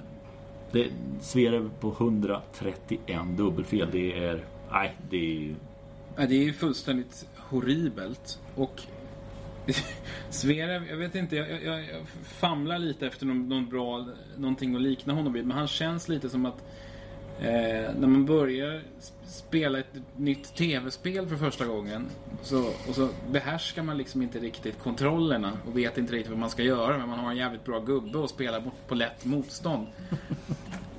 det, 0.73 0.90
Zverev 1.21 1.71
på 1.81 1.88
131 1.88 3.01
dubbelfel, 3.37 3.88
det 3.93 4.25
är 4.25 4.45
Nej, 4.70 4.96
det 5.11 5.16
är 5.16 5.54
Ja, 6.16 6.26
det 6.26 6.35
är 6.35 6.44
ju 6.44 6.52
fullständigt 6.52 7.26
horribelt. 7.37 8.38
Och 8.54 8.83
Zverev, 10.30 10.87
jag 10.88 10.96
vet 10.96 11.14
inte, 11.14 11.37
jag, 11.37 11.64
jag, 11.64 11.80
jag 11.80 12.09
famlar 12.22 12.78
lite 12.78 13.06
efter 13.06 13.26
någon, 13.26 13.48
någon, 13.48 13.68
bra, 13.68 14.09
någonting 14.37 14.74
att 14.74 14.83
likna 14.83 15.12
honom 15.12 15.33
vid. 15.33 15.46
Men 15.46 15.56
han 15.56 15.68
känns 15.68 16.09
lite 16.09 16.28
som 16.28 16.46
att 16.46 16.64
eh, 17.40 17.94
när 17.98 18.06
man 18.06 18.26
börjar 18.26 18.83
spela 19.31 19.79
ett 19.79 19.95
nytt 20.16 20.55
tv-spel 20.55 21.27
för 21.27 21.37
första 21.37 21.66
gången 21.66 22.07
så, 22.43 22.66
och 22.88 22.95
så 22.95 23.09
behärskar 23.31 23.83
man 23.83 23.99
liksom 23.99 24.23
inte 24.23 24.38
riktigt 24.38 24.79
kontrollerna 24.83 25.53
och 25.66 25.79
vet 25.79 25.99
inte 25.99 26.12
riktigt 26.12 26.31
vad 26.31 26.38
man 26.38 26.51
ska 26.51 26.62
göra. 26.62 26.99
Men 26.99 27.09
man 27.09 27.19
har 27.19 27.31
en 27.31 27.37
jävligt 27.37 27.64
bra 27.64 27.81
gubbe 27.81 28.19
och 28.19 28.31
spelar 28.31 28.62
på 28.88 28.95
lätt 28.95 29.25
motstånd. 29.25 29.87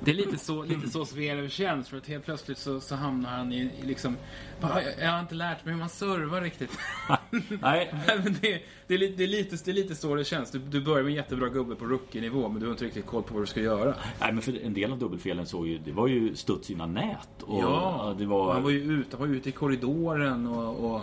Det 0.04 0.10
är 0.10 0.14
lite 0.14 0.38
så, 0.38 0.62
lite 0.62 0.88
så 0.88 1.04
Zverev 1.04 1.48
känns 1.48 1.88
för 1.88 1.96
att 1.96 2.08
helt 2.08 2.24
plötsligt 2.24 2.58
så, 2.58 2.80
så 2.80 2.94
hamnar 2.94 3.30
han 3.30 3.52
i, 3.52 3.70
i 3.82 3.86
liksom 3.86 4.16
bara, 4.60 4.82
Jag 5.00 5.12
har 5.12 5.20
inte 5.20 5.34
lärt 5.34 5.64
mig 5.64 5.74
hur 5.74 5.80
man 5.80 5.88
servar 5.88 6.40
riktigt. 6.40 6.78
Nej. 7.62 7.94
men 8.06 8.36
det, 8.40 8.62
det, 8.86 8.94
är 8.94 8.98
lite, 8.98 9.16
det, 9.16 9.24
är 9.24 9.28
lite, 9.28 9.56
det 9.64 9.70
är 9.70 9.74
lite 9.74 9.94
så 9.94 10.14
det 10.14 10.24
känns. 10.24 10.50
Du, 10.50 10.58
du 10.58 10.80
börjar 10.80 11.02
med 11.02 11.10
en 11.10 11.16
jättebra 11.16 11.48
gubbe 11.48 11.74
på 11.74 11.84
rookie-nivå 11.84 12.48
men 12.48 12.60
du 12.60 12.66
har 12.66 12.72
inte 12.72 12.84
riktigt 12.84 13.06
koll 13.06 13.22
på 13.22 13.34
vad 13.34 13.42
du 13.42 13.46
ska 13.46 13.60
göra. 13.60 13.94
Nej 14.20 14.32
men 14.32 14.42
för 14.42 14.64
en 14.64 14.74
del 14.74 14.92
av 14.92 14.98
dubbelfelen 14.98 15.46
såg 15.46 15.68
ju, 15.68 15.78
det 15.78 15.92
var 15.92 16.08
ju 16.08 16.36
studs 16.36 16.70
innan 16.70 16.94
nät. 16.94 17.42
Och 17.42 17.62
ja, 17.62 18.14
det 18.22 18.28
var... 18.28 18.52
han 18.52 18.62
var 18.62 18.70
ju 18.70 18.78
ute, 18.78 19.16
var 19.16 19.26
ute 19.26 19.48
i 19.48 19.52
korridoren 19.52 20.46
och... 20.46 20.94
och... 20.94 21.00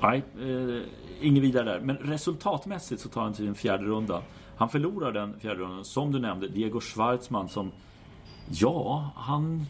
Nej, 0.00 0.22
eh, 0.40 0.82
inget 1.20 1.42
vidare 1.42 1.64
där. 1.64 1.80
Men 1.80 1.96
resultatmässigt 1.96 3.00
så 3.00 3.08
tar 3.08 3.22
han 3.22 3.32
till 3.32 3.48
en 3.48 3.54
fjärde 3.54 3.84
runda. 3.84 4.22
Han 4.56 4.68
förlorar 4.68 5.12
den 5.12 5.40
fjärde 5.40 5.60
rundan, 5.60 5.84
som 5.84 6.12
du 6.12 6.18
nämnde, 6.18 6.48
Diego 6.48 6.80
Schwartzman 6.80 7.48
som 7.48 7.70
Ja, 8.50 9.10
han 9.16 9.66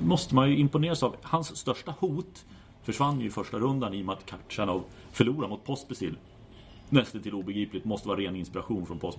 måste 0.00 0.34
man 0.34 0.50
ju 0.50 0.56
imponeras 0.56 1.02
av. 1.02 1.16
Hans 1.22 1.56
största 1.56 1.94
hot 1.98 2.44
försvann 2.82 3.20
ju 3.20 3.26
i 3.26 3.30
första 3.30 3.58
rundan 3.58 3.94
i 3.94 4.02
och 4.02 4.06
med 4.06 4.12
att 4.12 4.26
Kachanov 4.26 4.82
förlorade 5.12 5.48
mot 5.48 5.64
Pospisil. 5.64 6.16
Nästan 6.88 7.22
till 7.22 7.34
obegripligt. 7.34 7.84
Måste 7.84 8.08
vara 8.08 8.20
ren 8.20 8.36
inspiration 8.36 8.86
från 8.86 8.98
Posp 8.98 9.18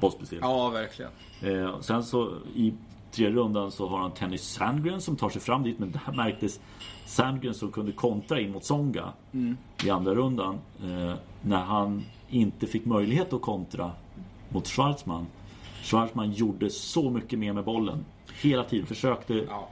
Pospisil. 0.00 0.38
Ja, 0.40 0.68
verkligen. 0.68 1.10
Eh, 1.42 1.80
sen 1.80 2.04
så 2.04 2.34
i 2.54 2.74
tredje 3.10 3.36
rundan 3.36 3.70
så 3.70 3.88
har 3.88 3.98
han 3.98 4.10
Tennis 4.10 4.42
Sandgren 4.42 5.00
som 5.00 5.16
tar 5.16 5.28
sig 5.28 5.42
fram 5.42 5.62
dit. 5.62 5.78
Men 5.78 5.90
där 5.90 6.16
märktes 6.16 6.60
Sandgren 7.06 7.54
som 7.54 7.72
kunde 7.72 7.92
kontra 7.92 8.40
in 8.40 8.52
mot 8.52 8.64
Songa 8.64 9.12
mm. 9.32 9.56
i 9.84 9.90
andra 9.90 10.14
rundan. 10.14 10.58
Eh, 10.82 11.14
när 11.42 11.64
han 11.64 12.04
inte 12.28 12.66
fick 12.66 12.84
möjlighet 12.84 13.32
att 13.32 13.42
kontra 13.42 13.92
mot 14.48 14.68
Schwarzman 14.68 15.26
Schwarzman 15.82 16.32
gjorde 16.32 16.70
så 16.70 17.10
mycket 17.10 17.38
mer 17.38 17.52
med 17.52 17.64
bollen. 17.64 18.04
Hela 18.42 18.64
tiden 18.64 18.86
försökte. 18.86 19.34
Ja. 19.34 19.68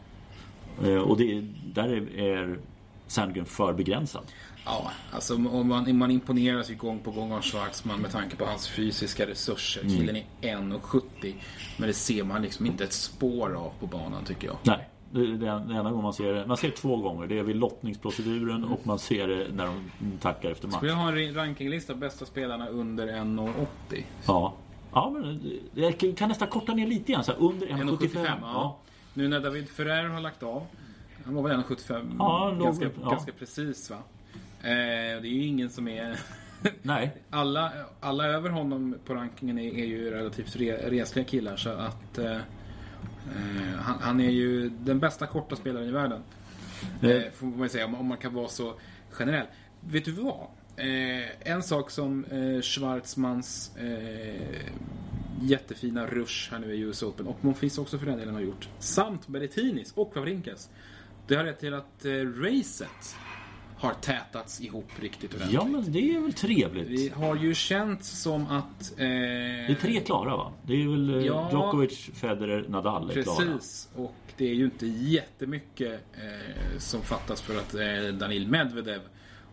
Eh, 0.84 0.98
och 0.98 1.16
det, 1.16 1.40
där 1.74 1.88
är, 1.88 2.20
är 2.20 2.58
Sandgren 3.06 3.46
för 3.46 3.72
begränsad. 3.72 4.22
Ja, 4.66 4.90
alltså 5.12 5.34
om 5.34 5.68
man, 5.68 5.98
man 5.98 6.10
imponeras 6.10 6.70
ju 6.70 6.74
gång 6.74 6.98
på 6.98 7.10
gång 7.10 7.32
av 7.32 7.42
Schwarzman 7.42 8.00
med 8.00 8.10
tanke 8.10 8.36
på 8.36 8.44
hans 8.44 8.68
fysiska 8.68 9.26
resurser. 9.26 9.80
Mm. 9.80 9.96
Killen 9.96 10.16
är 10.16 10.56
1,70. 10.56 11.34
Men 11.76 11.88
det 11.88 11.94
ser 11.94 12.24
man 12.24 12.42
liksom 12.42 12.66
inte 12.66 12.84
ett 12.84 12.92
spår 12.92 13.54
av 13.54 13.72
på 13.80 13.86
banan 13.86 14.24
tycker 14.24 14.46
jag. 14.46 14.56
Nej, 14.62 14.88
Det 15.10 15.20
är 15.20 15.24
det 15.26 15.48
enda 15.50 15.82
gången 15.82 16.02
man 16.02 16.12
ser 16.12 16.34
det. 16.34 16.46
Man 16.46 16.56
ser 16.56 16.68
det 16.68 16.76
två 16.76 16.96
gånger. 16.96 17.26
Det 17.26 17.38
är 17.38 17.42
vid 17.42 17.56
lottningsproceduren 17.56 18.64
och 18.64 18.86
man 18.86 18.98
ser 18.98 19.28
det 19.28 19.46
när 19.52 19.66
de 19.66 19.90
tackar 20.20 20.50
efter 20.50 20.66
match. 20.66 20.76
Skulle 20.76 20.92
jag 20.92 20.98
ha 20.98 21.18
en 21.18 21.34
rankinglista 21.34 21.92
på 21.92 21.98
bästa 21.98 22.26
spelarna 22.26 22.68
under 22.68 23.06
1,80? 23.06 24.02
Ja. 24.26 24.54
Ja, 24.92 25.10
men 25.10 25.52
jag 25.74 26.16
kan 26.16 26.28
nästan 26.28 26.48
korta 26.48 26.74
ner 26.74 26.86
lite 26.86 27.12
grann. 27.12 27.24
Så 27.24 27.32
här, 27.32 27.40
under 27.42 27.66
1,75. 27.66 27.98
1,75, 27.98 28.24
ja. 28.24 28.36
Ja. 28.42 28.78
Nu 29.14 29.28
när 29.28 29.40
David 29.40 29.68
Ferrer 29.68 30.08
har 30.08 30.20
lagt 30.20 30.42
av. 30.42 30.62
Han 31.24 31.34
var 31.34 31.42
väl 31.42 31.60
1,75 31.60 32.16
Ja, 32.18 32.56
ganska, 32.62 32.84
ja. 33.02 33.10
ganska 33.10 33.32
precis 33.32 33.90
va? 33.90 33.96
Eh, 34.66 35.22
det 35.22 35.28
är 35.28 35.32
ju 35.32 35.44
ingen 35.44 35.70
som 35.70 35.88
är... 35.88 36.18
Nej. 36.82 37.16
alla, 37.30 37.72
alla 38.00 38.26
över 38.26 38.50
honom 38.50 38.98
på 39.04 39.14
rankingen 39.14 39.58
är, 39.58 39.78
är 39.78 39.84
ju 39.84 40.10
relativt 40.10 40.56
re, 40.56 40.90
resliga 40.90 41.24
killar 41.24 41.56
så 41.56 41.70
att... 41.70 42.18
Eh, 42.18 42.36
eh, 42.36 43.78
han, 43.78 43.98
han 44.00 44.20
är 44.20 44.30
ju 44.30 44.68
den 44.68 44.98
bästa 44.98 45.26
korta 45.26 45.56
spelaren 45.56 45.88
i 45.88 45.92
världen. 45.92 46.22
Eh, 47.02 47.32
får 47.32 47.46
man 47.46 47.62
ju 47.62 47.68
säga, 47.68 47.84
om, 47.84 47.94
om 47.94 48.06
man 48.06 48.18
kan 48.18 48.34
vara 48.34 48.48
så 48.48 48.74
generell. 49.10 49.46
Vet 49.80 50.04
du 50.04 50.12
vad? 50.12 50.46
Eh, 50.76 51.50
en 51.52 51.62
sak 51.62 51.90
som 51.90 52.24
eh, 52.24 52.60
Schwarzmans 52.60 53.76
eh, 53.76 54.60
jättefina 55.42 56.06
rush 56.06 56.52
här 56.52 56.58
nu 56.58 56.74
i 56.74 56.80
US 56.80 57.02
Open 57.02 57.26
och 57.26 57.44
Monfils 57.44 57.78
också 57.78 57.98
för 57.98 58.06
den 58.06 58.18
delen 58.18 58.34
har 58.34 58.42
gjort. 58.42 58.68
Samt 58.78 59.26
Berrettinis 59.26 59.92
och 59.92 60.16
Wawrinkas. 60.16 60.70
Det 61.26 61.34
har 61.36 61.44
lett 61.44 61.60
till 61.60 61.74
att 61.74 62.04
eh, 62.04 62.10
racet 62.12 63.16
har 63.78 63.92
tätats 63.94 64.60
ihop 64.60 64.88
riktigt 65.00 65.34
ordentligt. 65.34 65.54
Ja, 65.54 65.64
men 65.64 65.92
det 65.92 66.14
är 66.16 66.20
väl 66.20 66.32
trevligt. 66.32 66.88
Vi 66.88 67.08
har 67.08 67.36
ju 67.36 67.54
känt 67.54 68.04
som 68.04 68.46
att... 68.46 68.92
Eh, 68.92 68.96
Det 68.98 69.66
är 69.68 69.74
tre 69.80 70.00
klara 70.00 70.36
va? 70.36 70.52
Det 70.66 70.82
är 70.82 70.88
väl 70.88 71.14
eh, 71.14 71.26
Ja. 71.26 71.48
Djokovic, 71.52 72.10
Federer, 72.14 72.64
Nadal 72.68 73.10
är 73.10 73.22
klara. 73.22 73.36
Precis, 73.36 73.88
och 73.96 74.14
det 74.36 74.50
är 74.50 74.54
ju 74.54 74.64
inte 74.64 74.86
jättemycket 74.86 76.00
eh, 76.14 76.78
som 76.78 77.02
fattas 77.02 77.42
för 77.42 77.56
att 77.58 77.74
eh, 77.74 78.14
Danil 78.18 78.48
Medvedev 78.48 79.00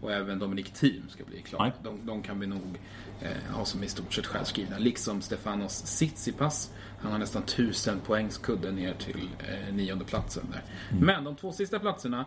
och 0.01 0.11
även 0.11 0.39
Dominic 0.39 0.71
Thiem 0.71 1.09
ska 1.09 1.23
bli 1.23 1.41
klara. 1.41 1.71
De, 1.83 2.05
de 2.05 2.21
kan 2.21 2.39
vi 2.39 2.47
nog 2.47 2.79
eh, 3.21 3.53
ha 3.55 3.65
som 3.65 3.83
i 3.83 3.87
stort 3.87 4.13
sett 4.13 4.25
självskrivna. 4.25 4.77
Liksom 4.77 5.21
Stefanos 5.21 5.81
Tsitsipas. 5.81 6.71
Han 6.99 7.11
har 7.11 7.19
nästan 7.19 7.43
tusen 7.43 7.99
poängs 7.99 8.37
kudde 8.37 8.71
ner 8.71 8.93
till 8.93 9.29
eh, 9.39 9.73
nionde 9.73 10.05
platsen 10.05 10.43
där. 10.51 10.61
Men 10.99 11.23
de 11.23 11.35
två 11.35 11.51
sista 11.51 11.79
platserna 11.79 12.25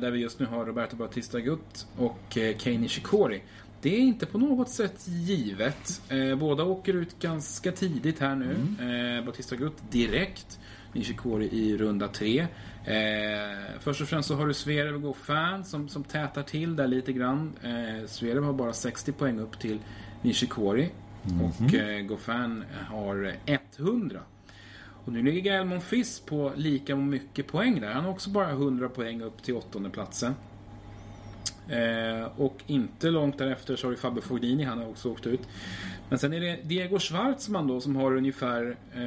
där 0.00 0.10
vi 0.10 0.18
just 0.18 0.40
nu 0.40 0.46
har 0.46 0.64
Roberto 0.64 0.96
Bautista 0.96 1.40
Gut 1.40 1.86
och 1.96 2.38
eh, 2.38 2.56
Kei 2.56 2.78
Nishikori. 2.78 3.42
Det 3.82 3.94
är 3.96 4.00
inte 4.00 4.26
på 4.26 4.38
något 4.38 4.68
sätt 4.68 5.06
givet. 5.06 6.02
Eh, 6.08 6.36
båda 6.36 6.64
åker 6.64 6.94
ut 6.94 7.18
ganska 7.18 7.72
tidigt 7.72 8.18
här 8.18 8.34
nu. 8.34 8.56
Eh, 9.18 9.24
Bautista 9.24 9.56
Gut 9.56 9.76
direkt. 9.90 10.58
Nishikori 10.92 11.48
i 11.52 11.76
runda 11.76 12.08
tre. 12.08 12.46
Eh, 12.84 12.96
först 13.80 14.00
och 14.00 14.08
främst 14.08 14.28
så 14.28 14.34
har 14.34 14.46
du 14.46 14.54
Zverev 14.54 14.94
och 14.94 15.02
Goffin 15.02 15.64
som, 15.64 15.88
som 15.88 16.04
tätar 16.04 16.42
till 16.42 16.76
där 16.76 16.86
lite 16.86 17.12
grann. 17.12 17.52
Eh, 17.62 18.06
Zverev 18.06 18.44
har 18.44 18.52
bara 18.52 18.72
60 18.72 19.12
poäng 19.12 19.38
upp 19.38 19.58
till 19.58 19.78
Nishikori. 20.22 20.90
Och 21.42 21.74
eh, 21.74 22.02
Goffin 22.02 22.64
har 22.88 23.34
100. 23.76 24.20
Och 25.10 25.14
nu 25.16 25.22
ligger 25.22 25.40
Gael 25.40 25.66
Monfils 25.66 26.20
på 26.20 26.52
lika 26.56 26.96
mycket 26.96 27.46
poäng 27.46 27.80
där. 27.80 27.92
Han 27.92 28.04
har 28.04 28.10
också 28.10 28.30
bara 28.30 28.50
100 28.50 28.88
poäng 28.88 29.22
upp 29.22 29.42
till 29.42 29.54
åttonde 29.54 29.90
platsen. 29.90 30.34
Eh, 31.68 32.28
och 32.40 32.62
inte 32.66 33.10
långt 33.10 33.38
därefter 33.38 33.76
så 33.76 33.86
har 33.86 33.90
du 33.90 33.96
Fabio 33.96 34.20
Fognini, 34.20 34.64
han 34.64 34.78
har 34.78 34.88
också 34.88 35.10
åkt 35.12 35.26
ut. 35.26 35.40
Men 36.08 36.18
sen 36.18 36.32
är 36.32 36.40
det 36.40 36.58
Diego 36.62 36.98
Schwartzman 36.98 37.66
då 37.66 37.80
som 37.80 37.96
har 37.96 38.16
ungefär 38.16 38.76
eh, 38.94 39.00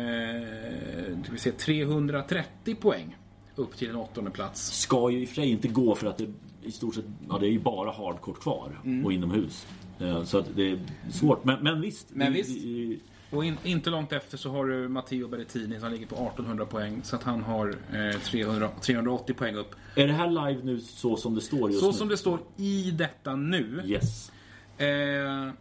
vi 1.32 1.38
se, 1.38 1.51
330 1.51 2.76
poäng 2.76 3.18
upp 3.56 3.76
till 3.78 3.89
en 3.89 3.95
åttonde 3.95 4.32
plats. 4.32 4.82
Ska 4.82 5.10
ju 5.10 5.22
i 5.22 5.26
och 5.26 5.30
för 5.30 5.36
sig 5.36 5.49
inte 5.49 5.68
gå 5.68 5.95
för 5.95 6.08
att 6.08 6.18
det 6.18 6.28
i 6.64 6.72
stort 6.72 6.95
sett, 6.95 7.06
ja 7.30 7.38
det 7.39 7.47
är 7.47 7.51
ju 7.51 7.60
bara 7.60 7.91
hardcourt 7.91 8.39
kvar 8.41 8.80
Mm. 8.86 9.06
och 9.06 9.14
inomhus. 9.14 9.68
Eh, 9.99 10.24
Så 10.24 10.38
att 10.38 10.45
det 10.56 10.72
är 10.72 10.80
svårt. 11.12 11.43
Men, 11.43 11.64
men 11.64 11.82
visst. 11.82 12.08
Men 12.14 12.28
i- 12.34 12.36
visst. 12.36 12.49
i- 12.58 12.99
Och 13.34 13.45
in, 13.45 13.57
inte 13.63 13.89
långt 13.89 14.11
efter 14.11 14.38
så 14.38 14.49
har 14.49 14.65
du 14.65 14.88
Matteo 14.88 15.27
Berrettini 15.27 15.79
som 15.79 15.91
ligger 15.91 16.05
på 16.07 16.15
1800 16.15 16.65
poäng. 16.65 16.99
Så 17.03 17.15
att 17.15 17.23
han 17.23 17.41
har 17.43 17.75
eh, 17.93 18.19
300, 18.19 18.69
380 18.81 19.34
poäng 19.34 19.55
upp. 19.55 19.75
Är 19.95 20.07
det 20.07 20.13
här 20.13 20.27
live 20.29 20.63
nu 20.63 20.79
så 20.79 21.17
som 21.17 21.36
det 21.36 21.41
står 21.41 21.69
just 21.69 21.81
Så 21.81 21.91
nu? 21.91 21.97
som 21.97 22.07
det 22.07 22.17
står 22.17 22.39
i 22.57 22.91
detta 22.91 23.36
nu. 23.36 23.81
Yes. 23.86 24.31
Eh, 24.77 25.51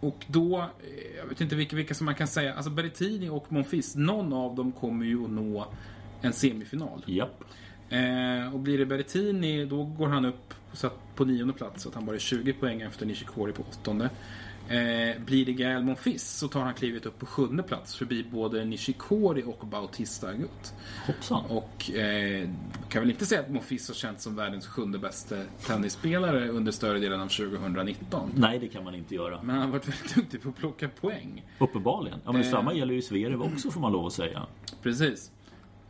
och 0.00 0.24
då, 0.26 0.58
eh, 0.58 1.16
jag 1.18 1.26
vet 1.26 1.40
inte 1.40 1.56
vilka, 1.56 1.76
vilka 1.76 1.94
som 1.94 2.04
man 2.04 2.14
kan 2.14 2.26
säga, 2.28 2.54
alltså 2.54 2.70
Berrettini 2.70 3.28
och 3.28 3.52
Monfils, 3.52 3.96
någon 3.96 4.32
av 4.32 4.54
dem 4.54 4.72
kommer 4.72 5.06
ju 5.06 5.24
att 5.24 5.30
nå 5.30 5.66
en 6.20 6.32
semifinal. 6.32 7.02
Japp. 7.06 7.44
Eh, 7.88 8.54
och 8.54 8.60
blir 8.60 8.78
det 8.78 8.86
Berrettini, 8.86 9.64
då 9.64 9.84
går 9.84 10.06
han 10.06 10.24
upp 10.24 10.54
så 10.72 10.86
att, 10.86 10.98
på 11.14 11.24
nionde 11.24 11.52
plats, 11.54 11.82
så 11.82 11.88
att 11.88 11.94
han 11.94 12.06
bara 12.06 12.16
är 12.16 12.20
20 12.20 12.52
poäng 12.52 12.80
efter 12.80 13.06
Nishikori 13.06 13.52
på 13.52 13.62
åttonde. 13.62 14.10
Eh, 14.68 15.22
blir 15.24 15.46
det 15.46 15.52
Gael 15.52 15.82
Monfils 15.84 16.30
så 16.38 16.48
tar 16.48 16.60
han 16.60 16.74
klivet 16.74 17.06
upp 17.06 17.18
på 17.18 17.26
sjunde 17.26 17.62
plats 17.62 17.96
förbi 17.96 18.24
både 18.32 18.64
Nishikori 18.64 19.42
och 19.46 19.66
Bautista 19.66 20.28
Agut. 20.28 20.74
Hoppsan. 21.06 21.44
Och 21.46 21.90
eh, 21.90 22.48
kan 22.88 23.02
väl 23.02 23.10
inte 23.10 23.26
säga 23.26 23.40
att 23.40 23.50
Monfils 23.50 23.88
har 23.88 23.94
känts 23.94 24.24
som 24.24 24.36
världens 24.36 24.66
sjunde 24.66 24.98
bästa 24.98 25.36
tennisspelare 25.66 26.48
under 26.48 26.72
större 26.72 26.98
delen 26.98 27.20
av 27.20 27.28
2019. 27.28 28.30
Nej, 28.36 28.58
det 28.58 28.68
kan 28.68 28.84
man 28.84 28.94
inte 28.94 29.14
göra. 29.14 29.42
Men 29.42 29.50
han 29.56 29.64
har 29.64 29.72
varit 29.72 29.88
väldigt 29.88 30.14
duktig 30.14 30.42
på 30.42 30.48
att 30.48 30.56
plocka 30.56 30.88
poäng. 30.88 31.44
Uppenbarligen. 31.58 32.18
Ja, 32.24 32.32
men 32.32 32.40
Eh. 32.42 32.50
samma 32.50 32.74
gäller 32.74 32.94
ju 32.94 33.02
Zverev 33.02 33.42
också 33.42 33.70
får 33.70 33.80
man 33.80 33.92
lov 33.92 34.06
att 34.06 34.12
säga. 34.12 34.46
Precis. 34.82 35.30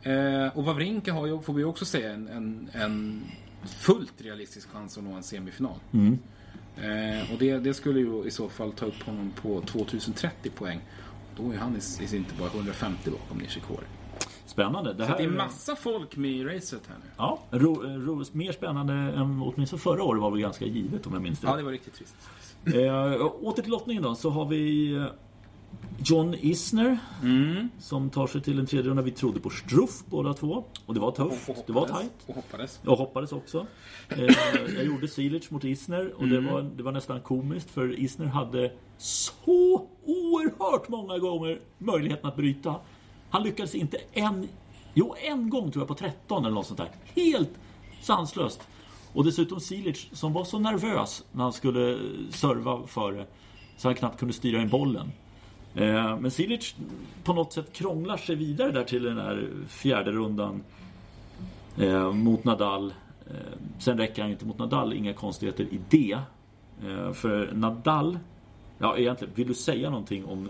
Eh, 0.01 0.57
och 0.57 0.63
Wawrinka 0.65 1.13
har 1.13 1.27
ju, 1.27 1.41
får 1.41 1.53
vi 1.53 1.63
också 1.63 1.85
säga, 1.85 2.13
en, 2.13 2.27
en, 2.27 2.69
en 2.73 3.23
fullt 3.79 4.21
realistisk 4.21 4.69
chans 4.71 4.97
att 4.97 5.03
nå 5.03 5.11
en 5.13 5.23
semifinal. 5.23 5.75
Eh, 6.83 7.33
och 7.33 7.39
det, 7.39 7.57
det 7.57 7.73
skulle 7.73 7.99
ju 7.99 8.23
i 8.27 8.31
så 8.31 8.49
fall 8.49 8.71
ta 8.71 8.85
upp 8.85 9.03
honom 9.03 9.33
på 9.41 9.61
2030 9.61 10.49
poäng. 10.49 10.79
Då 11.37 11.51
är 11.51 11.57
han 11.57 11.75
i, 11.75 11.77
i 11.77 11.81
sin 11.81 12.17
inte 12.17 12.33
bara 12.39 12.49
150 12.49 13.11
bakom 13.11 13.37
Nishikori. 13.37 13.85
Spännande. 14.45 14.93
Det 14.93 15.03
Så 15.03 15.09
här 15.09 15.17
det 15.17 15.23
är 15.23 15.29
massa 15.29 15.75
folk 15.75 16.17
med 16.17 16.31
i 16.31 16.43
racet 16.43 16.81
här 16.87 16.95
nu. 16.97 17.05
Ja, 17.17 17.39
ro, 17.51 17.75
ro, 17.83 18.23
mer 18.31 18.51
spännande 18.51 18.93
än 18.93 19.41
åtminstone 19.41 19.79
förra 19.79 20.03
året 20.03 20.21
var 20.21 20.31
väl 20.31 20.39
ganska 20.39 20.65
givet 20.65 21.07
om 21.07 21.13
jag 21.13 21.21
minns 21.21 21.39
det. 21.39 21.47
Ja, 21.47 21.55
det 21.55 21.63
var 21.63 21.71
riktigt 21.71 21.93
trist. 21.93 22.15
Eh, 22.65 23.25
åter 23.41 23.61
till 23.61 23.71
lottningen 23.71 24.03
då, 24.03 24.15
så 24.15 24.29
har 24.29 24.45
vi 24.45 24.93
John 25.99 26.33
Isner 26.33 26.97
Mm. 27.23 27.69
som 27.79 28.09
tar 28.09 28.27
sig 28.27 28.41
till 28.41 28.59
en 28.59 28.65
tredje 28.65 28.89
runda. 28.89 29.01
Vi 29.03 29.11
trodde 29.11 29.39
på 29.39 29.49
Struff 29.49 30.03
båda 30.05 30.33
två. 30.33 30.63
Och 30.85 30.93
det 30.93 30.99
var 30.99 31.11
tufft. 31.11 31.67
Det 31.67 31.73
var 31.73 31.87
tajt. 31.87 32.11
Och 32.27 32.35
hoppades. 32.35 32.79
Jag 32.83 32.95
hoppades 32.95 33.31
också. 33.31 33.67
Eh, 34.09 34.19
jag 34.75 34.85
gjorde 34.85 35.07
Silic 35.07 35.51
mot 35.51 35.63
Isner 35.63 36.13
och 36.17 36.27
det, 36.27 36.39
var, 36.41 36.61
det 36.61 36.83
var 36.83 36.91
nästan 36.91 37.21
komiskt 37.21 37.69
för 37.71 37.99
Isner 37.99 38.25
hade 38.25 38.71
så 38.97 39.87
oerhört 40.05 40.89
många 40.89 41.17
gånger 41.17 41.59
möjligheten 41.77 42.25
att 42.29 42.35
bryta. 42.35 42.75
Han 43.29 43.43
lyckades 43.43 43.75
inte 43.75 43.97
en, 44.13 44.47
jo 44.93 45.15
en 45.23 45.49
gång 45.49 45.71
tror 45.71 45.81
jag 45.81 45.87
på 45.87 45.93
13 45.95 46.45
eller 46.45 46.55
något 46.55 46.67
sånt 46.67 46.77
där. 46.79 46.91
Helt 47.15 47.51
sanslöst. 48.01 48.67
Och 49.13 49.25
dessutom 49.25 49.59
Silic 49.59 50.07
som 50.11 50.33
var 50.33 50.43
så 50.43 50.59
nervös 50.59 51.23
när 51.31 51.43
han 51.43 51.53
skulle 51.53 51.99
serva 52.29 52.87
före 52.87 53.25
så 53.77 53.87
han 53.87 53.95
knappt 53.95 54.19
kunde 54.19 54.33
styra 54.33 54.61
in 54.61 54.69
bollen. 54.69 55.11
Eh, 55.75 56.19
Men 56.19 56.31
Silic 56.31 56.75
på 57.23 57.33
något 57.33 57.53
sätt 57.53 57.73
krånglar 57.73 58.17
sig 58.17 58.35
vidare 58.35 58.71
där 58.71 58.83
till 58.83 59.03
den 59.03 59.17
här 59.17 59.49
fjärde 59.67 60.11
rundan 60.11 60.63
eh, 61.77 62.11
mot 62.11 62.43
Nadal. 62.43 62.93
Eh, 63.27 63.33
sen 63.79 63.97
räcker 63.97 64.21
han 64.21 64.31
inte 64.31 64.45
mot 64.45 64.59
Nadal, 64.59 64.93
inga 64.93 65.13
konstigheter 65.13 65.63
i 65.63 65.79
det. 65.89 66.19
För 67.13 67.51
Nadal, 67.53 68.19
ja 68.77 68.97
egentligen, 68.97 69.33
vill 69.35 69.47
du 69.47 69.53
säga 69.53 69.89
någonting 69.89 70.25
om... 70.25 70.49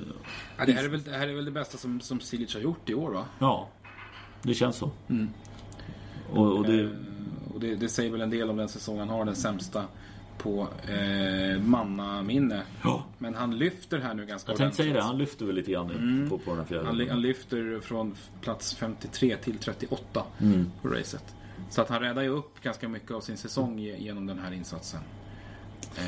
Ja, 0.58 0.66
det, 0.66 0.72
här 0.72 0.84
är 0.84 0.90
väl, 0.90 1.04
det 1.04 1.12
här 1.12 1.28
är 1.28 1.34
väl 1.34 1.46
det 1.46 1.52
bästa 1.52 1.78
som, 1.78 2.02
som 2.02 2.20
Silic 2.20 2.54
har 2.54 2.62
gjort 2.62 2.90
i 2.90 2.94
år 2.94 3.12
va? 3.12 3.26
Ja, 3.40 3.68
det 4.42 4.54
känns 4.54 4.76
så. 4.76 4.92
Och, 6.34 6.58
och 6.58 6.64
det, 6.64 6.90
och 7.54 7.60
det, 7.60 7.76
det 7.76 7.90
säger 7.90 8.12
väl 8.12 8.22
en 8.22 8.30
del 8.30 8.50
om 8.50 8.58
den 8.58 8.70
säsong 8.70 9.00
han 9.00 9.10
har, 9.10 9.26
den 9.26 9.36
sämsta 9.36 9.84
på 10.38 10.68
eh, 10.88 11.62
mannaminne. 11.62 12.62
ja, 12.84 13.04
Men 13.18 13.36
han 13.36 13.58
lyfter 13.58 14.00
här 14.00 14.14
nu 14.14 14.26
ganska 14.26 14.52
jag 14.52 14.58
tänkte 14.58 14.78
säga 14.84 14.94
det, 14.94 15.02
han 15.02 15.18
lyfter 15.18 15.46
väl 15.46 15.56
lite 15.56 15.72
grann 15.72 15.88
nu 15.88 16.30
på, 16.30 16.38
på 16.38 16.50
den 16.50 16.60
här 16.60 16.66
fjärde. 16.66 16.86
Han, 16.86 17.10
han 17.10 17.22
lyfter 17.22 17.80
från 17.80 18.16
plats 18.42 18.76
53 18.76 19.38
till 19.38 19.58
38 19.58 20.24
Mm. 20.42 20.72
på 20.82 20.88
racet. 20.88 21.36
Så 21.70 21.82
att 21.82 21.90
han 21.90 22.00
räddar 22.02 22.22
ju 22.22 22.30
upp 22.30 22.62
ganska 22.62 22.90
mycket 22.90 23.12
av 23.12 23.22
sin 23.22 23.38
säsong 23.38 23.80
ge- 23.80 23.98
genom 23.98 24.26
den 24.26 24.40
här 24.40 24.52
insatsen. 24.52 25.00
Eh, 25.98 26.04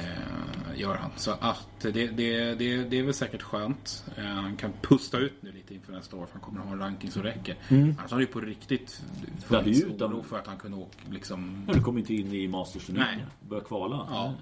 gör 0.79 0.95
han. 0.95 1.11
Så 1.15 1.31
att 1.31 1.67
det, 1.81 1.91
det, 1.91 2.07
det, 2.55 2.83
det 2.83 2.99
är 2.99 3.03
väl 3.03 3.13
säkert 3.13 3.41
skönt. 3.41 4.03
Eh, 4.17 4.23
han 4.23 4.55
kan 4.55 4.71
pusta 4.81 5.17
ut 5.17 5.33
nu 5.41 5.51
lite 5.51 5.73
inför 5.73 5.93
nästa 5.93 6.15
år 6.15 6.25
för 6.25 6.33
han 6.33 6.41
kommer 6.41 6.59
att 6.59 6.65
ha 6.65 6.73
en 6.73 6.79
ranking 6.79 7.11
som 7.11 7.23
räcker. 7.23 7.55
Annars 7.69 8.11
har 8.11 8.17
det 8.17 8.23
ju 8.23 8.31
på 8.31 8.39
riktigt 8.39 9.01
funnits 9.45 9.83
oro 9.83 10.23
för 10.23 10.37
att 10.37 10.47
han 10.47 10.57
kunde 10.57 10.77
åka 10.77 10.97
liksom 11.11 11.63
Ja, 11.67 11.73
du 11.73 11.81
kommer 11.81 11.99
inte 11.99 12.13
in 12.13 12.33
i 12.33 12.47
Masters-turneringen. 12.47 13.17
Nej. 13.17 13.49
Börja 13.49 13.63
kvala. 13.63 14.07
Ja. 14.09 14.33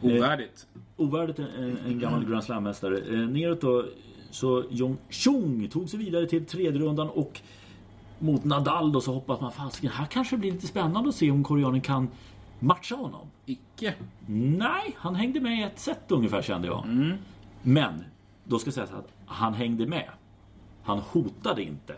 ovärdigt. 0.00 0.66
Ovärdigt 0.96 1.38
en, 1.38 1.78
en 1.86 1.98
gammal 1.98 2.24
Grand 2.24 2.44
Slam-mästare. 2.44 2.98
Eh, 2.98 3.28
neråt 3.28 3.60
då, 3.60 3.84
så 4.30 4.64
Jong 4.70 4.96
Chung 5.10 5.68
tog 5.68 5.88
sig 5.88 5.98
vidare 5.98 6.26
till 6.26 6.46
tredje 6.46 6.80
rundan 6.80 7.08
och 7.08 7.40
mot 8.18 8.44
Nadal 8.44 8.92
då 8.92 9.00
så 9.00 9.12
hoppas 9.12 9.40
man 9.40 9.52
fasiken, 9.52 9.90
här 9.90 10.06
kanske 10.06 10.36
blir 10.36 10.52
lite 10.52 10.66
spännande 10.66 11.08
att 11.08 11.14
se 11.14 11.30
om 11.30 11.44
koreanen 11.44 11.80
kan 11.80 12.08
matcha 12.58 12.94
honom. 12.94 13.30
Icke. 13.46 13.94
Nej, 14.28 14.96
han 14.98 15.14
hängde 15.14 15.40
med 15.40 15.58
i 15.58 15.62
ett 15.62 15.78
set 15.78 16.10
ungefär 16.12 16.42
kände 16.42 16.68
jag. 16.68 16.86
Men, 17.62 18.04
då 18.44 18.58
ska 18.58 18.72
sägas 18.72 18.90
att 18.90 19.12
han 19.26 19.54
hängde 19.54 19.86
med. 19.86 20.10
Han 20.82 20.98
hotade 20.98 21.62
inte. 21.62 21.96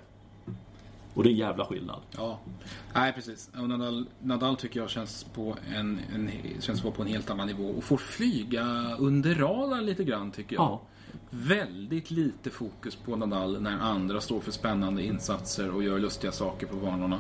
Och 1.14 1.24
det 1.24 1.28
är 1.28 1.32
en 1.32 1.38
jävla 1.38 1.64
skillnad. 1.64 2.00
Ja, 2.16 2.38
nej 2.94 3.12
precis. 3.12 3.50
Nadal, 3.54 4.06
Nadal 4.22 4.56
tycker 4.56 4.80
jag 4.80 4.90
känns, 4.90 5.24
på 5.24 5.56
en, 5.74 6.00
en, 6.14 6.30
känns 6.61 6.82
på 6.82 7.02
en 7.02 7.09
helt 7.09 7.30
annan 7.30 7.46
nivå 7.46 7.68
och 7.70 7.84
får 7.84 7.96
flyga 7.96 8.64
under 8.98 9.34
radarn 9.34 9.86
lite 9.86 10.04
grann 10.04 10.30
tycker 10.30 10.56
jag. 10.56 10.62
Ja. 10.62 10.82
Väldigt 11.30 12.11
lite 12.11 12.50
fokus 12.50 12.96
på 12.96 13.16
Nadal 13.16 13.62
när 13.62 13.78
andra 13.78 14.20
står 14.20 14.40
för 14.40 14.52
spännande 14.52 15.02
insatser 15.04 15.70
och 15.70 15.82
gör 15.82 15.98
lustiga 15.98 16.32
saker 16.32 16.66
på 16.66 16.76
banorna. 16.76 17.18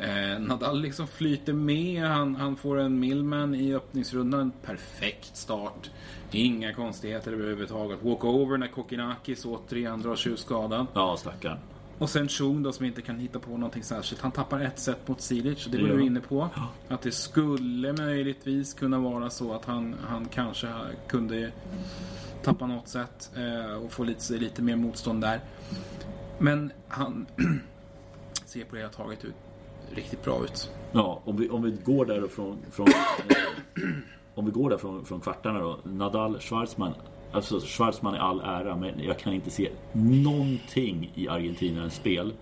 Eh, 0.00 0.40
Nadal 0.40 0.80
liksom 0.80 1.06
flyter 1.06 1.52
med, 1.52 2.04
han, 2.04 2.36
han 2.36 2.56
får 2.56 2.78
en 2.80 3.00
Millman 3.00 3.54
i 3.54 3.74
öppningsrundan. 3.74 4.52
Perfekt 4.62 5.36
start. 5.36 5.90
Inga 6.32 6.74
konstigheter 6.74 7.32
överhuvudtaget. 7.32 7.98
Walkover 8.02 8.56
när 8.58 8.66
Kokinakis 8.68 9.44
återigen 9.44 10.02
drar 10.02 10.16
tjuvskadan. 10.16 10.86
Ja, 10.94 11.16
stackarn. 11.18 11.58
Och 11.98 12.10
sen 12.10 12.28
Chung 12.28 12.62
då 12.62 12.72
som 12.72 12.84
inte 12.86 13.02
kan 13.02 13.18
hitta 13.18 13.38
på 13.38 13.50
någonting 13.50 13.82
särskilt. 13.82 14.22
Han 14.22 14.30
tappar 14.32 14.60
ett 14.60 14.78
set 14.78 15.08
mot 15.08 15.20
Silic 15.20 15.66
och 15.66 15.72
det 15.72 15.82
var 15.82 15.88
Ja. 15.88 15.94
du 15.94 16.02
inne 16.06 16.20
på. 16.20 16.48
Att 16.88 17.02
det 17.02 17.12
skulle 17.12 17.92
möjligtvis 17.92 18.74
kunna 18.74 18.98
vara 18.98 19.30
så 19.30 19.52
att 19.52 19.64
han, 19.64 19.94
han 20.08 20.24
kanske 20.24 20.68
kunde 21.08 21.52
tappa 22.42 22.66
något 22.66 22.88
set 22.88 23.30
eh, 23.36 23.84
och 23.84 23.92
få 23.92 24.04
lite, 24.04 24.32
lite 24.32 24.62
mer 24.62 24.76
motstånd 24.76 25.20
där. 25.20 25.40
Men 26.38 26.72
han 26.88 27.26
ser 28.44 28.64
på 28.64 28.74
det 28.74 28.80
hela 28.80 28.92
taget 28.92 29.24
ut 29.24 29.34
riktigt 29.94 30.24
bra 30.24 30.44
ut. 30.44 30.70
Ja, 30.92 31.20
om 31.24 31.36
vi, 31.36 31.48
om 31.48 31.62
vi 31.62 31.70
går 31.84 32.04
därifrån 32.04 32.58
från, 32.70 32.88
eh, 32.88 33.86
om 34.34 34.44
vi 34.44 34.50
går 34.50 34.70
där 34.70 34.76
från, 34.76 35.04
från 35.04 35.20
kvartarna 35.20 35.58
då. 35.58 35.78
Nadal, 35.84 36.40
Schwarzman. 36.40 36.94
Alltså 37.32 37.60
Schwarzman 37.60 38.14
i 38.14 38.18
all 38.18 38.40
ära 38.40 38.76
men 38.76 39.00
jag 39.00 39.18
kan 39.18 39.32
inte 39.32 39.50
se 39.50 39.70
någonting 39.92 41.12
i 41.14 41.28
argentinarens 41.28 41.94
spel 41.94 42.32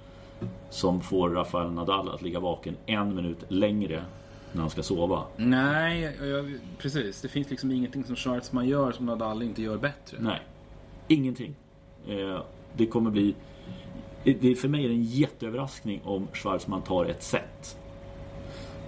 som 0.71 1.01
får 1.01 1.31
Rafael 1.31 1.73
Nadal 1.73 2.09
att 2.09 2.23
ligga 2.23 2.41
vaken 2.41 2.77
en 2.87 3.15
minut 3.15 3.39
längre 3.49 4.05
när 4.53 4.61
han 4.61 4.71
ska 4.71 4.83
sova. 4.83 5.25
Nej, 5.37 6.17
jag, 6.21 6.59
precis. 6.79 7.21
Det 7.21 7.29
finns 7.29 7.51
liksom 7.51 7.71
ingenting 7.71 8.05
som 8.05 8.17
Schwarzman 8.17 8.69
gör 8.69 8.93
som 8.93 9.07
Nadal 9.07 9.43
inte 9.43 9.63
gör 9.63 9.79
bättre. 9.79 10.17
Nej, 10.21 10.43
ingenting. 11.09 11.55
Eh, 12.09 12.43
det 12.77 12.87
kommer 12.87 13.11
bli... 13.11 13.35
Det, 14.25 14.55
för 14.55 14.69
mig 14.69 14.85
är 14.85 14.89
det 14.89 14.95
en 14.95 15.03
jätteöverraskning 15.03 16.01
om 16.05 16.29
Schwarzman 16.33 16.83
tar 16.83 17.05
ett 17.05 17.23
set. 17.23 17.79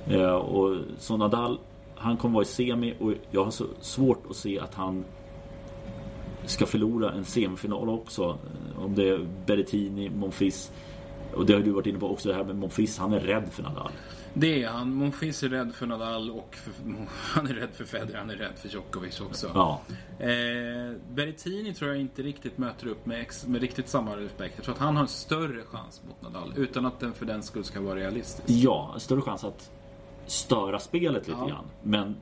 Eh, 0.08 0.34
och 0.34 0.76
så 0.98 1.16
Nadal, 1.16 1.58
han 1.94 2.16
kommer 2.16 2.34
vara 2.34 2.42
i 2.42 2.46
semi 2.46 2.94
och 2.98 3.12
jag 3.30 3.44
har 3.44 3.50
så 3.50 3.66
svårt 3.80 4.22
att 4.30 4.36
se 4.36 4.58
att 4.58 4.74
han 4.74 5.04
ska 6.44 6.66
förlora 6.66 7.12
en 7.12 7.24
semifinal 7.24 7.88
också. 7.88 8.38
Om 8.78 8.94
det 8.94 9.08
är 9.08 9.26
Berrettini, 9.46 10.10
Monfils. 10.10 10.72
Och 11.34 11.46
det 11.46 11.52
har 11.52 11.60
du 11.60 11.70
varit 11.70 11.86
inne 11.86 11.98
på 11.98 12.10
också 12.10 12.28
det 12.28 12.34
här 12.34 12.44
med 12.44 12.56
Monfils. 12.56 12.98
Han 12.98 13.12
är 13.12 13.20
rädd 13.20 13.48
för 13.50 13.62
Nadal. 13.62 13.90
Det 14.34 14.62
är 14.62 14.68
han. 14.68 14.94
Monfils 14.94 15.42
är 15.42 15.48
rädd 15.48 15.74
för 15.74 15.86
Nadal 15.86 16.30
och 16.30 16.56
för, 16.56 16.72
han 17.10 17.46
är 17.46 17.54
rädd 17.54 17.68
för 17.72 17.84
Federer. 17.84 18.18
Han 18.18 18.30
är 18.30 18.36
rädd 18.36 18.52
för 18.56 18.68
Djokovic 18.68 19.20
också. 19.20 19.50
Ja, 19.54 19.80
Eh, 20.18 20.26
Berrettini 21.12 21.74
tror 21.74 21.90
jag 21.90 22.00
inte 22.00 22.22
riktigt 22.22 22.58
möter 22.58 22.86
upp 22.86 23.06
med, 23.06 23.20
ex, 23.20 23.46
med 23.46 23.60
riktigt 23.60 23.88
samma 23.88 24.16
respekt. 24.16 24.54
Jag 24.56 24.64
tror 24.64 24.74
att 24.74 24.80
han 24.80 24.96
har 24.96 25.02
en 25.02 25.08
större 25.08 25.62
chans 25.64 26.02
mot 26.08 26.22
Nadal. 26.22 26.52
Utan 26.56 26.86
att 26.86 27.00
den 27.00 27.12
för 27.12 27.26
den 27.26 27.42
skull 27.42 27.64
ska 27.64 27.80
vara 27.80 27.96
realistisk. 27.96 28.42
Ja, 28.50 28.94
större 28.98 29.20
chans 29.20 29.44
att 29.44 29.70
störa 30.26 30.78
spelet 30.78 31.28
lite 31.28 31.38
Ja. 31.40 31.46
grann. 31.48 31.64
Men 31.82 32.16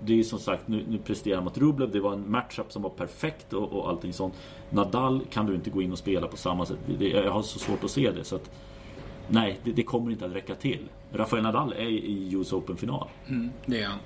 det 0.00 0.12
är 0.12 0.16
ju 0.16 0.24
som 0.24 0.38
sagt, 0.38 0.68
nu, 0.68 0.84
nu 0.88 0.98
presterar 0.98 1.40
mot 1.40 1.58
Rublev. 1.58 1.90
Det 1.90 2.00
var 2.00 2.12
en 2.12 2.30
matchup 2.30 2.72
som 2.72 2.82
var 2.82 2.90
perfekt 2.90 3.52
och, 3.52 3.72
och 3.72 3.88
allting 3.88 4.12
sånt. 4.12 4.34
Nadal 4.70 5.20
kan 5.30 5.46
du 5.46 5.54
inte 5.54 5.70
gå 5.70 5.82
in 5.82 5.92
och 5.92 5.98
spela 5.98 6.26
på 6.26 6.36
samma 6.36 6.66
sätt. 6.66 6.78
Det, 6.98 7.08
jag 7.08 7.32
har 7.32 7.42
så 7.42 7.58
svårt 7.58 7.84
att 7.84 7.90
se 7.90 8.10
det. 8.10 8.24
Så 8.24 8.36
att, 8.36 8.50
nej, 9.28 9.58
det, 9.64 9.72
det 9.72 9.82
kommer 9.82 10.10
inte 10.10 10.26
att 10.26 10.32
räcka 10.32 10.54
till. 10.54 10.88
Rafael 11.12 11.42
Nadal 11.42 11.72
är 11.72 11.88
i 11.88 12.32
US 12.34 12.52
Open-final. 12.52 13.08
Mm, 13.28 13.50
det 13.66 13.82
är 13.82 13.86
han. 13.86 13.98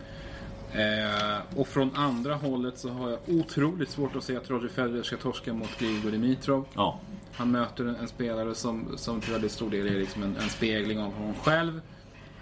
Eh, 0.75 1.61
och 1.61 1.69
från 1.69 1.97
andra 1.97 2.35
hållet 2.35 2.79
så 2.79 2.89
har 2.89 3.11
jag 3.11 3.19
otroligt 3.29 3.91
svårt 3.91 4.17
att 4.17 4.25
se 4.25 4.37
att 4.37 4.51
Roger 4.51 4.69
Federer 4.69 5.03
ska 5.03 5.17
torska 5.17 5.53
mot 5.53 5.79
Grigor 5.79 6.11
Dimitrov. 6.11 6.65
Ja, 6.75 6.99
Han 7.33 7.51
möter 7.51 7.85
en, 7.85 7.97
en 7.97 8.09
spelare 8.09 8.55
som, 8.55 8.85
som 8.97 9.21
till 9.21 9.33
väldigt 9.33 9.53
stor 9.53 9.71
del 9.71 9.87
är 9.87 9.99
liksom 9.99 10.23
en, 10.23 10.37
en 10.37 10.49
spegling 10.49 10.99
av 10.99 11.13
honom 11.13 11.35
själv. 11.35 11.81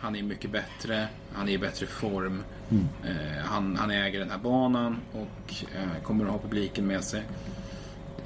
Han 0.01 0.16
är 0.16 0.22
mycket 0.22 0.51
bättre, 0.51 1.09
han 1.32 1.48
är 1.48 1.53
i 1.53 1.59
bättre 1.59 1.86
form. 1.86 2.42
Eh, 3.05 3.44
han, 3.44 3.76
han 3.76 3.90
äger 3.90 4.18
den 4.18 4.30
här 4.30 4.38
banan 4.38 4.96
och 5.12 5.55
eh, 5.74 6.03
kommer 6.03 6.24
att 6.24 6.30
ha 6.30 6.38
publiken 6.38 6.86
med 6.86 7.05
sig. 7.05 7.22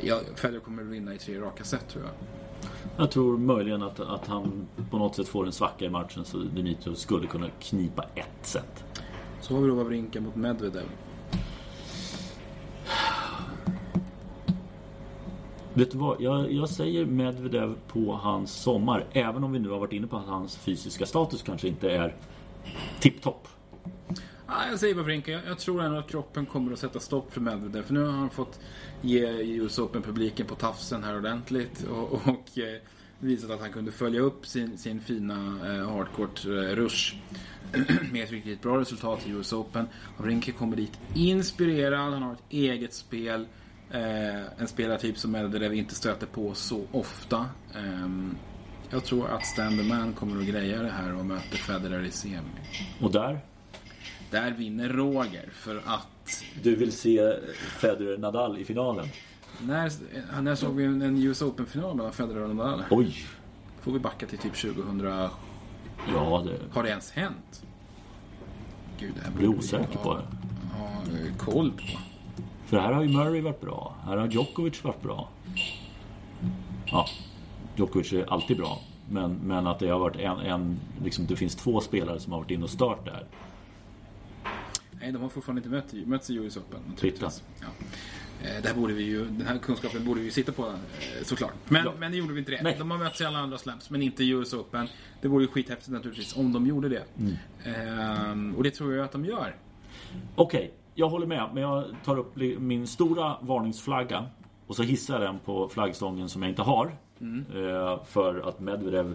Ja, 0.01 0.21
Federer 0.35 0.61
kommer 0.61 0.83
att 0.83 0.89
vinna 0.89 1.15
i 1.15 1.19
tre 1.19 1.41
raka 1.41 1.65
set 1.65 1.89
tror 1.89 2.05
jag. 2.05 2.13
jag 2.97 3.11
tror 3.11 3.39
möjligen 3.39 3.83
att, 3.83 4.01
att 4.01 4.27
han 4.27 4.69
på 4.91 4.99
något 4.99 5.17
sätt 5.17 5.29
får 5.29 5.47
en 5.47 5.53
svacka 5.53 5.85
i 5.85 5.91
matchen 5.91 6.25
så 6.25 6.39
Dimitrov 6.39 6.95
skulle 6.95 7.27
kunna 7.27 7.47
knipa 7.61 8.05
ett 8.15 8.39
set. 8.43 8.85
Så 9.41 9.55
har 9.55 9.63
vi 9.63 9.69
då 9.69 9.75
Wawrinka 9.75 10.21
mot 10.21 10.37
Medvedev. 10.37 10.85
Vet 15.77 15.91
du 15.91 15.99
vad? 15.99 16.21
Jag, 16.21 16.53
jag 16.53 16.69
säger 16.69 17.05
Medvedev 17.05 17.75
på 17.89 18.13
hans 18.13 18.53
sommar. 18.53 19.07
Även 19.13 19.45
om 19.45 19.53
vi 19.53 19.59
nu 19.59 19.69
har 19.69 19.79
varit 19.79 19.93
inne 19.93 20.07
på 20.07 20.17
att 20.17 20.27
hans 20.27 20.57
fysiska 20.57 21.07
status 21.07 21.43
kanske 21.43 21.69
inte 21.69 21.91
är 21.91 22.15
tipptopp. 23.01 23.49
Ja, 24.47 24.55
jag 24.71 24.79
säger 24.79 24.95
Wawrinka, 24.95 25.33
jag, 25.33 25.43
jag 25.47 25.59
tror 25.59 25.83
ändå 25.83 25.99
att 25.99 26.09
kroppen 26.09 26.47
kommer 26.47 26.73
att 26.73 26.79
sätta 26.79 27.01
stopp 27.01 27.33
för 27.33 27.41
Medvedev. 27.41 27.83
För 27.83 27.95
nu 27.95 28.05
har 28.05 28.13
han 28.13 28.31
fått 28.31 28.61
ge 29.01 29.27
US 29.43 29.79
Open-publiken 29.79 30.47
på 30.47 30.55
tafsen 30.55 31.05
här 31.05 31.17
ordentligt. 31.17 31.87
Och, 31.91 32.13
och 32.13 32.59
eh, 32.59 32.81
visat 33.19 33.51
att 33.51 33.61
han 33.61 33.73
kunde 33.73 33.93
följa 33.93 34.21
upp 34.21 34.47
sin, 34.47 34.79
sin 34.79 35.01
fina 35.01 35.35
eh, 35.35 35.89
hardcourt-rush 35.91 37.15
eh, 37.73 37.81
med 38.13 38.25
ett 38.25 38.31
riktigt 38.31 38.63
bra 38.63 38.81
resultat 38.81 39.27
i 39.27 39.31
US 39.31 39.53
Open. 39.53 39.89
Wawrinka 40.17 40.53
kommer 40.53 40.77
dit 40.77 40.99
inspirerad, 41.15 42.13
han 42.13 42.23
har 42.23 42.33
ett 42.33 42.45
eget 42.51 42.95
spel. 42.95 43.47
Eh, 43.95 44.43
en 44.59 44.69
spelartyp 44.69 45.19
som 45.19 45.33
Medvedev 45.33 45.75
inte 45.75 45.95
stöter 45.95 46.27
på 46.27 46.55
så 46.55 46.81
ofta. 46.93 47.47
Ehm, 47.75 48.37
jag 48.91 49.05
tror 49.05 49.29
att 49.29 49.47
Stan 49.47 49.79
the 49.79 49.83
Man 49.83 50.13
kommer 50.13 50.41
att 50.41 50.47
greja 50.47 50.83
det 50.83 50.91
här 50.91 51.15
och 51.15 51.27
möter 51.27 51.57
Federer 51.57 52.03
i 52.05 52.11
semi. 52.11 52.41
Och 53.01 53.13
där? 53.13 53.41
Där 54.31 54.51
vinner 54.51 54.89
Roger 54.89 55.49
för 55.53 55.77
att 55.77 56.45
Du 56.63 56.77
vill 56.77 56.93
se 56.93 57.33
Federer 57.55 58.19
Nadal 58.19 58.59
i 58.59 58.65
finalen? 58.65 59.07
när, 59.63 59.93
när 60.41 60.55
såg 60.55 60.77
vi 60.77 60.85
en 60.85 61.23
US 61.23 61.43
Open-final 61.43 61.97
mellan 61.97 62.13
Federer 62.13 62.41
och 62.41 62.57
Nadal? 62.57 62.83
Oj! 62.91 63.17
Får 63.81 63.93
vi 63.93 63.99
backa 63.99 64.27
till 64.27 64.39
typ 64.39 64.55
2000? 64.55 65.01
Ja, 66.15 66.45
det 66.47 66.59
Har 66.73 66.83
det 66.83 66.89
ens 66.89 67.11
hänt? 67.11 67.65
Gud, 68.99 69.13
det 69.15 69.25
här 69.25 69.31
blir 69.31 69.49
osäker 69.49 69.99
på 69.99 70.15
det. 70.15 70.23
Eh, 71.19 71.37
koll 71.37 71.71
på. 71.71 72.14
För 72.67 72.79
här 72.79 72.93
har 72.93 73.03
ju 73.03 73.09
Murray 73.09 73.41
varit 73.41 73.61
bra. 73.61 73.95
Här 74.05 74.17
har 74.17 74.29
Djokovic 74.29 74.85
varit 74.85 75.03
bra. 75.03 75.29
Ja, 76.87 77.07
Djokovic 77.77 78.13
är 78.13 78.33
alltid 78.33 78.57
bra. 78.57 78.81
Men, 79.11 79.35
men 79.35 79.67
att 79.67 79.79
det 79.79 79.89
har 79.89 79.99
varit 79.99 80.17
en, 80.17 80.39
en 80.39 80.81
liksom, 81.05 81.27
det 81.27 81.37
finns 81.37 81.55
två 81.57 81.81
spelare 81.81 82.21
som 82.21 82.33
har 82.33 82.41
varit 82.41 82.51
inne 82.51 82.65
och 82.65 82.71
stört 82.71 83.05
där. 83.05 83.27
Nej, 85.01 85.13
de 85.13 85.23
har 85.23 85.29
fortfarande 85.29 85.59
inte 85.59 85.69
mött, 85.69 86.07
mötts 86.09 86.31
i 86.31 86.35
US 86.35 86.57
Open. 86.57 86.81
Titta. 86.97 87.31
Ja. 87.61 87.67
Eh, 88.43 88.63
Det 88.63 88.69
här 88.69 88.75
borde 88.75 88.93
vi 88.95 89.03
ju, 89.05 89.25
den 89.25 89.47
här 89.47 89.59
kunskapen 89.59 90.05
borde 90.05 90.21
vi 90.21 90.27
ju 90.27 90.33
sitta 90.33 90.53
på 90.53 90.67
eh, 90.67 90.73
såklart. 91.25 91.53
Men, 91.69 91.85
Ja. 91.85 91.93
men 91.99 92.13
det 92.13 92.19
gjorde 92.19 92.33
vi 92.33 92.39
inte 92.39 92.51
det. 92.53 92.63
Nej. 92.63 92.77
De 92.79 92.91
har 92.91 92.99
mötts 92.99 93.21
i 93.21 93.25
alla 93.25 93.39
andra 93.39 93.59
slams, 93.59 93.91
men 93.91 94.03
inte 94.03 94.25
i 94.25 94.29
US 94.29 94.55
Open. 94.55 94.87
Det 95.21 95.29
vore 95.29 95.43
ju 95.45 95.49
skithäftigt 95.49 95.89
naturligtvis 95.91 96.37
om 96.37 96.53
de 96.53 96.67
gjorde 96.67 96.89
det. 96.89 97.03
Mm. 97.19 97.35
Ehm, 97.65 98.55
och 98.57 98.63
det 98.63 98.71
tror 98.71 98.95
jag 98.95 99.05
att 99.05 99.13
de 99.13 99.25
gör. 99.25 99.57
Okej, 100.35 100.73
jag 100.95 101.09
håller 101.09 101.27
med. 101.27 101.51
Men 101.53 101.63
jag 101.63 101.85
tar 102.05 102.19
upp 102.19 102.37
min 102.59 102.87
stora 102.87 103.37
varningsflagga. 103.41 104.27
Och 104.67 104.77
så 104.77 104.83
hissar 104.83 105.15
jag 105.15 105.23
den 105.23 105.39
på 105.39 105.69
flaggstången 105.69 106.29
som 106.29 106.43
jag 106.43 106.51
inte 106.51 106.63
har. 106.63 106.97
Eh, 107.55 108.05
för 108.05 108.49
att 108.49 108.61
Medvedev 108.61 109.15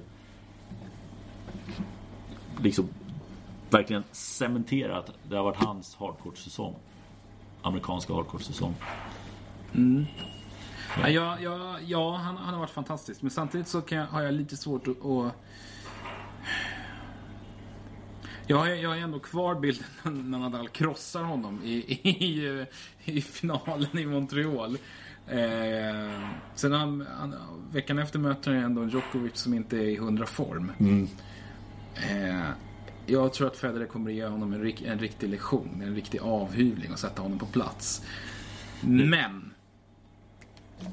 liksom 2.61 2.89
verkligen 3.69 4.03
cementerar 4.11 4.99
att 4.99 5.11
det 5.29 5.35
har 5.35 5.43
varit 5.43 5.57
hans 5.57 5.95
hardcourt-säsong. 5.95 6.75
Amerikanska 7.61 8.13
hardcourt-säsong. 8.13 8.75
Ja, 11.01 11.09
ja, 11.09 11.37
ja, 11.41 11.75
ja 11.85 12.15
han, 12.15 12.37
han 12.37 12.53
har 12.53 12.59
varit 12.59 12.69
fantastisk. 12.69 13.21
Men 13.21 13.31
samtidigt 13.31 13.67
så 13.67 13.81
kan 13.81 13.97
jag, 13.97 14.05
har 14.05 14.21
jag 14.21 14.33
lite 14.33 14.57
svårt 14.57 14.87
att... 14.87 15.05
att 15.05 15.33
Jag 18.49 18.57
har, 18.57 18.67
jag 18.67 18.89
har 18.89 18.97
ändå 18.97 19.19
kvar 19.19 19.55
bilden 19.55 19.85
när 20.31 20.39
Nadal 20.39 20.69
krossar 20.69 21.23
honom 21.23 21.61
i, 21.63 21.75
i, 22.09 22.65
i 23.05 23.21
finalen 23.21 23.97
i 23.97 24.05
Montreal. 24.05 24.77
Eh, 25.27 26.21
sen 26.55 26.71
han, 26.71 27.05
han, 27.17 27.35
veckan 27.71 27.99
efter 27.99 28.19
möter 28.19 28.53
han 28.53 28.63
ändå 28.63 28.87
Djokovic 28.87 29.37
som 29.37 29.53
inte 29.53 29.77
är 29.77 29.81
i 29.81 29.95
hundra 29.95 30.25
form. 30.25 30.71
Eh, 31.95 32.49
jag 33.05 33.33
tror 33.33 33.47
att 33.47 33.57
Federer 33.57 33.85
kommer 33.85 34.09
att 34.09 34.15
ge 34.15 34.25
honom 34.25 34.53
en, 34.53 34.73
en 34.85 34.99
riktig 34.99 35.29
lektion, 35.29 35.81
en 35.85 35.95
riktig 35.95 36.19
avhyvling 36.21 36.91
och 36.91 36.99
sätta 36.99 37.21
honom 37.21 37.39
på 37.39 37.45
plats. 37.45 38.05
Men 38.81 39.48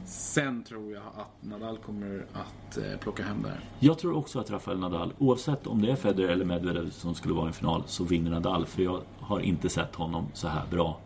sen 0.04 0.62
tror 0.62 0.92
jag 0.92 1.02
att 1.16 1.42
Nadal 1.42 1.78
kommer 1.78 2.26
att 2.32 2.78
eh, 2.78 2.98
plocka 3.00 3.22
hem 3.24 3.42
det 3.42 3.48
här. 3.48 3.60
Jag 3.78 3.98
tror 3.98 4.16
också 4.16 4.40
att 4.40 4.50
Rafael 4.50 4.78
Nadal, 4.78 5.12
oavsett 5.18 5.66
om 5.66 5.82
det 5.82 5.90
är 5.90 5.96
Federer 5.96 6.28
eller 6.28 6.44
Medvedev 6.44 6.90
som 6.90 7.14
skulle 7.14 7.34
vara 7.34 7.44
i 7.44 7.48
en 7.48 7.52
final, 7.52 7.82
så 7.86 8.04
vinner 8.04 8.30
Nadal. 8.30 8.66
För 8.66 8.82
jag 8.82 9.00
har 9.20 9.40
inte 9.40 9.68
sett 9.68 9.94
honom 9.94 10.26
så 10.32 10.48
här 10.48 10.66
bra. 10.70 10.98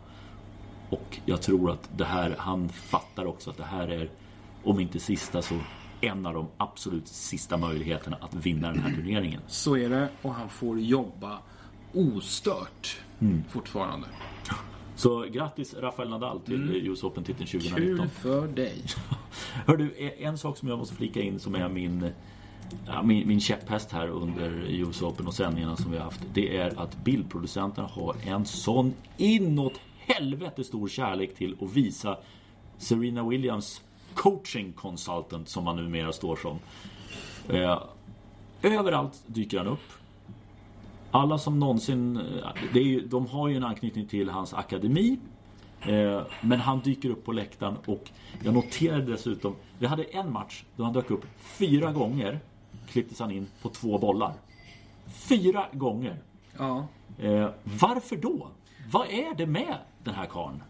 Och 0.89 1.19
jag 1.25 1.41
tror 1.41 1.71
att 1.71 1.89
det 1.97 2.05
här, 2.05 2.35
han 2.37 2.69
fattar 2.69 3.25
också 3.25 3.49
att 3.49 3.57
det 3.57 3.63
här 3.63 3.87
är, 3.87 4.09
om 4.63 4.79
inte 4.79 4.99
sista 4.99 5.41
så 5.41 5.55
en 6.01 6.25
av 6.25 6.33
de 6.33 6.47
absolut 6.57 7.07
sista 7.07 7.57
möjligheterna 7.57 8.17
att 8.21 8.33
vinna 8.33 8.67
den 8.67 8.79
här 8.79 8.95
turneringen. 8.95 9.41
Så 9.47 9.77
är 9.77 9.89
det 9.89 10.09
och 10.21 10.33
han 10.33 10.49
får 10.49 10.79
jobba 10.79 11.39
ostört 11.93 13.01
fortfarande. 13.49 14.07
Så 14.95 15.25
grattis 15.31 15.73
Rafael 15.73 16.09
Nadal 16.09 16.39
till 16.39 16.87
US 16.87 17.03
Open-titeln 17.03 17.47
2019. 17.47 17.97
Kul 17.97 18.09
för 18.09 18.47
dig. 18.47 18.83
Hör 19.65 19.77
du, 19.77 20.13
en 20.19 20.37
sak 20.37 20.57
som 20.57 20.67
jag 20.69 20.77
måste 20.79 20.95
flika 20.95 21.21
in 21.21 21.39
som 21.39 21.55
är 21.55 21.69
min, 21.69 22.09
ja, 22.87 23.03
min, 23.03 23.27
min 23.27 23.39
käpphäst 23.39 23.91
här 23.91 24.07
under 24.07 24.49
US 24.69 25.01
Open 25.01 25.27
och 25.27 25.33
sändningarna 25.33 25.77
som 25.77 25.91
vi 25.91 25.97
har 25.97 26.03
haft. 26.03 26.21
Det 26.33 26.57
är 26.57 26.81
att 26.81 27.03
bildproducenterna 27.03 27.87
har 27.87 28.15
en 28.25 28.45
sån 28.45 28.93
inåt 29.17 29.79
helvete 29.97 30.63
stor 30.63 30.87
kärlek 30.87 31.35
till 31.35 31.55
att 31.61 31.73
visa 31.73 32.17
Serena 32.77 33.27
Williams 33.27 33.81
coaching 34.13 34.73
consultant 34.73 35.49
som 35.49 35.67
han 35.67 35.75
numera 35.75 36.13
står 36.13 36.35
som. 36.35 36.59
Eh, 37.49 37.81
överallt 38.61 39.23
dyker 39.27 39.57
han 39.57 39.67
upp. 39.67 40.00
Alla 41.11 41.37
som 41.37 41.59
någonsin... 41.59 42.19
Det 42.73 42.79
är 42.79 42.83
ju, 42.83 43.07
de 43.07 43.27
har 43.27 43.47
ju 43.47 43.57
en 43.57 43.63
anknytning 43.63 44.07
till 44.07 44.29
hans 44.29 44.53
akademi. 44.53 45.19
Eh, 45.81 46.21
men 46.41 46.59
han 46.59 46.79
dyker 46.79 47.09
upp 47.09 47.25
på 47.25 47.31
läktaren 47.31 47.75
och 47.85 48.09
jag 48.43 48.53
noterade 48.53 49.11
dessutom... 49.11 49.55
Vi 49.79 49.87
hade 49.87 50.03
en 50.03 50.31
match 50.31 50.63
då 50.75 50.83
han 50.83 50.93
dök 50.93 51.11
upp 51.11 51.25
fyra 51.37 51.91
gånger. 51.91 52.39
Klipptes 52.87 53.19
han 53.19 53.31
in 53.31 53.47
på 53.61 53.69
två 53.69 53.97
bollar. 53.97 54.33
Fyra 55.07 55.65
gånger. 55.73 56.17
Ja. 56.57 56.87
Eh, 57.19 57.49
varför 57.63 58.15
då? 58.15 58.47
Vad 58.91 59.07
är 59.09 59.35
det 59.35 59.45
med 59.45 59.75
den 60.03 60.13
här 60.13 60.25
karln? 60.25 60.63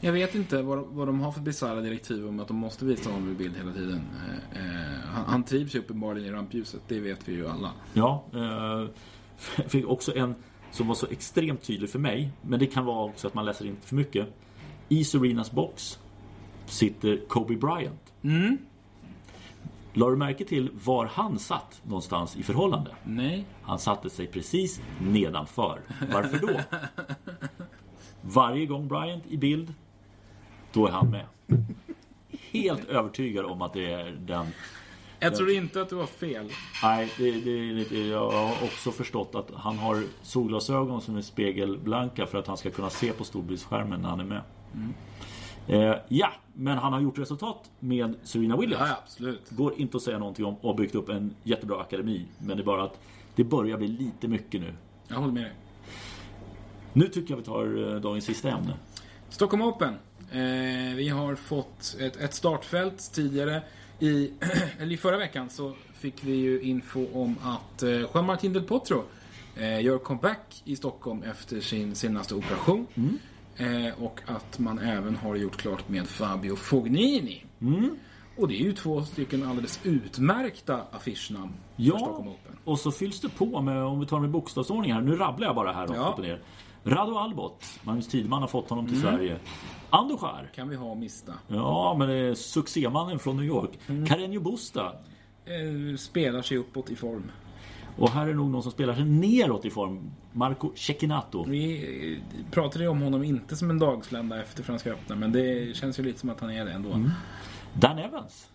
Jag 0.00 0.12
vet 0.12 0.34
inte 0.34 0.62
vad, 0.62 0.78
vad 0.78 1.08
de 1.08 1.20
har 1.20 1.32
för 1.32 1.40
bisarra 1.40 1.80
direktiv 1.80 2.28
om 2.28 2.40
att 2.40 2.48
de 2.48 2.56
måste 2.56 2.84
visa 2.84 3.10
honom 3.10 3.30
i 3.30 3.34
bild 3.34 3.56
hela 3.56 3.72
tiden. 3.72 4.02
Eh, 4.26 4.60
eh, 4.60 5.00
han, 5.04 5.24
han 5.26 5.42
trivs 5.42 5.74
ju 5.74 5.78
uppenbarligen 5.78 6.28
i 6.28 6.32
rampljuset, 6.36 6.82
det 6.88 7.00
vet 7.00 7.28
vi 7.28 7.32
ju 7.32 7.48
alla. 7.48 7.70
Ja, 7.92 8.24
eh, 8.32 8.88
fick 9.68 9.86
också 9.86 10.16
en 10.16 10.34
som 10.70 10.88
var 10.88 10.94
så 10.94 11.06
extremt 11.06 11.62
tydlig 11.62 11.90
för 11.90 11.98
mig. 11.98 12.30
Men 12.42 12.58
det 12.58 12.66
kan 12.66 12.84
vara 12.84 13.04
också 13.04 13.26
att 13.26 13.34
man 13.34 13.44
läser 13.44 13.66
in 13.66 13.76
för 13.84 13.96
mycket. 13.96 14.28
I 14.88 15.04
Serenas 15.04 15.52
box 15.52 15.98
sitter 16.66 17.20
Kobe 17.28 17.56
Bryant. 17.56 18.12
Mm. 18.22 18.58
La 19.92 20.10
du 20.10 20.16
märke 20.16 20.44
till 20.44 20.70
var 20.84 21.06
han 21.06 21.38
satt 21.38 21.82
någonstans 21.84 22.36
i 22.36 22.42
förhållande? 22.42 22.90
Nej. 23.04 23.44
Han 23.62 23.78
satte 23.78 24.10
sig 24.10 24.26
precis 24.26 24.80
nedanför. 25.00 25.80
Varför 26.12 26.38
då? 26.38 26.60
Varje 28.20 28.66
gång 28.66 28.88
Bryant 28.88 29.26
i 29.26 29.36
bild, 29.36 29.74
då 30.72 30.86
är 30.86 30.90
han 30.90 31.10
med. 31.10 31.26
Helt 32.52 32.84
övertygad 32.84 33.44
om 33.44 33.62
att 33.62 33.72
det 33.72 33.92
är 33.92 34.10
den 34.10 34.46
Jag 35.24 35.36
tror 35.36 35.50
inte 35.50 35.82
att 35.82 35.88
du 35.88 35.96
har 35.96 36.06
fel. 36.06 36.50
Nej, 36.82 37.12
det, 37.18 37.30
det 37.30 37.50
är 37.50 37.72
lite, 37.72 37.98
jag 37.98 38.30
har 38.30 38.64
också 38.64 38.90
förstått 38.90 39.34
att 39.34 39.50
han 39.54 39.78
har 39.78 40.02
solglasögon 40.22 41.00
som 41.00 41.16
är 41.16 41.22
spegelblanka 41.22 42.26
för 42.26 42.38
att 42.38 42.46
han 42.46 42.56
ska 42.56 42.70
kunna 42.70 42.90
se 42.90 43.12
på 43.12 43.24
storbildsskärmen 43.24 44.00
när 44.00 44.08
han 44.08 44.20
är 44.20 44.24
med. 44.24 44.42
Eh, 45.66 45.96
ja, 46.08 46.32
men 46.52 46.78
han 46.78 46.92
har 46.92 47.00
gjort 47.00 47.18
resultat 47.18 47.70
med 47.80 48.14
Serena 48.22 48.56
Williams. 48.56 48.88
Ja, 48.88 48.96
absolut. 49.02 49.50
Går 49.50 49.80
inte 49.80 49.96
att 49.96 50.02
säga 50.02 50.18
någonting 50.18 50.44
om 50.44 50.54
och 50.54 50.70
har 50.70 50.76
byggt 50.76 50.94
upp 50.94 51.08
en 51.08 51.34
jättebra 51.42 51.80
akademi. 51.80 52.26
Men 52.38 52.56
det 52.56 52.62
är 52.62 52.64
bara 52.64 52.82
att 52.84 53.00
det 53.34 53.44
börjar 53.44 53.78
bli 53.78 53.88
lite 53.88 54.28
mycket 54.28 54.60
nu. 54.60 54.74
Jag 55.08 55.16
håller 55.16 55.32
med 55.32 55.42
dig. 55.42 55.52
Nu 56.92 57.08
tycker 57.08 57.32
jag 57.32 57.36
vi 57.38 57.44
tar 57.44 57.94
eh, 57.94 58.00
dagens 58.00 58.24
sista 58.24 58.48
ämne. 58.50 58.76
Stockholm 59.28 59.62
Open. 59.62 59.94
Eh, 60.30 60.94
vi 60.96 61.08
har 61.08 61.34
fått 61.34 61.96
ett, 62.00 62.16
ett 62.16 62.34
startfält 62.34 63.12
tidigare. 63.14 63.62
I, 64.00 64.30
eller 64.78 64.92
I 64.92 64.96
förra 64.96 65.16
veckan 65.18 65.50
så 65.50 65.72
fick 65.94 66.24
vi 66.24 66.32
ju 66.36 66.60
info 66.60 67.06
om 67.12 67.36
att 67.42 67.82
eh, 67.82 67.90
Juan 67.90 68.26
Martín 68.26 68.52
del 68.52 68.62
Potro 68.62 69.04
eh, 69.56 69.80
gör 69.84 69.98
comeback 69.98 70.62
i 70.64 70.76
Stockholm 70.76 71.22
efter 71.22 71.60
sin 71.60 71.94
senaste 71.94 72.34
operation. 72.34 72.86
Eh, 73.56 74.02
och 74.04 74.20
att 74.26 74.58
man 74.58 74.78
även 74.78 75.16
har 75.16 75.36
gjort 75.36 75.56
klart 75.56 75.88
med 75.88 76.08
Fabio 76.08 76.56
Fognini. 76.56 77.44
Och 78.36 78.48
det 78.48 78.54
är 78.54 78.64
ju 78.64 78.72
två 78.72 79.02
stycken 79.02 79.42
alldeles 79.46 79.80
utmärkta 79.84 80.80
affischnamn 80.92 81.52
för 81.76 81.82
Stockholm 81.98 82.28
Open. 82.28 82.52
och 82.64 82.78
så 82.78 82.92
fylls 82.92 83.20
det 83.20 83.28
på 83.28 83.62
med, 83.62 83.82
om 83.84 84.00
vi 84.00 84.06
tar 84.06 84.20
med 84.20 84.30
bokstavsordning 84.30 84.92
här. 84.92 85.00
Nu 85.00 85.16
rabblar 85.16 85.46
jag 85.46 85.56
bara 85.56 85.72
här 85.72 85.88
Ja. 85.94 86.08
upp 86.08 86.18
och 86.18 86.24
ner. 86.24 86.40
Rado 86.84 87.16
Albot, 87.18 87.64
Magnus 87.82 88.08
Tidman 88.08 88.40
har 88.40 88.48
fått 88.48 88.70
honom 88.70 88.86
till 88.86 88.96
Mm. 89.00 89.12
Sverige. 89.14 89.38
Andujar, 89.90 90.50
Kan 90.54 90.68
vi 90.68 90.76
ha 90.76 90.86
och 90.90 90.96
mista. 90.96 91.32
Ja, 91.48 91.96
men 91.98 92.08
det 92.08 92.14
är 92.14 92.34
succémannen 92.34 93.18
från 93.18 93.36
New 93.36 93.46
York. 93.46 93.70
Mm. 93.86 94.04
Carreño 94.06 94.40
Busta. 94.40 94.92
Eh, 95.44 95.96
spelar 95.96 96.42
sig 96.42 96.56
uppåt 96.56 96.90
i 96.90 96.96
form. 96.96 97.30
Och 97.98 98.10
här 98.10 98.26
är 98.26 98.34
nog 98.34 98.50
någon 98.50 98.62
som 98.62 98.72
spelar 98.72 98.94
sig 98.94 99.04
neråt 99.04 99.64
i 99.64 99.70
form. 99.70 100.10
Marco 100.32 100.70
Cecchinato. 100.76 101.44
Vi 101.48 102.14
eh, 102.36 102.50
pratade 102.50 102.84
ju 102.84 102.90
om 102.90 103.00
honom 103.02 103.24
inte 103.24 103.56
som 103.56 103.70
en 103.70 103.78
dagslända 103.78 104.42
efter 104.42 104.62
Franska 104.62 104.92
öppna, 104.92 105.16
men 105.16 105.32
det 105.32 105.76
känns 105.76 105.98
ju 105.98 106.02
lite 106.02 106.18
som 106.20 106.30
att 106.30 106.40
han 106.40 106.50
är 106.50 106.64
det 106.64 106.72
ändå. 106.72 106.92
Mm. 106.92 107.10
Dan 107.74 107.98
Evans. 107.98 108.48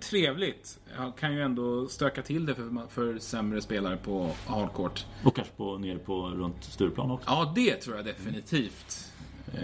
Trevligt. 0.00 0.78
Han 0.94 1.12
kan 1.12 1.34
ju 1.34 1.42
ändå 1.42 1.88
stöka 1.88 2.22
till 2.22 2.46
det 2.46 2.54
för, 2.54 2.88
för 2.88 3.18
sämre 3.18 3.60
spelare 3.60 3.96
på 3.96 4.30
hardcourt. 4.46 5.06
Och 5.24 5.36
kanske 5.36 5.54
på, 5.54 5.78
ner 5.78 5.98
på 5.98 6.28
runt 6.28 6.64
Stureplan 6.64 7.10
också. 7.10 7.30
Ja, 7.30 7.52
det 7.54 7.74
tror 7.74 7.96
jag 7.96 8.04
definitivt. 8.04 9.12
Eh, 9.54 9.60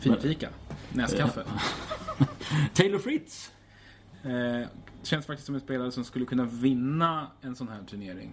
finfika. 0.00 0.48
Näskaffe. 0.92 1.44
Taylor 2.74 2.98
Fritz. 2.98 3.52
Eh, 4.22 4.68
känns 5.02 5.26
faktiskt 5.26 5.46
som 5.46 5.54
en 5.54 5.60
spelare 5.60 5.92
som 5.92 6.04
skulle 6.04 6.24
kunna 6.24 6.44
vinna 6.44 7.26
en 7.40 7.56
sån 7.56 7.68
här 7.68 7.82
turnering. 7.90 8.32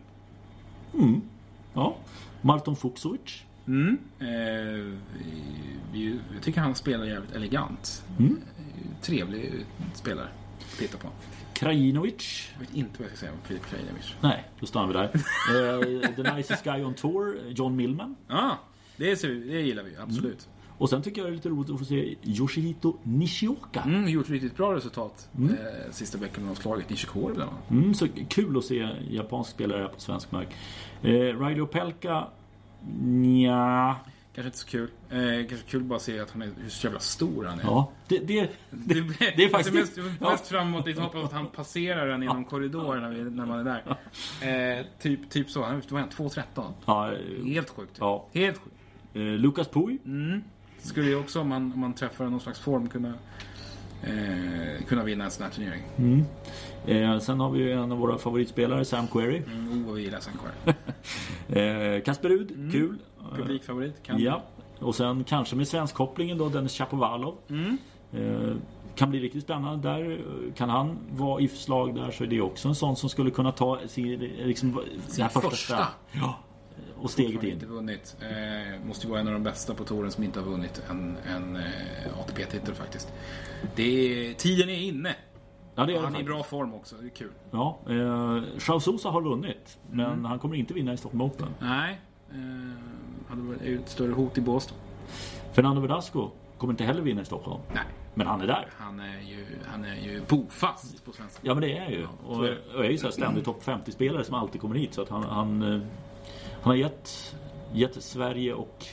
Ja. 1.73 1.97
Marton 2.41 2.75
Fuxovic. 2.75 3.43
Mm. 3.67 3.97
Eh, 4.19 4.97
jag 6.33 6.41
tycker 6.41 6.61
han 6.61 6.75
spelar 6.75 7.05
jävligt 7.05 7.31
elegant. 7.31 8.03
Eh, 8.19 9.01
trevlig 9.01 9.65
spelare 9.93 10.29
titta 10.79 10.97
på. 10.97 11.07
Krajinovic. 11.53 12.49
Jag 12.53 12.59
vet 12.59 12.75
inte 12.75 12.91
vad 12.99 13.09
jag 13.09 13.17
ska 13.17 13.25
säga 13.25 13.31
om 13.31 13.37
Filip 13.43 13.65
Krajinovic. 13.65 14.13
Nej, 14.21 14.43
då 14.59 14.65
stannar 14.65 14.87
vi 14.87 14.93
där. 14.93 15.03
eh, 16.03 16.15
The 16.15 16.35
Nicest 16.35 16.63
Guy 16.63 16.83
on 16.83 16.93
Tour. 16.93 17.37
John 17.49 17.75
Millman. 17.75 18.15
Ja, 18.27 18.57
det, 18.97 19.15
ser 19.15 19.29
vi, 19.29 19.39
det 19.51 19.61
gillar 19.61 19.83
vi 19.83 19.97
absolut. 19.97 20.47
Och 20.77 20.89
sen 20.89 21.01
tycker 21.01 21.21
jag 21.21 21.27
det 21.29 21.33
är 21.33 21.35
lite 21.35 21.49
roligt 21.49 21.69
att 21.69 21.79
få 21.79 21.85
se 21.85 22.15
Yoshihito 22.23 22.97
Nishioka. 23.03 23.81
Mm, 23.81 24.07
gjort 24.09 24.29
riktigt 24.29 24.57
bra 24.57 24.75
resultat 24.75 25.29
eh, 25.39 25.91
sista 25.91 26.17
veckan 26.17 26.49
av 26.49 26.55
slagit 26.55 26.89
Nishikori 26.89 27.33
bland 27.33 27.49
annat. 27.51 27.69
Mm, 27.71 27.93
så 27.93 28.07
kul 28.29 28.57
att 28.57 28.65
se 28.65 28.87
japansk 29.09 29.49
spelare 29.51 29.87
på 29.87 29.99
svensk 30.01 30.31
mark. 30.31 30.47
Eh, 31.01 31.09
Riley 31.11 31.61
Opelka. 31.61 32.27
Nja. 33.01 33.95
Kanske 34.37 34.47
inte 34.47 34.57
så 34.57 34.67
kul. 34.67 34.89
Eh, 35.09 35.47
kanske 35.49 35.67
kul 35.67 35.83
bara 35.83 35.95
att 35.95 36.01
se 36.01 36.19
att 36.19 36.31
han 36.31 36.41
är, 36.41 36.49
hur 36.61 36.69
så 36.69 36.87
jävla 36.87 36.99
stor 36.99 37.45
han 37.45 37.59
är. 37.59 37.63
Ja, 37.63 37.91
det, 38.07 38.19
det, 38.19 38.49
Det, 38.69 38.93
det, 39.37 39.43
är 39.43 39.49
faktiskt... 39.49 39.75
mest, 39.75 40.21
mest 40.21 40.47
framåt 40.47 40.87
lite 40.87 41.01
hoppas 41.01 41.23
att 41.23 41.31
han 41.31 41.47
passerar 41.47 42.07
den 42.07 42.21
genom 42.21 42.45
korridoren 42.45 43.03
när, 43.03 43.09
vi, 43.09 43.31
när 43.31 43.45
man 43.45 43.59
är 43.59 43.63
där. 43.63 44.77
Eh, 44.79 44.85
typ, 44.99 45.29
typ 45.29 45.49
så. 45.49 45.63
Han 45.63 45.81
var 45.89 45.99
2.13. 46.01 46.73
Ja, 46.85 47.11
eh, 47.13 47.45
Helt 47.45 47.69
sjukt. 47.69 47.95
Ja. 47.99 48.25
Helt 48.33 48.57
sjukt. 48.57 48.75
eh, 49.13 49.21
Lukas 49.21 49.67
Pui. 49.67 49.97
Skulle 50.79 51.07
ju 51.09 51.15
också 51.15 51.41
om 51.41 51.47
man, 51.49 51.73
om 51.73 51.79
man 51.79 51.93
träffar 51.93 52.25
någon 52.25 52.39
slags 52.39 52.59
form 52.59 52.89
kunna, 52.89 53.13
eh, 54.03 54.83
kunna 54.87 55.03
vinna 55.03 55.23
en 55.25 55.31
sån 55.31 55.43
här 55.43 55.51
turnering. 55.51 55.83
Eh, 56.87 57.19
sen 57.19 57.39
har 57.39 57.49
vi 57.51 57.59
ju 57.59 57.71
en 57.71 57.91
av 57.91 57.97
våra 57.97 58.17
favoritspelare, 58.17 58.85
Sam 58.85 59.07
Querrey. 59.07 59.37
Mm, 59.37 59.71
oh, 59.81 59.85
vad 59.87 59.95
vi 59.95 60.01
gillar 60.01 60.19
sen 60.19 60.33
kvar. 60.33 60.73
Eh, 61.49 62.01
Kasper 62.01 62.29
Rud, 62.29 62.71
kul. 62.71 62.97
Publikfavorit. 63.35 64.03
Kan. 64.03 64.19
Ja. 64.21 64.41
Och 64.79 64.95
sen 64.95 65.23
kanske 65.23 65.55
med 65.55 65.67
svenskkopplingen 65.67 66.37
då, 66.37 66.49
Dennis 66.49 66.77
Chapovalov. 66.77 67.35
Eh, 68.13 68.55
kan 68.95 69.09
bli 69.09 69.19
riktigt 69.19 69.43
spännande 69.43 69.89
där. 69.89 70.11
Eh, 70.11 70.53
Kan 70.53 70.69
han 70.69 70.97
vara 71.11 71.41
i 71.41 71.47
slag 71.47 71.95
där 71.95 72.11
så 72.11 72.23
är 72.23 72.27
det 72.27 72.41
också 72.41 72.67
en 72.67 72.75
sån 72.75 72.95
som 72.95 73.09
skulle 73.09 73.31
kunna 73.31 73.51
ta 73.51 73.79
sin, 73.87 74.19
liksom, 74.19 74.81
sin 75.07 75.29
första. 75.29 75.87
Ja. 76.11 76.35
och 77.01 77.09
steget 77.11 77.43
in. 77.43 77.49
inte 77.53 77.65
vunnit. 77.65 78.15
Eh, 78.21 78.85
måste 78.87 79.05
ju 79.07 79.11
vara 79.11 79.21
en 79.21 79.27
av 79.27 79.33
de 79.33 79.43
bästa 79.43 79.73
på 79.73 79.83
touren 79.83 80.11
som 80.11 80.23
inte 80.23 80.39
har 80.39 80.45
vunnit 80.47 80.81
en, 80.89 81.17
en 81.35 81.55
eh, 81.55 82.19
ATP-titel 82.19 82.73
faktiskt. 82.73 83.13
Det 83.75 83.83
är, 84.29 84.33
tiden 84.33 84.69
är 84.69 84.79
inne. 84.81 85.15
Ja, 85.75 85.85
det 85.85 85.93
är 85.93 85.97
det 85.97 86.03
Han 86.03 86.15
är 86.15 86.19
i 86.19 86.23
bra 86.23 86.43
form 86.43 86.73
också, 86.73 86.95
det 86.95 87.05
är 87.07 87.09
kul. 87.09 87.31
Ja, 87.51 87.79
eh, 87.89 88.41
Charles 88.59 88.83
Sousa 88.83 89.09
har 89.09 89.21
vunnit, 89.21 89.77
men 89.91 90.05
Mm. 90.05 90.25
han 90.25 90.39
kommer 90.39 90.55
inte 90.55 90.73
vinna 90.73 90.93
i 90.93 90.97
Stockholm 90.97 91.21
Open. 91.21 91.47
Nej, 91.59 92.01
hade 93.29 93.41
varit 93.41 93.61
ett 93.61 93.89
större 93.89 94.11
hot 94.11 94.37
i 94.37 94.41
Båstad. 94.41 94.75
Fernando 95.53 95.81
Verdasco 95.81 96.29
kommer 96.57 96.73
inte 96.73 96.83
heller 96.83 97.01
vinna 97.01 97.21
i 97.21 97.25
Stockholm. 97.25 97.61
Nej, 97.73 97.83
Men 98.13 98.27
han 98.27 98.41
är 98.41 98.47
där. 98.47 98.67
han 98.77 98.99
är 98.99 99.21
ju, 99.21 99.45
han 99.65 99.85
är 99.85 99.95
ju 99.95 100.21
bofast 100.29 101.05
på 101.05 101.11
svenska. 101.11 101.39
Ja 101.43 101.53
men 101.53 101.61
det 101.61 101.77
är 101.77 101.89
ju. 101.89 102.03
så 102.03 102.09
Och, 102.27 102.37
och 102.75 102.85
är 102.85 102.89
ju 102.89 102.97
så 102.97 103.11
ständig 103.11 103.45
topp 103.45 103.63
50-spelare 103.63 104.23
som 104.23 104.35
alltid 104.35 104.61
kommer 104.61 104.75
hit. 104.75 104.93
Så 104.93 105.01
att 105.01 105.09
han, 105.09 105.23
han, 105.23 105.61
eh, 105.61 105.79
han 106.61 106.71
har 106.71 106.75
gett, 106.75 107.35
gett 107.73 108.03
Sverige 108.03 108.53
och 108.53 108.85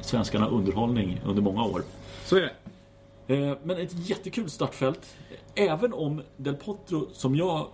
svenskarna 0.00 0.46
underhållning 0.48 1.20
under 1.26 1.42
många 1.42 1.64
år. 1.64 1.82
Så 2.24 2.36
är 2.36 2.40
det. 2.40 2.52
Eh, 3.36 3.56
Men 3.62 3.76
ett 3.80 4.08
jättekul 4.08 4.50
startfält. 4.50 5.16
Även 5.54 5.92
om 5.92 6.22
Del 6.36 6.54
Potro, 6.54 7.08
som 7.12 7.36
jag 7.36 7.66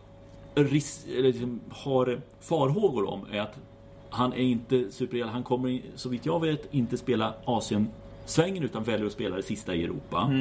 liksom 1.06 1.60
har 1.70 2.20
farhågor 2.40 3.08
om, 3.10 3.26
är 3.32 3.40
att 3.40 3.58
han 4.12 4.32
är 4.32 4.36
inte 4.36 4.90
superel. 4.90 5.28
Han 5.28 5.42
kommer, 5.42 5.80
så 5.94 6.08
vitt 6.08 6.26
jag 6.26 6.40
vet, 6.40 6.74
inte 6.74 6.96
spela 6.96 7.34
Asien-svängen 7.44 8.62
utan 8.62 8.82
väljer 8.84 9.06
att 9.06 9.12
spela 9.12 9.36
det 9.36 9.42
sista 9.42 9.74
i 9.74 9.84
Europa. 9.84 10.32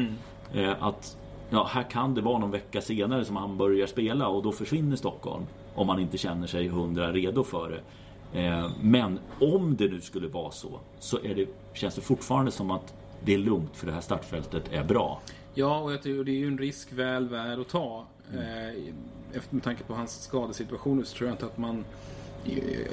Eh, 0.53 0.84
Att 0.84 1.17
ja, 1.49 1.69
här 1.72 1.84
kan 1.84 2.13
det 2.15 2.22
vara 2.22 2.38
någon 2.39 2.51
vecka 2.51 2.82
senare 2.82 3.26
som 3.26 3.36
han 3.36 3.57
börjar 3.57 3.88
spela 3.88 4.28
och 4.28 4.43
då 4.43 4.51
försvinner 4.51 4.95
Stockholm. 4.95 5.43
Om 5.76 5.88
man 5.88 5.99
inte 5.99 6.17
känner 6.17 6.47
sig 6.47 6.67
hundra 6.67 7.11
redo 7.11 7.43
för 7.43 7.69
det. 7.69 7.82
Eh, 8.41 8.69
Men 8.82 9.19
om 9.39 9.76
det 9.76 9.88
nu 9.91 10.01
skulle 10.01 10.28
vara 10.28 10.51
så, 10.51 10.80
så 10.99 11.17
det, 11.17 11.47
känns 11.74 11.95
det 11.95 12.01
fortfarande 12.01 12.51
som 12.51 12.72
att 12.72 12.93
det 13.24 13.34
är 13.34 13.38
lugnt 13.38 13.78
för 13.78 13.88
det 13.88 13.93
här 13.93 14.01
startfältet 14.01 14.63
är 14.72 14.84
bra. 14.84 15.19
Ja, 15.53 15.80
och 15.80 15.93
jag 15.93 16.01
tycker 16.01 16.24
det 16.24 16.32
är 16.32 16.39
ju 16.39 16.47
en 16.47 16.57
risk 16.57 16.93
väl 16.93 17.28
värd 17.30 17.59
att 17.59 17.69
ta. 17.69 18.05
Eh, 18.34 18.84
efter, 19.34 19.55
med 19.55 19.63
tanke 19.63 19.84
på 19.84 19.93
hans 19.93 20.24
skadesituation 20.24 21.05
så 21.05 21.17
tror 21.17 21.28
jag 21.30 21.34
inte 21.34 21.45
att 21.45 21.57
man... 21.57 21.86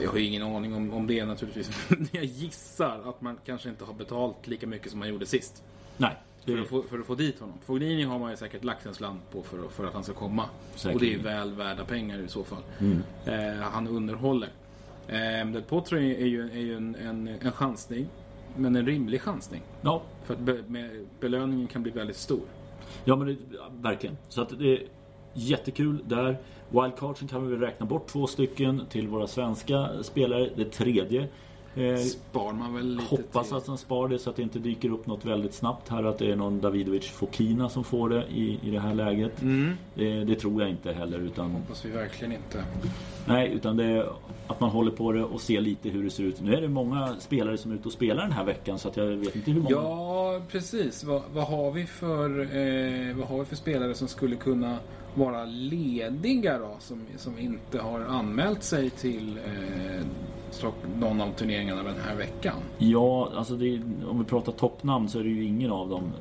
Jag 0.02 0.10
har 0.10 0.18
ju 0.18 0.24
ingen 0.24 0.42
aning 0.42 0.74
om, 0.74 0.92
om 0.92 1.06
det 1.06 1.24
naturligtvis. 1.24 1.70
Jag 2.12 2.24
gissar 2.24 3.00
att 3.08 3.20
man 3.20 3.38
kanske 3.46 3.68
inte 3.68 3.84
har 3.84 3.94
betalt 3.94 4.46
lika 4.46 4.66
mycket 4.66 4.90
som 4.90 4.98
man 5.00 5.08
gjorde 5.08 5.26
sist. 5.26 5.62
Nej, 5.96 6.16
För 6.44 6.58
att 6.58 6.68
få, 6.68 6.82
för 6.82 6.98
att 6.98 7.06
få 7.06 7.14
dit 7.14 7.40
honom. 7.40 7.54
Fognini 7.66 8.02
har 8.02 8.18
man 8.18 8.30
ju 8.30 8.36
säkert 8.36 8.64
lagt 8.64 8.86
en 8.86 8.94
slant 8.94 9.30
på 9.30 9.42
för, 9.42 9.68
för 9.68 9.86
att 9.86 9.94
han 9.94 10.04
ska 10.04 10.14
komma. 10.14 10.44
Säkert. 10.74 10.94
Och 10.94 11.00
det 11.00 11.14
är 11.14 11.18
väl 11.18 11.54
värda 11.54 11.84
pengar 11.84 12.18
i 12.18 12.28
så 12.28 12.44
fall. 12.44 12.62
Mm. 12.80 13.02
Eh, 13.26 13.60
han 13.62 13.88
underhåller. 13.88 14.48
Eh, 15.08 15.62
Potro 15.68 15.98
är, 15.98 16.26
ju, 16.26 16.50
är 16.50 16.60
ju 16.60 16.76
en, 16.76 16.94
en, 16.94 17.28
en 17.28 17.52
chansning. 17.52 18.06
Men 18.56 18.76
en 18.76 18.86
rimlig 18.86 19.20
chansning. 19.22 19.62
ja, 19.80 20.02
För 20.24 20.34
att 20.34 20.40
be, 20.40 20.62
belöningen 21.20 21.66
kan 21.66 21.82
bli 21.82 21.92
väldigt 21.92 22.16
stor. 22.16 22.40
ja 23.04 23.16
men 23.16 23.26
det, 23.26 23.36
verkligen. 23.80 24.16
Så 24.28 24.42
att 24.42 24.58
det 24.58 24.82
jättekul 25.38 25.98
där. 26.06 26.38
Wildcardsen 26.70 27.28
kan 27.28 27.44
vi 27.44 27.50
väl 27.50 27.60
räkna 27.60 27.86
bort 27.86 28.06
två 28.06 28.26
stycken 28.26 28.82
till 28.90 29.08
våra 29.08 29.26
svenska 29.26 29.88
spelare. 30.02 30.50
Det 30.56 30.64
tredje 30.64 31.28
eh, 31.74 31.96
Spar 31.96 32.52
man 32.52 32.74
väl 32.74 32.86
lite 32.96 33.04
Hoppas 33.16 33.48
till. 33.48 33.56
att 33.56 33.66
han 33.66 33.78
spar 33.78 34.08
det 34.08 34.18
så 34.18 34.30
att 34.30 34.36
det 34.36 34.42
inte 34.42 34.58
dyker 34.58 34.90
upp 34.92 35.06
något 35.06 35.24
väldigt 35.24 35.54
snabbt 35.54 35.88
här. 35.88 36.04
Att 36.04 36.18
det 36.18 36.32
är 36.32 36.36
någon 36.36 36.60
Davidovic 36.60 37.06
Fokina 37.10 37.68
som 37.68 37.84
får 37.84 38.08
det 38.08 38.24
i, 38.30 38.58
i 38.62 38.70
det 38.70 38.80
här 38.80 38.94
läget. 38.94 39.42
Mm. 39.42 39.74
Det, 39.94 40.24
det 40.24 40.34
tror 40.34 40.62
jag 40.62 40.70
inte 40.70 40.92
heller. 40.92 41.18
Utan, 41.18 41.50
Hoppas 41.50 41.84
vi 41.84 41.90
verkligen 41.90 42.32
inte. 42.32 42.64
nej, 43.26 43.52
utan 43.52 43.76
det 43.76 43.84
är 43.84 44.06
att 44.46 44.60
man 44.60 44.70
håller 44.70 44.90
på 44.90 45.12
det 45.12 45.24
och 45.24 45.40
ser 45.40 45.60
lite 45.60 45.88
hur 45.88 46.04
det 46.04 46.10
ser 46.10 46.22
ut. 46.24 46.40
Nu 46.40 46.54
är 46.54 46.60
det 46.60 46.68
många 46.68 47.14
spelare 47.18 47.58
som 47.58 47.70
är 47.70 47.74
ute 47.74 47.88
och 47.88 47.92
spelar 47.92 48.22
den 48.22 48.32
här 48.32 48.44
veckan. 48.44 48.78
Så 48.78 48.88
att 48.88 48.96
jag 48.96 49.06
vet 49.06 49.36
inte 49.36 49.50
hur 49.50 49.60
många. 49.60 49.70
Ja, 49.76 50.40
precis. 50.50 51.04
Vad, 51.04 51.22
vad, 51.34 51.44
har 51.44 51.70
vi 51.70 51.86
för, 51.86 52.40
eh, 52.40 53.16
vad 53.16 53.28
har 53.28 53.38
vi 53.38 53.44
för 53.44 53.56
spelare 53.56 53.94
som 53.94 54.08
skulle 54.08 54.36
kunna 54.36 54.78
vara 55.14 55.44
lediga 55.44 56.58
då? 56.58 56.76
Som, 56.78 57.00
som 57.16 57.38
inte 57.38 57.78
har 57.80 58.00
anmält 58.00 58.62
sig 58.62 58.90
till 58.90 59.38
eh, 59.38 60.04
någon 61.00 61.20
av 61.20 61.32
turneringarna 61.32 61.82
den 61.82 62.00
här 62.04 62.16
veckan. 62.16 62.56
Ja, 62.78 63.32
alltså 63.34 63.56
det, 63.56 63.80
om 64.08 64.18
vi 64.18 64.24
pratar 64.24 64.52
toppnamn 64.52 65.08
så 65.08 65.18
är 65.18 65.24
det 65.24 65.30
ju 65.30 65.44
ingen 65.44 65.70
av 65.70 65.88
dem. 65.88 66.12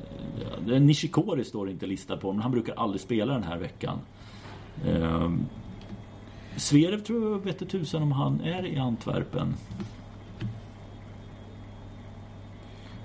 Det 0.66 0.80
Nishikori 0.80 1.44
står 1.44 1.70
inte 1.70 1.86
listad 1.86 2.16
på, 2.16 2.32
men 2.32 2.42
han 2.42 2.50
brukar 2.50 2.74
aldrig 2.74 3.00
spela 3.00 3.32
den 3.32 3.42
här 3.42 3.58
veckan. 3.58 3.98
Ehm, 4.86 5.46
Zverev 6.56 7.00
tror 7.00 7.32
jag 7.32 7.44
vet 7.44 7.70
tusan 7.70 8.02
om 8.02 8.12
han 8.12 8.40
är 8.40 8.66
i 8.66 8.78
Antwerpen. 8.78 9.54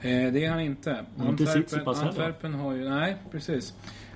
Eh, 0.01 0.33
det 0.33 0.45
är 0.45 0.49
han 0.49 0.59
inte. 0.59 1.05
Inte 1.29 1.29
Antwerpen, 1.29 1.79
heller. 1.79 2.07
Antwerpen 2.07 2.53
har 2.53 2.73
ju, 2.73 2.89
nej 2.89 3.17
precis. 3.31 3.73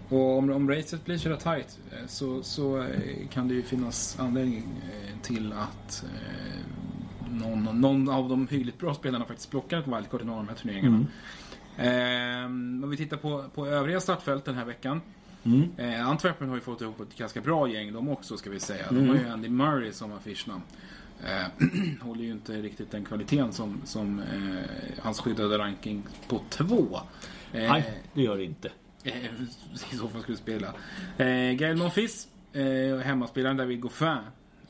Och 0.10 0.38
om, 0.38 0.52
om 0.52 0.70
racet 0.70 1.06
blir 1.06 1.18
så 1.18 1.30
där 1.30 1.36
tight 1.36 1.80
eh, 1.92 2.08
så, 2.08 2.44
så 2.44 2.82
eh, 2.82 3.28
kan 3.32 3.48
det 3.48 3.54
ju 3.54 3.64
finnas 3.64 4.20
anledning 4.20 4.64
eh, 4.84 5.22
till 5.22 5.54
att 5.54 6.04
någon, 7.30 7.82
någon 7.82 8.10
av 8.10 8.30
de 8.30 8.48
hyggligt 8.48 8.80
bra 8.80 8.94
spelarna 8.94 9.26
faktiskt 9.26 9.50
plockar 9.52 9.80
ett 9.80 9.88
wildcard 9.88 10.22
i 10.22 10.26
någon 10.26 10.40
av 10.40 10.46
de 10.46 10.50
här 10.50 10.56
turneringarna. 10.56 10.96
Mm. 10.96 11.08
Eh, 11.78 12.46
om 12.84 12.90
vi 12.90 12.98
tittar 12.98 13.18
på, 13.18 13.46
på 13.56 13.68
övriga 13.68 14.00
startfält 14.00 14.46
den 14.46 14.56
här 14.56 14.66
veckan. 14.66 15.02
Mm. 15.44 15.70
Eh, 15.78 16.08
Antwerpen 16.08 16.50
har 16.50 16.56
ju 16.56 16.62
fått 16.62 16.82
ihop 16.82 17.00
ett 17.02 17.18
ganska 17.18 17.42
bra 17.42 17.70
gäng 17.70 17.94
de 17.94 18.10
också 18.10 18.38
ska 18.38 18.50
vi 18.50 18.60
säga. 18.60 18.86
De 18.90 18.98
Mm. 18.98 19.10
har 19.10 19.16
ju 19.16 19.28
Andy 19.30 19.50
Murray 19.50 19.92
som 19.92 20.14
affischnamn. 20.14 20.62
Eh, 21.26 21.68
håller 22.02 22.24
ju 22.24 22.32
inte 22.32 22.54
riktigt 22.54 22.92
den 22.92 23.06
kvaliteten 23.06 23.54
som, 23.54 23.82
som 23.86 24.20
eh, 24.20 25.00
hans 25.02 25.20
skyddade 25.20 25.58
ranking 25.58 26.04
på 26.28 26.42
två. 26.50 27.00
Nej, 27.52 28.02
det 28.14 28.22
gör 28.22 28.38
det 28.38 28.44
inte. 28.44 28.70
Eh, 29.08 29.26
I 29.94 29.96
så 29.98 30.08
fall 30.08 30.22
skulle 30.22 30.38
spela. 30.38 30.74
Eh, 31.18 31.52
Gael 31.52 31.78
Monfils, 31.78 32.28
eh, 32.54 32.98
hemmaspelaren 32.98 33.58
David 33.58 33.82
Goffin. 33.82 34.18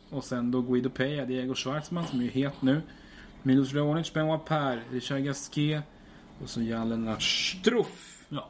Och 0.10 0.24
sen 0.24 0.52
då 0.52 0.62
Guido 0.62 0.90
Peja, 0.90 1.26
Diego 1.26 1.56
Schwartzman 1.56 2.08
som 2.08 2.20
är 2.20 2.24
ju 2.24 2.30
het 2.30 2.62
nu. 2.62 2.82
Milos 3.44 3.74
Raonic, 3.74 4.14
Benoit 4.14 4.46
Per, 4.46 4.84
Richard 4.92 5.24
Gasquet. 5.24 5.84
Och 6.44 6.50
så 6.50 6.62
Jan 6.62 6.90
Lennart 6.90 7.24
Struff. 7.24 8.26
Ja. 8.30 8.50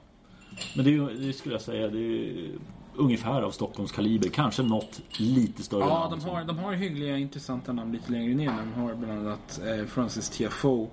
Men 0.76 0.86
det, 0.86 1.14
det 1.14 1.34
skulle 1.34 1.56
jag 1.56 1.62
säga, 1.62 1.88
det 1.88 2.00
är 2.00 2.52
ungefär 2.98 3.41
av 3.41 3.52
Stockholms 3.52 3.91
kaliber. 3.91 4.30
Kanske 4.30 4.64
något 4.64 5.02
lite 5.18 5.64
större 5.64 5.80
Ja, 5.80 6.10
namn 6.10 6.24
de 6.24 6.30
har, 6.30 6.43
de 6.43 6.60
har 6.60 6.74
hyggliga, 6.74 7.18
intressanta 7.18 7.74
namn 7.74 7.91
lite 7.91 8.12
längre 8.12 8.36
ner. 8.36 8.52
De 8.74 8.82
har 8.82 8.95
bland 8.95 9.28
annat 9.28 9.62
eh, 9.66 9.86
Francis 9.86 10.30
Tiafoe, 10.30 10.88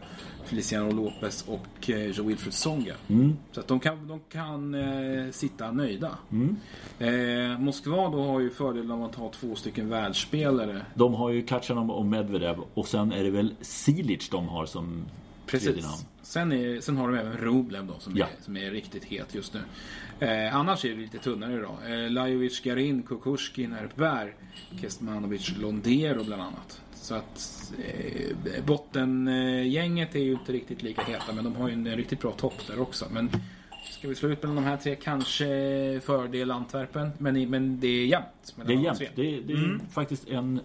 Feliciano 0.45 0.93
Lopez 0.93 1.45
och 1.49 1.91
eh, 1.91 2.07
Joe 2.07 2.27
Wilfred 2.27 2.55
Songa. 2.55 2.95
Mm. 3.09 3.37
Så 3.53 3.61
att 3.61 3.69
de 3.69 3.81
kan, 3.81 4.09
de 4.09 4.21
kan 4.21 4.75
eh, 4.75 5.31
sitta 5.31 5.73
nöjda. 5.73 6.19
Mm. 6.33 6.57
Eh, 6.99 7.59
Moskva 7.59 8.09
då 8.09 8.25
har 8.25 8.41
ju 8.41 8.51
fördelen 8.51 8.91
av 8.91 9.03
att 9.03 9.15
ha 9.15 9.31
två 9.31 9.55
stycken 9.55 9.89
världsspelare. 9.89 10.81
De 10.95 11.15
har 11.15 11.31
ju 11.31 11.43
Kachanov 11.43 11.91
och 11.91 12.07
Medvedev 12.07 12.57
och 12.75 12.89
sen 12.89 13.13
är 13.13 13.25
det 13.25 13.31
väl 13.31 13.55
Silic 13.61 14.29
de 14.29 14.49
har 14.49 14.67
som. 14.67 15.05
Precis. 15.47 15.87
Sen, 16.23 16.53
är, 16.53 16.81
sen 16.81 16.97
har 16.97 17.09
de 17.09 17.19
även 17.19 17.33
Rublev 17.37 17.87
då, 17.87 17.95
som, 17.99 18.17
Ja. 18.17 18.25
är, 18.27 18.43
som 18.45 18.57
är 18.57 18.71
riktigt 18.71 19.05
het 19.05 19.35
just 19.35 19.55
nu. 19.55 19.61
Eh, 20.27 20.57
annars 20.57 20.85
är 20.85 20.89
det 20.89 20.95
lite 21.01 21.19
tunnare 21.19 21.55
idag. 21.55 21.77
Eh, 22.05 22.11
Lajovic, 22.11 22.61
Garin, 22.61 23.03
Kukushkin, 23.03 23.73
Erpberg, 23.73 24.33
Kestmanovic, 24.81 25.53
Londero 25.61 26.25
bland 26.25 26.43
annat. 26.43 26.81
Så 26.95 27.15
att 27.15 27.73
eh, 27.85 28.65
bottengänget 28.67 30.15
är 30.15 30.21
ju 30.21 30.33
inte 30.33 30.53
riktigt 30.53 30.83
lika 30.83 31.03
heta, 31.03 31.33
men 31.35 31.45
de 31.45 31.57
har 31.57 31.69
ju 31.69 31.75
en 31.75 31.87
riktigt 31.97 32.21
bra 32.21 32.33
topp 32.33 32.67
där 32.67 32.81
också. 32.81 33.07
Men 33.11 33.31
ska 33.91 34.09
vi 34.09 34.15
slå 34.15 34.29
ut 34.29 34.43
mellan 34.43 34.57
de 34.57 34.65
här 34.65 34.77
tre, 34.77 34.95
kanske 34.97 35.45
fördel 36.05 36.51
Antwerpen. 36.51 37.11
Men, 37.19 37.51
men 37.51 37.81
det 37.81 37.87
är 37.87 38.07
jämnt 38.07 38.55
Det 38.67 38.73
är 38.73 38.77
jämnt. 38.77 38.99
tre. 38.99 39.09
Det 39.15 39.37
är, 39.37 39.41
det 39.41 39.53
är 39.53 39.79
faktiskt 39.93 40.29
en, 40.29 40.61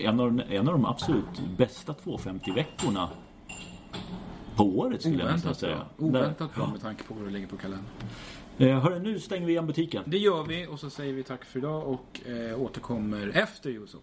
en, 0.00 0.20
av, 0.20 0.42
en 0.50 0.68
av 0.68 0.74
de 0.74 0.84
absolut 0.84 1.24
bästa 1.56 1.92
250-veckorna 2.04 3.08
på 4.56 4.64
året 4.64 5.00
skulle 5.00 5.18
jag 5.18 5.32
nästan 5.32 5.50
Oväntat 5.50 5.58
säga. 5.60 5.76
bra. 5.76 6.06
Oväntat 6.06 6.54
bra 6.54 6.66
med 6.72 6.80
tanke 6.80 7.04
på 7.04 7.14
vad 7.14 7.24
det 7.24 7.30
ligger 7.30 7.46
på 7.46 7.56
kalendern. 7.56 7.84
Eh, 8.58 8.80
hörru, 8.80 8.98
nu 8.98 9.18
stänger 9.18 9.46
vi 9.46 9.52
igen 9.52 9.66
butiken. 9.66 10.02
Det 10.06 10.18
gör 10.18 10.44
vi 10.44 10.66
och 10.66 10.80
så 10.80 10.90
säger 10.90 11.12
vi 11.12 11.22
tack 11.22 11.44
för 11.44 11.58
idag 11.58 11.88
och 11.88 12.20
eh, 12.28 12.60
återkommer 12.60 13.30
efter 13.34 13.78
Open. 13.78 14.00